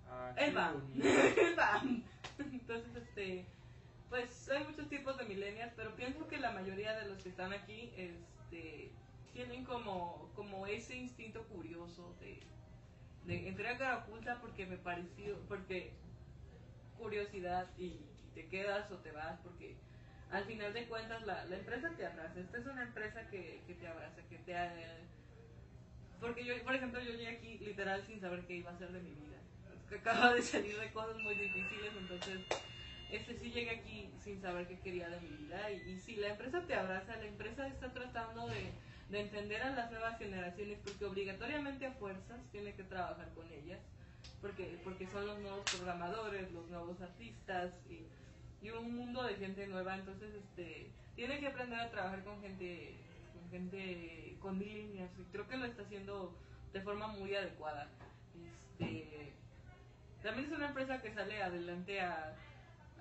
Ah, 0.09 0.33
el 0.37 0.53
BAM. 0.53 0.81
el 1.01 1.55
BAM. 1.55 2.03
Entonces, 2.39 2.95
este, 2.95 3.45
pues 4.13 4.47
hay 4.49 4.63
muchos 4.65 4.87
tipos 4.89 5.17
de 5.17 5.25
millennials, 5.25 5.73
pero 5.75 5.95
pienso 5.95 6.27
que 6.27 6.37
la 6.37 6.51
mayoría 6.51 6.95
de 6.95 7.07
los 7.07 7.23
que 7.23 7.29
están 7.29 7.51
aquí, 7.51 7.91
este, 7.97 8.91
tienen 9.33 9.65
como, 9.65 10.31
como 10.35 10.67
ese 10.67 10.95
instinto 10.95 11.41
curioso 11.47 12.15
de, 12.19 12.39
de 13.25 13.47
entrar 13.47 13.73
a 13.73 13.77
cara 13.79 13.97
oculta 14.05 14.39
porque 14.39 14.67
me 14.67 14.77
pareció, 14.77 15.39
porque 15.47 15.93
curiosidad 16.95 17.67
y, 17.79 18.01
te 18.35 18.45
quedas 18.49 18.91
o 18.91 18.97
te 18.97 19.11
vas 19.11 19.39
porque 19.43 19.75
al 20.29 20.45
final 20.45 20.73
de 20.73 20.87
cuentas 20.87 21.25
la, 21.25 21.45
la 21.45 21.57
empresa 21.57 21.89
te 21.97 22.05
abraza. 22.05 22.39
Esta 22.39 22.59
es 22.59 22.67
una 22.67 22.83
empresa 22.83 23.27
que, 23.31 23.63
que 23.65 23.73
te 23.73 23.87
abraza, 23.87 24.21
que 24.29 24.37
te... 24.37 24.51
eh, 24.51 25.07
porque 26.19 26.45
yo, 26.45 26.53
por 26.63 26.75
ejemplo, 26.75 26.99
yo 27.01 27.13
llegué 27.13 27.29
aquí 27.29 27.57
literal 27.57 28.05
sin 28.05 28.21
saber 28.21 28.45
qué 28.45 28.57
iba 28.57 28.69
a 28.69 28.75
hacer 28.75 28.91
de 28.91 28.99
mi 28.99 29.09
vida. 29.09 29.37
Es 29.75 29.89
que 29.89 29.95
acaba 29.95 30.35
de 30.35 30.43
salir 30.43 30.79
de 30.79 30.91
cosas 30.91 31.17
muy 31.17 31.33
difíciles, 31.33 31.93
entonces 31.97 32.41
este 33.15 33.37
sí 33.37 33.51
llegué 33.51 33.69
aquí 33.69 34.09
sin 34.19 34.41
saber 34.41 34.67
qué 34.67 34.79
quería 34.79 35.09
de 35.09 35.19
mi 35.21 35.29
vida. 35.37 35.71
Y, 35.71 35.91
y 35.91 35.99
si 35.99 36.15
la 36.15 36.29
empresa 36.29 36.61
te 36.65 36.73
abraza, 36.73 37.15
la 37.15 37.25
empresa 37.25 37.67
está 37.67 37.93
tratando 37.93 38.47
de, 38.47 38.71
de 39.09 39.19
entender 39.19 39.61
a 39.61 39.69
las 39.71 39.91
nuevas 39.91 40.17
generaciones 40.17 40.79
porque 40.83 41.05
obligatoriamente 41.05 41.85
a 41.85 41.91
fuerzas 41.91 42.41
tiene 42.51 42.73
que 42.73 42.83
trabajar 42.83 43.29
con 43.35 43.49
ellas. 43.51 43.79
Porque, 44.41 44.79
porque 44.83 45.07
son 45.07 45.27
los 45.27 45.39
nuevos 45.39 45.61
programadores, 45.71 46.51
los 46.51 46.67
nuevos 46.69 46.99
artistas 47.01 47.73
y, 47.89 48.07
y 48.65 48.71
un 48.71 48.95
mundo 48.95 49.23
de 49.23 49.35
gente 49.35 49.67
nueva. 49.67 49.95
Entonces, 49.95 50.33
este, 50.33 50.89
tiene 51.15 51.39
que 51.39 51.47
aprender 51.47 51.79
a 51.79 51.91
trabajar 51.91 52.23
con 52.23 52.41
gente, 52.41 52.95
con 53.33 53.51
gente 53.51 54.35
con 54.41 54.57
líneas. 54.57 55.11
Y 55.19 55.23
creo 55.31 55.47
que 55.47 55.57
lo 55.57 55.65
está 55.65 55.83
haciendo 55.83 56.35
de 56.73 56.81
forma 56.81 57.07
muy 57.07 57.35
adecuada. 57.35 57.87
Este, 58.79 59.33
también 60.23 60.47
es 60.47 60.57
una 60.57 60.69
empresa 60.69 61.01
que 61.01 61.13
sale 61.13 61.43
adelante 61.43 62.01
a, 62.01 62.33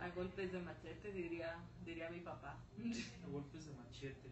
a 0.02 0.10
golpes 0.10 0.52
de 0.52 0.60
machete, 0.60 1.12
diría, 1.12 1.56
diría 1.84 2.10
mi 2.10 2.20
papá. 2.20 2.58
A 3.24 3.28
golpes 3.28 3.66
de 3.66 3.72
machete. 3.74 4.30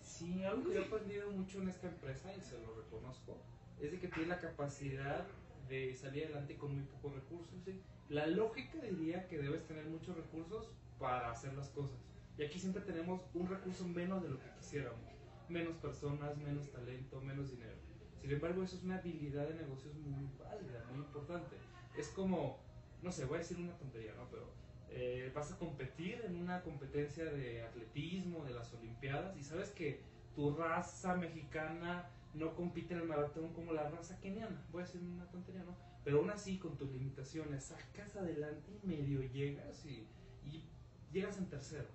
Sí, 0.00 0.42
algo 0.44 0.64
que 0.64 0.74
yo 0.74 0.80
he 0.80 0.84
aprendido 0.86 1.30
mucho 1.30 1.60
en 1.60 1.68
esta 1.68 1.88
empresa, 1.88 2.34
y 2.34 2.40
se 2.40 2.58
lo 2.60 2.74
reconozco, 2.74 3.36
es 3.80 3.92
de 3.92 4.00
que 4.00 4.08
tiene 4.08 4.28
la 4.28 4.38
capacidad 4.38 5.26
de 5.68 5.94
salir 5.94 6.24
adelante 6.24 6.56
con 6.56 6.74
muy 6.74 6.84
pocos 6.84 7.14
recursos. 7.14 7.54
¿sí? 7.64 7.82
La 8.08 8.26
lógica 8.26 8.78
diría 8.80 9.28
que 9.28 9.38
debes 9.38 9.66
tener 9.66 9.84
muchos 9.86 10.16
recursos 10.16 10.70
para 10.98 11.30
hacer 11.30 11.52
las 11.54 11.68
cosas. 11.70 11.98
Y 12.38 12.44
aquí 12.44 12.58
siempre 12.58 12.82
tenemos 12.82 13.22
un 13.34 13.46
recurso 13.46 13.86
menos 13.86 14.22
de 14.22 14.30
lo 14.30 14.40
que 14.40 14.50
quisiéramos. 14.58 15.00
Menos 15.48 15.76
personas, 15.76 16.36
menos 16.38 16.70
talento, 16.70 17.20
menos 17.20 17.50
dinero. 17.50 17.76
Sin 18.20 18.30
embargo, 18.30 18.62
eso 18.62 18.76
es 18.76 18.84
una 18.84 18.96
habilidad 18.96 19.48
de 19.48 19.54
negocios 19.54 19.94
muy 19.96 20.30
válida, 20.38 20.84
muy 20.90 21.04
importante. 21.04 21.56
Es 21.96 22.08
como, 22.08 22.58
no 23.02 23.12
sé, 23.12 23.26
voy 23.26 23.36
a 23.36 23.38
decir 23.40 23.58
una 23.58 23.76
tontería, 23.76 24.14
¿no? 24.14 24.26
Pero 24.30 24.63
eh, 24.96 25.32
vas 25.34 25.50
a 25.50 25.58
competir 25.58 26.22
en 26.24 26.36
una 26.36 26.62
competencia 26.62 27.24
de 27.24 27.62
atletismo, 27.62 28.44
de 28.44 28.54
las 28.54 28.72
Olimpiadas, 28.72 29.36
y 29.36 29.42
sabes 29.42 29.70
que 29.70 30.00
tu 30.36 30.54
raza 30.54 31.16
mexicana 31.16 32.08
no 32.32 32.54
compite 32.54 32.94
en 32.94 33.00
el 33.00 33.06
maratón 33.06 33.52
como 33.52 33.72
la 33.72 33.90
raza 33.90 34.20
keniana. 34.20 34.64
Voy 34.70 34.82
a 34.82 34.86
decir 34.86 35.00
una 35.02 35.28
tontería, 35.30 35.64
¿no? 35.64 35.76
Pero 36.04 36.18
aún 36.18 36.30
así, 36.30 36.58
con 36.58 36.76
tus 36.76 36.92
limitaciones, 36.92 37.64
sacas 37.64 38.14
adelante 38.14 38.70
y 38.82 38.86
medio 38.86 39.22
llegas 39.32 39.84
y, 39.84 40.06
y 40.44 40.64
llegas 41.12 41.38
en 41.38 41.46
tercero. 41.46 41.88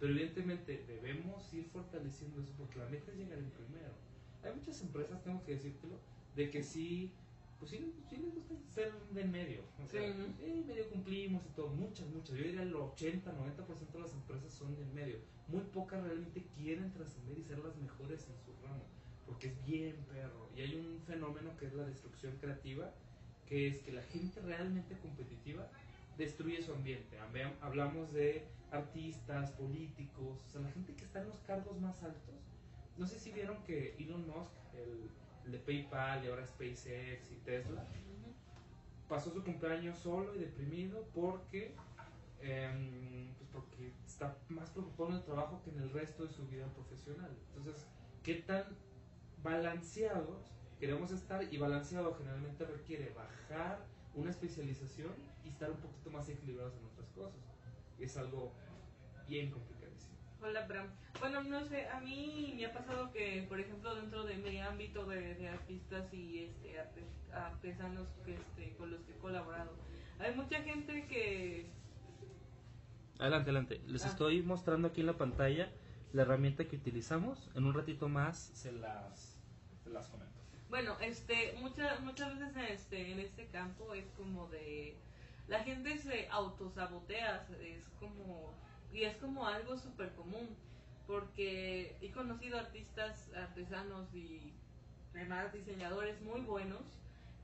Pero 0.00 0.12
evidentemente 0.12 0.84
debemos 0.88 1.52
ir 1.54 1.66
fortaleciendo 1.66 2.40
eso 2.40 2.52
porque 2.58 2.80
la 2.80 2.86
meta 2.86 3.12
es 3.12 3.18
llegar 3.18 3.38
en 3.38 3.50
primero. 3.50 3.92
Hay 4.42 4.52
muchas 4.52 4.80
empresas, 4.82 5.22
tengo 5.22 5.44
que 5.44 5.52
decírtelo, 5.52 6.00
de 6.34 6.50
que 6.50 6.64
sí, 6.64 7.12
pues 7.62 7.70
sí, 7.70 7.94
sí 8.10 8.16
les 8.16 8.34
gusta 8.34 8.54
ser 8.74 8.92
de 9.14 9.20
en 9.20 9.30
medio. 9.30 9.60
O 9.84 9.86
sea, 9.86 10.00
Sí. 10.02 10.34
eh, 10.42 10.64
medio 10.66 10.88
cumplimos 10.90 11.46
y 11.46 11.50
todo. 11.54 11.68
Muchas, 11.68 12.08
muchas. 12.08 12.36
Yo 12.36 12.42
diría 12.42 12.62
el 12.62 12.74
80, 12.74 13.32
90% 13.32 13.92
de 13.92 14.00
las 14.00 14.12
empresas 14.14 14.52
son 14.52 14.74
de 14.74 14.82
en 14.82 14.92
medio. 14.92 15.18
Muy 15.46 15.60
pocas 15.72 16.02
realmente 16.02 16.44
quieren 16.56 16.92
trascender 16.92 17.38
y 17.38 17.44
ser 17.44 17.60
las 17.60 17.76
mejores 17.76 18.26
en 18.28 18.36
su 18.44 18.50
ramo. 18.66 18.82
Porque 19.26 19.46
es 19.46 19.64
bien 19.64 19.94
perro. 20.12 20.48
Y 20.56 20.62
hay 20.62 20.74
un 20.74 21.00
fenómeno 21.06 21.56
que 21.56 21.66
es 21.66 21.72
la 21.74 21.84
destrucción 21.84 22.36
creativa, 22.40 22.90
que 23.46 23.68
es 23.68 23.78
que 23.78 23.92
la 23.92 24.02
gente 24.02 24.40
realmente 24.40 24.98
competitiva 24.98 25.68
destruye 26.18 26.60
su 26.62 26.72
ambiente. 26.72 27.16
Habla- 27.20 27.54
Hablamos 27.60 28.12
de 28.12 28.44
artistas, 28.72 29.52
políticos, 29.52 30.40
o 30.46 30.50
sea, 30.50 30.60
la 30.62 30.70
gente 30.72 30.94
que 30.94 31.04
está 31.04 31.20
en 31.22 31.28
los 31.28 31.38
cargos 31.46 31.80
más 31.80 32.02
altos. 32.02 32.34
No 32.98 33.06
sé 33.06 33.20
si 33.20 33.30
vieron 33.30 33.62
que 33.64 33.94
Elon 33.98 34.26
Musk, 34.26 34.50
el 34.74 35.08
de 35.46 35.58
PayPal 35.58 36.24
y 36.24 36.28
ahora 36.28 36.46
SpaceX 36.46 37.30
y 37.30 37.36
Tesla, 37.44 37.84
pasó 39.08 39.30
su 39.30 39.42
cumpleaños 39.44 39.98
solo 39.98 40.34
y 40.34 40.38
deprimido 40.38 41.06
porque, 41.14 41.74
em, 42.40 43.32
pues 43.34 43.50
porque 43.52 43.92
está 44.06 44.36
más 44.48 44.70
preocupado 44.70 45.10
en 45.10 45.16
el 45.16 45.24
trabajo 45.24 45.60
que 45.62 45.70
en 45.70 45.80
el 45.80 45.90
resto 45.90 46.24
de 46.24 46.32
su 46.32 46.46
vida 46.46 46.66
profesional. 46.68 47.30
Entonces, 47.48 47.86
¿qué 48.22 48.36
tan 48.36 48.64
balanceados 49.42 50.52
queremos 50.78 51.10
estar? 51.10 51.52
Y 51.52 51.58
balanceado 51.58 52.14
generalmente 52.14 52.64
requiere 52.64 53.12
bajar 53.14 53.84
una 54.14 54.30
especialización 54.30 55.12
y 55.44 55.48
estar 55.48 55.70
un 55.70 55.78
poquito 55.78 56.10
más 56.10 56.28
equilibrados 56.28 56.74
en 56.76 56.86
otras 56.86 57.08
cosas. 57.10 57.40
Es 57.98 58.16
algo 58.16 58.52
bien 59.28 59.50
complicadísimo. 59.50 59.71
Hola, 60.42 60.66
Bram. 60.66 60.88
Bueno, 61.20 61.42
no 61.44 61.64
sé, 61.66 61.86
a 61.88 62.00
mí 62.00 62.54
me 62.56 62.66
ha 62.66 62.72
pasado 62.72 63.12
que, 63.12 63.44
por 63.48 63.60
ejemplo, 63.60 63.94
dentro 63.94 64.24
de 64.24 64.36
mi 64.36 64.58
ámbito 64.60 65.04
de, 65.06 65.34
de 65.34 65.48
artistas 65.48 66.12
y 66.12 66.44
este, 66.44 66.80
arte- 66.80 67.06
artesanos 67.32 68.08
que, 68.24 68.34
este, 68.34 68.74
con 68.76 68.90
los 68.90 69.00
que 69.02 69.12
he 69.12 69.18
colaborado, 69.18 69.72
hay 70.18 70.34
mucha 70.34 70.60
gente 70.62 71.06
que... 71.06 71.70
Adelante, 73.18 73.50
adelante. 73.50 73.80
Les 73.86 74.04
Ah. 74.04 74.08
estoy 74.08 74.42
mostrando 74.42 74.88
aquí 74.88 75.00
en 75.00 75.06
la 75.06 75.16
pantalla 75.16 75.70
la 76.12 76.22
herramienta 76.22 76.64
que 76.66 76.76
utilizamos. 76.76 77.48
En 77.54 77.64
un 77.64 77.74
ratito 77.74 78.08
más 78.08 78.36
se 78.38 78.72
las, 78.72 79.38
se 79.84 79.90
las 79.90 80.08
comento. 80.08 80.32
Bueno, 80.70 80.96
este, 81.00 81.54
muchas, 81.60 82.00
muchas 82.00 82.36
veces 82.36 82.56
en 82.56 82.64
este, 82.64 83.12
en 83.12 83.20
este 83.20 83.46
campo 83.46 83.94
es 83.94 84.06
como 84.16 84.48
de... 84.48 84.96
La 85.46 85.62
gente 85.62 85.98
se 85.98 86.28
autosabotea, 86.30 87.46
es 87.60 87.84
como... 88.00 88.54
Y 88.92 89.04
es 89.04 89.16
como 89.16 89.46
algo 89.46 89.76
súper 89.78 90.12
común, 90.14 90.48
porque 91.06 91.96
he 92.00 92.10
conocido 92.10 92.58
artistas, 92.58 93.30
artesanos 93.34 94.14
y 94.14 94.52
demás 95.12 95.52
diseñadores 95.52 96.20
muy 96.22 96.40
buenos 96.40 96.82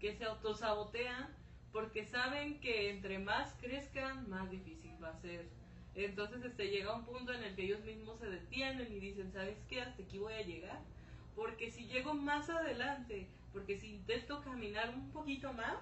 que 0.01 0.15
se 0.15 0.25
autosabotean 0.25 1.29
porque 1.73 2.05
saben 2.07 2.61
que 2.61 2.91
entre 2.91 3.19
más 3.19 3.55
crezcan, 3.61 4.29
más 4.29 4.51
difícil 4.51 4.93
va 5.03 5.11
a 5.11 5.21
ser. 5.21 5.47
Entonces 5.95 6.45
este, 6.45 6.69
llega 6.69 6.95
un 6.95 7.05
punto 7.05 7.33
en 7.33 7.43
el 7.43 7.55
que 7.55 7.65
ellos 7.65 7.85
mismos 7.85 8.19
se 8.21 8.27
detienen 8.27 8.93
y 8.93 9.01
dicen, 9.01 9.33
¿sabes 9.33 9.59
qué? 9.69 9.81
Hasta 9.81 10.03
aquí 10.03 10.19
voy 10.19 10.33
a 10.35 10.43
llegar. 10.43 10.81
Porque 11.35 11.71
si 11.71 11.87
llego 11.87 12.15
más 12.15 12.49
adelante, 12.51 13.29
porque 13.53 13.79
si 13.79 13.95
intento 13.95 14.43
caminar 14.43 14.91
un 14.91 15.11
poquito 15.11 15.53
más, 15.53 15.77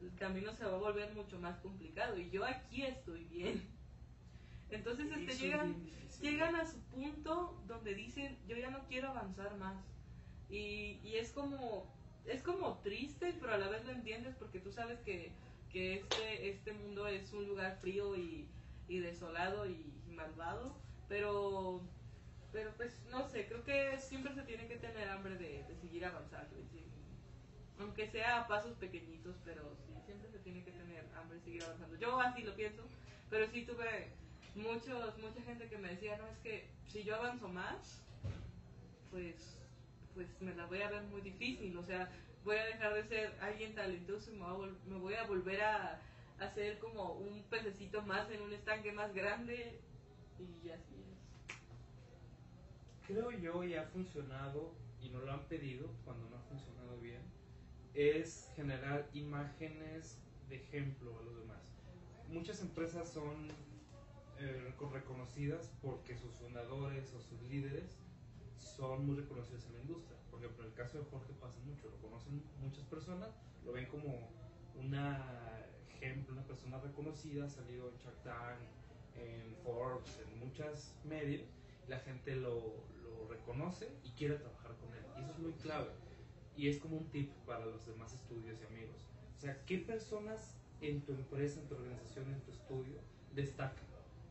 el 0.00 0.14
camino 0.18 0.52
se 0.54 0.64
va 0.64 0.72
a 0.72 0.80
volver 0.80 1.12
mucho 1.14 1.38
más 1.38 1.58
complicado. 1.60 2.18
Y 2.18 2.30
yo 2.30 2.44
aquí 2.44 2.82
estoy 2.82 3.24
bien. 3.24 3.62
Entonces 4.72 5.06
este, 5.12 5.36
llegan, 5.36 5.76
llegan 6.20 6.56
a 6.56 6.64
su 6.64 6.80
punto 6.84 7.62
donde 7.66 7.94
dicen, 7.94 8.38
yo 8.48 8.56
ya 8.56 8.70
no 8.70 8.84
quiero 8.88 9.08
avanzar 9.08 9.56
más. 9.56 9.76
Y, 10.48 11.00
y 11.02 11.16
es 11.16 11.30
como, 11.32 11.86
es 12.26 12.42
como 12.42 12.78
triste, 12.78 13.34
pero 13.40 13.54
a 13.54 13.58
la 13.58 13.68
vez 13.68 13.84
lo 13.84 13.92
entiendes 13.92 14.34
porque 14.36 14.60
tú 14.60 14.72
sabes 14.72 14.98
que, 15.00 15.32
que 15.70 15.94
este, 15.94 16.50
este 16.50 16.72
mundo 16.72 17.06
es 17.06 17.32
un 17.32 17.46
lugar 17.46 17.78
frío 17.80 18.16
y, 18.16 18.48
y 18.88 18.98
desolado 18.98 19.66
y 19.66 19.92
malvado, 20.06 20.76
pero, 21.08 21.82
pero 22.50 22.70
pues 22.76 23.02
no 23.10 23.28
sé, 23.28 23.46
creo 23.46 23.64
que 23.64 23.98
siempre 23.98 24.34
se 24.34 24.42
tiene 24.42 24.66
que 24.66 24.76
tener 24.76 25.08
hambre 25.08 25.36
de, 25.36 25.64
de 25.64 25.76
seguir 25.76 26.04
avanzando. 26.04 26.56
sí, 26.70 26.84
aunque 27.78 28.06
sea 28.06 28.40
a 28.40 28.46
pasos 28.46 28.76
pequeñitos, 28.76 29.36
pero 29.44 29.76
sí, 29.86 29.92
siempre 30.04 30.30
se 30.30 30.38
tiene 30.38 30.62
que 30.62 30.70
tener 30.70 31.04
hambre 31.16 31.38
de 31.38 31.44
seguir 31.44 31.64
avanzando. 31.64 31.96
Yo 31.96 32.20
así 32.20 32.42
lo 32.42 32.54
pienso, 32.54 32.82
pero 33.28 33.46
sí 33.48 33.64
tuve 33.64 34.12
muchos, 34.54 35.18
mucha 35.18 35.42
gente 35.42 35.68
que 35.68 35.78
me 35.78 35.90
decía, 35.90 36.16
no, 36.18 36.26
es 36.28 36.38
que 36.38 36.68
si 36.86 37.04
yo 37.04 37.16
avanzo 37.16 37.48
más, 37.48 38.02
pues, 39.10 39.58
pues 40.14 40.28
me 40.40 40.54
la 40.54 40.66
voy 40.66 40.82
a 40.82 40.90
ver 40.90 41.02
muy 41.04 41.20
difícil, 41.20 41.76
o 41.76 41.82
sea, 41.82 42.10
voy 42.44 42.56
a 42.56 42.66
dejar 42.66 42.94
de 42.94 43.04
ser 43.04 43.38
alguien 43.40 43.74
talentoso 43.74 44.32
y 44.32 44.36
me 44.36 44.98
voy 44.98 45.14
a, 45.14 45.24
volver 45.26 45.62
a, 45.62 46.00
a 46.38 46.50
ser 46.50 46.78
como 46.78 47.12
un 47.12 47.42
pececito 47.44 48.02
más 48.02 48.30
en 48.30 48.42
un 48.42 48.52
estanque 48.52 48.92
más 48.92 49.14
grande 49.14 49.80
y 50.38 50.70
así 50.70 50.96
es. 50.96 51.56
creo 53.06 53.30
yo 53.30 53.62
y 53.64 53.74
ha 53.74 53.84
funcionado 53.84 54.74
y 55.00 55.08
no 55.10 55.20
lo 55.20 55.32
han 55.32 55.44
pedido 55.44 55.88
cuando 56.04 56.28
no 56.30 56.36
ha 56.36 56.42
funcionado 56.42 56.98
bien 57.00 57.22
es 57.94 58.50
generar 58.56 59.08
imágenes 59.12 60.18
de 60.48 60.56
ejemplo 60.56 61.16
a 61.18 61.22
los 61.22 61.36
demás 61.36 61.60
muchas 62.28 62.60
empresas 62.60 63.12
son 63.12 63.48
eh, 64.42 64.60
reco- 64.76 64.90
reconocidas 64.92 65.70
porque 65.80 66.16
sus 66.16 66.32
fundadores 66.34 67.12
o 67.14 67.20
sus 67.20 67.40
líderes 67.42 67.98
son 68.58 69.06
muy 69.06 69.16
reconocidos 69.16 69.64
en 69.66 69.72
la 69.74 69.80
industria 69.80 70.16
por 70.30 70.40
ejemplo 70.40 70.64
en 70.64 70.70
el 70.70 70.76
caso 70.76 70.98
de 70.98 71.04
Jorge 71.04 71.32
pasa 71.40 71.58
mucho 71.60 71.88
lo 71.88 71.96
conocen 71.98 72.42
muchas 72.60 72.84
personas 72.84 73.30
lo 73.64 73.72
ven 73.72 73.86
como 73.86 74.28
una 74.74 75.64
ejemplo 76.00 76.32
una 76.34 76.44
persona 76.46 76.78
reconocida 76.80 77.44
ha 77.44 77.48
salido 77.48 77.88
en 77.90 77.96
Shark 77.96 78.22
Tank 78.22 78.58
en 79.16 79.54
Forbes 79.62 80.18
en 80.26 80.38
muchos 80.38 80.94
medios 81.04 81.48
la 81.88 81.98
gente 81.98 82.34
lo, 82.36 82.84
lo 83.02 83.28
reconoce 83.28 83.88
y 84.04 84.10
quiere 84.10 84.36
trabajar 84.36 84.72
con 84.76 84.94
él. 84.94 85.02
Y 85.18 85.22
eso 85.22 85.32
es 85.32 85.38
muy 85.40 85.52
clave. 85.54 85.90
Y 86.56 86.68
es 86.68 86.78
como 86.78 86.96
un 86.98 87.10
tip 87.10 87.32
para 87.44 87.66
los 87.66 87.84
demás 87.86 88.14
estudios 88.14 88.60
y 88.62 88.64
amigos. 88.66 88.96
O 89.36 89.40
sea, 89.40 89.64
¿qué 89.66 89.78
personas 89.78 90.56
en 90.80 91.02
tu 91.04 91.12
empresa, 91.12 91.60
en 91.60 91.66
tu 91.68 91.74
organización, 91.74 92.32
en 92.32 92.40
tu 92.42 92.52
estudio 92.52 93.00
destacan? 93.34 93.84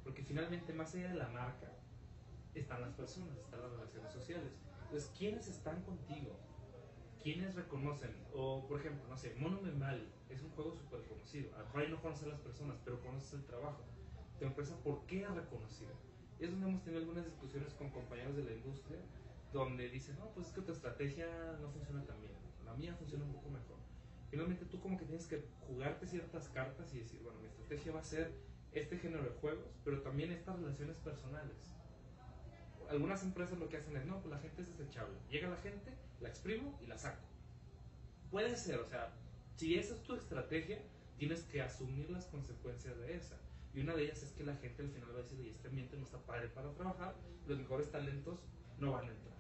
Porque 0.04 0.24
finalmente, 0.24 0.74
más 0.74 0.94
allá 0.96 1.10
de 1.10 1.16
la 1.16 1.28
marca, 1.30 1.72
están 2.54 2.82
las 2.82 2.94
personas, 2.94 3.38
están 3.38 3.62
las 3.62 3.72
relaciones 3.72 4.12
sociales. 4.12 4.52
Entonces, 4.84 5.12
¿quiénes 5.18 5.48
están 5.48 5.82
contigo? 5.84 6.38
¿Quiénes 7.24 7.56
reconocen? 7.56 8.16
O, 8.34 8.68
por 8.68 8.80
ejemplo, 8.80 9.08
no 9.08 9.16
sé, 9.18 9.36
Mono 9.36 9.62
Memali 9.62 10.12
es 10.30 10.42
un 10.42 10.50
juego 10.52 10.76
súper 10.76 11.02
conocido. 11.04 11.52
A 11.56 11.78
ahí 11.78 11.90
no 11.90 12.02
conoces 12.02 12.26
a 12.26 12.30
las 12.30 12.40
personas, 12.40 12.78
pero 12.84 13.00
conoces 13.02 13.34
el 13.34 13.46
trabajo. 13.46 13.84
Tu 14.40 14.46
empresa, 14.46 14.76
¿por 14.84 15.06
qué 15.06 15.26
ha 15.26 15.34
reconocido? 15.34 15.92
es 16.42 16.50
donde 16.50 16.68
hemos 16.68 16.84
tenido 16.84 17.02
algunas 17.02 17.26
discusiones 17.26 17.74
con 17.76 17.92
compañeros 17.92 18.36
de 18.36 18.44
la 18.44 18.52
industria 18.52 18.98
donde 19.54 19.90
dicen, 19.90 20.18
no, 20.18 20.32
pues 20.32 20.48
es 20.48 20.54
que 20.54 20.62
tu 20.62 20.72
estrategia 20.72 21.28
no 21.62 21.70
funciona 21.70 22.04
tan 22.06 22.20
bien, 22.20 22.34
la 22.66 22.74
mía 22.74 22.96
funciona 22.96 23.26
un 23.26 23.34
poco 23.34 23.50
mejor. 23.50 23.78
Finalmente 24.30 24.66
tú 24.66 24.80
como 24.80 24.98
que 24.98 25.06
tienes 25.06 25.28
que 25.28 25.46
jugarte 25.68 26.08
ciertas 26.08 26.50
cartas 26.50 26.94
y 26.96 27.00
decir, 27.00 27.22
bueno, 27.22 27.40
mi 27.40 27.48
estrategia 27.48 27.92
va 27.92 28.00
a 28.00 28.04
ser 28.04 28.34
este 28.74 28.98
género 28.98 29.24
de 29.24 29.32
juegos, 29.32 29.66
pero 29.84 30.02
también 30.02 30.32
estas 30.32 30.58
relaciones 30.58 30.98
personales. 30.98 31.72
Algunas 32.90 33.24
empresas 33.24 33.58
lo 33.58 33.70
que 33.70 33.78
hacen 33.78 33.96
es, 33.96 34.06
no, 34.06 34.20
pues 34.20 34.34
la 34.34 34.40
gente 34.40 34.62
es 34.62 34.78
desechable. 34.78 35.16
Llega 35.30 35.50
la 35.50 35.58
gente, 35.58 35.94
la 36.20 36.30
exprimo 36.30 36.78
y 36.82 36.88
la 36.88 36.98
saco. 36.98 37.24
Puede 38.30 38.56
ser, 38.56 38.80
o 38.80 38.86
sea, 38.86 39.14
si 39.56 39.78
esa 39.78 39.94
es 39.94 40.04
tu 40.04 40.14
estrategia, 40.16 40.80
tienes 41.18 41.44
que 41.44 41.62
asumir 41.62 42.10
las 42.10 42.26
consecuencias 42.26 42.98
de 42.98 43.16
esa. 43.16 43.38
Y 43.74 43.82
una 43.82 43.96
de 43.96 44.04
ellas 44.04 44.24
es 44.24 44.32
que 44.32 44.44
la 44.44 44.56
gente 44.56 44.82
al 44.84 44.90
final 44.90 45.14
va 45.14 45.20
a 45.20 45.24
decir, 45.24 45.40
oye, 45.40 45.52
este 45.52 45.68
ambiente 45.68 45.96
no 45.96 46.04
está 46.04 46.18
padre 46.20 46.50
para 46.50 46.74
trabajar, 46.74 47.16
los 47.48 47.58
mejores 47.58 47.92
talentos 47.92 48.44
no 48.80 48.94
van 48.94 49.08
a 49.08 49.12
entrar. 49.12 49.38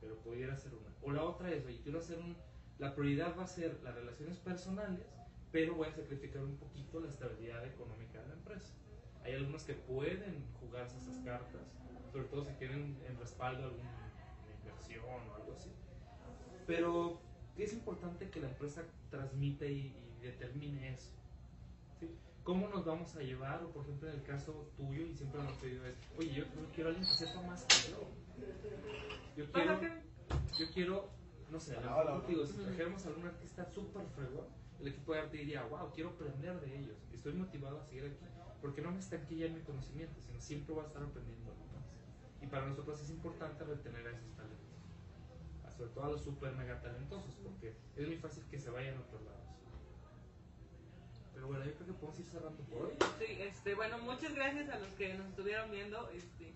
Pero 0.00 0.16
pudiera 0.20 0.56
ser 0.56 0.74
una. 0.74 0.90
O 1.02 1.12
la 1.12 1.24
otra 1.24 1.50
es, 1.50 1.64
oye, 1.64 1.80
quiero 1.82 1.98
hacer 1.98 2.18
un... 2.18 2.36
La 2.78 2.94
prioridad 2.94 3.36
va 3.38 3.44
a 3.44 3.48
ser 3.48 3.80
las 3.82 3.94
relaciones 3.94 4.36
personales, 4.38 5.06
pero 5.54 5.76
voy 5.76 5.86
a 5.86 5.92
sacrificar 5.92 6.42
un 6.42 6.56
poquito 6.56 6.98
la 6.98 7.08
estabilidad 7.08 7.64
económica 7.64 8.20
de 8.20 8.26
la 8.26 8.34
empresa. 8.34 8.74
Hay 9.22 9.34
algunos 9.34 9.62
que 9.62 9.74
pueden 9.74 10.44
jugarse 10.58 10.98
esas 10.98 11.16
cartas, 11.18 11.62
sobre 12.10 12.24
todo 12.24 12.44
si 12.44 12.52
tienen 12.54 12.98
en 13.06 13.16
respaldo 13.20 13.66
alguna 13.66 14.12
inversión 14.58 15.04
o 15.04 15.34
algo 15.36 15.54
así. 15.56 15.70
Pero 16.66 17.20
es 17.56 17.72
importante 17.72 18.30
que 18.30 18.40
la 18.40 18.48
empresa 18.48 18.82
transmita 19.10 19.64
y, 19.64 19.94
y 20.18 20.22
determine 20.22 20.92
eso. 20.92 21.12
¿sí? 22.00 22.10
¿Cómo 22.42 22.66
nos 22.66 22.84
vamos 22.84 23.14
a 23.14 23.20
llevar? 23.20 23.62
O 23.62 23.68
por 23.68 23.84
ejemplo 23.84 24.08
en 24.08 24.16
el 24.16 24.22
caso 24.24 24.72
tuyo, 24.76 25.06
y 25.06 25.14
siempre 25.14 25.40
lo 25.40 25.46
hemos 25.46 25.58
pedido 25.58 25.86
es, 25.86 25.94
oye, 26.18 26.34
yo, 26.34 26.44
yo 26.46 26.68
quiero 26.74 26.90
a 26.90 26.92
alguien 26.94 27.08
que 27.08 27.14
sepa 27.14 27.40
más 27.42 27.64
que 27.66 27.92
yo. 27.92 28.08
Yo 29.36 29.52
quiero, 29.52 29.80
yo 30.58 30.66
quiero, 30.74 31.10
no 31.48 31.60
sé, 31.60 31.76
a 31.76 31.80
lo 31.80 31.86
mejor 31.86 32.10
contigo, 32.22 32.44
si 32.44 32.54
trajéramos 32.54 33.06
a 33.06 33.08
algún 33.08 33.26
artista 33.26 33.64
súper 33.72 34.04
fregón, 34.16 34.63
el 34.84 34.92
equipo 34.92 35.14
de 35.14 35.20
arte 35.20 35.36
diría, 35.38 35.62
wow, 35.64 35.90
quiero 35.94 36.10
aprender 36.10 36.60
de 36.60 36.78
ellos, 36.78 36.98
estoy 37.12 37.32
motivado 37.32 37.80
a 37.80 37.84
seguir 37.84 38.04
aquí, 38.04 38.26
porque 38.60 38.82
no 38.82 38.92
me 38.92 38.98
estanqué 38.98 39.36
ya 39.36 39.46
en 39.46 39.54
mi 39.54 39.62
conocimiento, 39.62 40.20
sino 40.20 40.38
siempre 40.40 40.74
voy 40.74 40.84
a 40.84 40.88
estar 40.88 41.02
aprendiendo 41.02 41.50
algo 41.50 41.64
más. 41.72 41.96
Y 42.42 42.46
para 42.46 42.66
nosotros 42.66 43.00
es 43.00 43.08
importante 43.08 43.64
retener 43.64 44.06
a 44.06 44.10
esos 44.10 44.30
talentos, 44.36 45.74
sobre 45.74 45.90
todo 45.90 46.04
a 46.04 46.10
los 46.10 46.22
súper 46.22 46.52
mega 46.52 46.80
talentosos, 46.82 47.34
porque 47.42 47.74
es 47.96 48.06
muy 48.06 48.18
fácil 48.18 48.44
que 48.50 48.58
se 48.58 48.68
vayan 48.68 48.98
a 48.98 49.00
otros 49.00 49.22
lados. 49.22 49.40
Pero 51.32 51.46
bueno, 51.46 51.64
yo 51.64 51.74
creo 51.74 51.86
que 51.86 51.92
podemos 51.94 52.20
ir 52.20 52.26
cerrando 52.26 52.62
por 52.64 52.82
hoy. 52.82 52.92
Sí, 53.18 53.26
este, 53.40 53.74
bueno, 53.74 53.98
muchas 53.98 54.34
gracias 54.34 54.68
a 54.68 54.78
los 54.78 54.92
que 54.92 55.14
nos 55.14 55.26
estuvieron 55.28 55.70
viendo. 55.70 56.08
Este, 56.10 56.52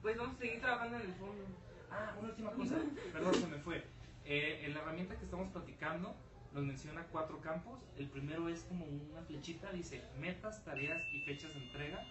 pues 0.00 0.16
vamos 0.16 0.36
a 0.36 0.38
seguir 0.38 0.60
trabajando 0.60 0.96
en 0.96 1.02
el 1.02 1.14
fondo. 1.14 1.44
Ah, 1.90 2.16
una 2.18 2.30
última 2.30 2.50
cosa. 2.52 2.76
Perdón, 3.12 3.34
se 3.34 3.46
me 3.46 3.58
fue. 3.58 3.84
Eh, 4.24 4.64
en 4.64 4.74
la 4.74 4.80
herramienta 4.80 5.16
que 5.16 5.24
estamos 5.24 5.52
platicando 5.52 6.16
nos 6.56 6.64
menciona 6.64 7.06
cuatro 7.12 7.38
campos. 7.42 7.78
El 7.98 8.08
primero 8.08 8.48
es 8.48 8.62
como 8.64 8.86
una 8.86 9.20
flechita, 9.22 9.70
dice 9.72 10.02
metas, 10.18 10.64
tareas 10.64 11.02
y 11.12 11.20
fechas 11.20 11.52
de 11.52 11.60
entrega. 11.60 12.02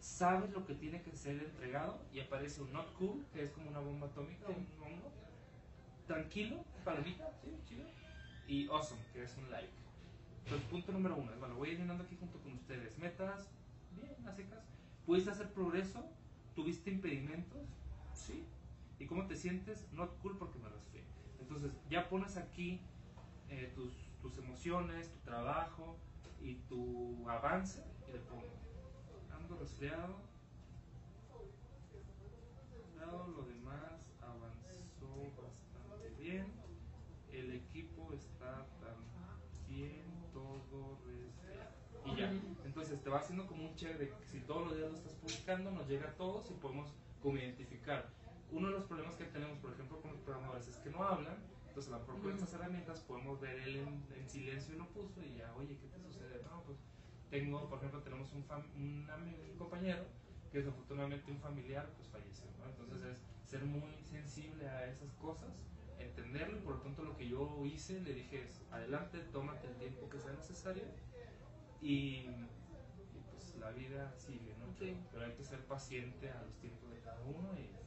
Sabes 0.00 0.50
lo 0.52 0.64
que 0.64 0.74
tiene 0.74 1.02
que 1.02 1.12
ser 1.12 1.38
entregado 1.38 2.00
y 2.10 2.20
aparece 2.20 2.62
un 2.62 2.72
not 2.72 2.90
cool, 2.94 3.22
que 3.34 3.42
es 3.42 3.50
como 3.50 3.68
una 3.68 3.80
bomba 3.80 4.06
atómica, 4.06 4.46
Sí. 4.46 4.54
un 4.54 4.82
hongo. 4.82 5.12
Tranquilo, 6.06 6.64
palomita, 6.84 7.30
sí, 7.42 7.50
chido. 7.68 7.84
Y 8.48 8.66
awesome, 8.68 9.02
que 9.12 9.24
es 9.24 9.36
un 9.36 9.50
like. 9.50 9.68
Entonces, 10.44 10.66
punto 10.70 10.92
número 10.92 11.16
uno 11.16 11.30
es, 11.30 11.38
bueno, 11.38 11.54
voy 11.56 11.76
llenando 11.76 12.02
aquí 12.02 12.16
junto 12.18 12.38
con 12.40 12.54
ustedes. 12.54 12.98
Metas, 12.98 13.50
bien, 13.94 14.26
a 14.26 14.32
secas. 14.32 14.64
¿Pudiste 15.04 15.30
hacer 15.30 15.52
progreso? 15.52 16.02
¿Tuviste 16.54 16.90
impedimentos? 16.90 17.68
Sí. 18.14 18.42
¿Y 18.98 19.06
cómo 19.06 19.26
te 19.26 19.36
sientes? 19.36 19.86
Not 19.92 20.18
cool 20.22 20.38
porque 20.38 20.58
me 20.58 20.70
resfrié. 20.70 21.04
Entonces, 21.40 21.72
ya 21.90 22.08
pones 22.08 22.38
aquí 22.38 22.80
eh, 23.50 23.72
tus, 23.74 23.92
tus 24.22 24.38
emociones, 24.38 25.10
tu 25.10 25.18
trabajo 25.20 25.96
y 26.40 26.54
tu 26.68 27.28
avance. 27.28 27.82
Y 28.08 28.12
le 28.12 28.18
pongo, 28.20 28.48
ando 29.32 29.58
resfriado. 29.58 30.30
Lo 33.00 33.42
demás 33.42 34.06
avanzó 34.20 35.32
bastante 35.42 36.10
bien. 36.20 36.46
El 37.32 37.54
equipo 37.54 38.12
está 38.12 38.66
también 38.80 40.04
todo 40.32 40.98
resfriado. 41.04 41.72
Y 42.06 42.16
ya. 42.16 42.30
Entonces 42.64 43.02
te 43.02 43.10
va 43.10 43.18
haciendo 43.18 43.46
como 43.48 43.68
un 43.68 43.74
check 43.74 43.98
de 43.98 44.10
que 44.10 44.26
si 44.26 44.40
todos 44.40 44.68
los 44.68 44.76
días 44.76 44.90
lo 44.90 44.96
estás 44.96 45.14
publicando, 45.14 45.72
nos 45.72 45.88
llega 45.88 46.10
a 46.10 46.14
todos 46.14 46.50
y 46.50 46.54
podemos 46.54 46.92
como 47.20 47.36
identificar. 47.36 48.08
Uno 48.52 48.68
de 48.68 48.74
los 48.74 48.84
problemas 48.84 49.16
que 49.16 49.24
tenemos, 49.24 49.58
por 49.58 49.72
ejemplo, 49.72 50.00
con 50.00 50.12
los 50.12 50.20
programadores 50.20 50.68
es 50.68 50.76
que 50.76 50.90
no 50.90 51.02
hablan. 51.02 51.36
Entonces, 51.70 51.92
a 51.92 51.96
lo 51.96 52.00
mejor 52.00 52.20
con 52.20 52.32
estas 52.32 52.52
herramientas 52.54 53.00
podemos 53.00 53.40
ver 53.40 53.58
él 53.60 53.76
en, 53.76 54.06
en 54.16 54.28
silencio 54.28 54.74
y 54.74 54.78
lo 54.78 54.88
puso 54.92 55.22
y 55.22 55.34
ya, 55.36 55.54
oye, 55.56 55.78
¿qué 55.78 55.88
te 55.88 56.00
sucede? 56.00 56.42
No, 56.42 56.62
pues 56.64 56.78
tengo, 57.30 57.68
por 57.68 57.78
ejemplo, 57.78 58.02
tenemos 58.02 58.32
un, 58.32 58.44
fam- 58.46 58.74
un, 58.74 59.08
un 59.50 59.56
compañero 59.56 60.04
que 60.50 60.58
desafortunadamente 60.58 61.30
un 61.30 61.38
familiar 61.40 61.94
pues 61.96 62.08
falleció. 62.08 62.50
¿no? 62.58 62.66
Entonces, 62.68 63.02
es 63.04 63.22
ser 63.48 63.64
muy 63.64 64.02
sensible 64.02 64.68
a 64.68 64.90
esas 64.90 65.12
cosas, 65.14 65.50
entenderlo 65.98 66.58
y 66.58 66.60
por 66.60 66.74
lo 66.76 66.80
tanto 66.80 67.02
lo 67.04 67.16
que 67.16 67.28
yo 67.28 67.64
hice, 67.64 68.00
le 68.00 68.14
dije 68.14 68.42
es, 68.42 68.64
adelante, 68.70 69.18
tómate 69.32 69.68
el 69.68 69.76
tiempo 69.76 70.08
que 70.08 70.18
sea 70.18 70.32
necesario 70.32 70.84
y, 71.80 72.26
y, 73.12 73.20
pues 73.30 73.54
la 73.56 73.70
vida 73.70 74.12
sigue, 74.16 74.54
¿no? 74.58 74.72
Sí. 74.74 74.96
Pero 75.10 75.24
hay 75.24 75.32
que 75.34 75.44
ser 75.44 75.66
paciente 75.66 76.30
a 76.30 76.42
los 76.42 76.58
tiempos 76.58 76.90
de 76.90 77.00
cada 77.00 77.22
uno 77.22 77.54
y, 77.58 77.78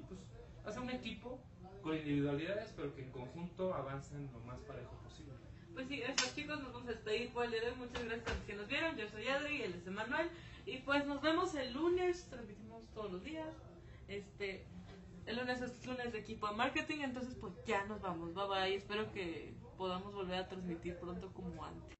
y, 0.00 0.04
pues 0.04 0.20
hacer 0.64 0.82
un 0.82 0.90
equipo 0.90 1.49
con 1.82 1.96
individualidades, 1.96 2.72
pero 2.76 2.94
que 2.94 3.02
en 3.02 3.10
conjunto 3.10 3.74
avancen 3.74 4.30
lo 4.32 4.40
más 4.40 4.58
parejo 4.60 4.92
posible. 5.02 5.34
Pues 5.74 5.88
sí, 5.88 6.02
eso 6.02 6.34
chicos, 6.34 6.60
nos 6.60 6.72
vamos 6.72 6.88
a 6.88 6.92
despedir 6.92 7.32
por 7.32 7.44
el 7.44 7.52
día 7.52 7.60
de 7.60 7.70
hoy. 7.70 7.76
Muchas 7.76 8.04
gracias 8.04 8.28
a 8.28 8.34
los 8.34 8.44
que 8.44 8.54
nos 8.54 8.68
vieron. 8.68 8.96
Yo 8.96 9.08
soy 9.08 9.26
Adri, 9.28 9.62
él 9.62 9.74
es 9.74 9.86
Emanuel. 9.86 10.28
Y 10.66 10.78
pues 10.78 11.06
nos 11.06 11.22
vemos 11.22 11.54
el 11.54 11.72
lunes, 11.72 12.26
transmitimos 12.28 12.82
todos 12.94 13.12
los 13.12 13.22
días. 13.24 13.48
Este, 14.08 14.64
el 15.26 15.36
lunes 15.36 15.60
es 15.60 15.86
lunes 15.86 16.12
de 16.12 16.18
equipo 16.18 16.48
de 16.48 16.54
marketing, 16.56 16.98
entonces 17.02 17.34
pues 17.40 17.52
ya 17.66 17.84
nos 17.86 18.00
vamos. 18.00 18.34
Bye 18.34 18.46
bye. 18.48 18.74
Espero 18.74 19.10
que 19.12 19.54
podamos 19.76 20.12
volver 20.12 20.40
a 20.40 20.48
transmitir 20.48 20.96
pronto 20.98 21.32
como 21.32 21.64
antes. 21.64 21.96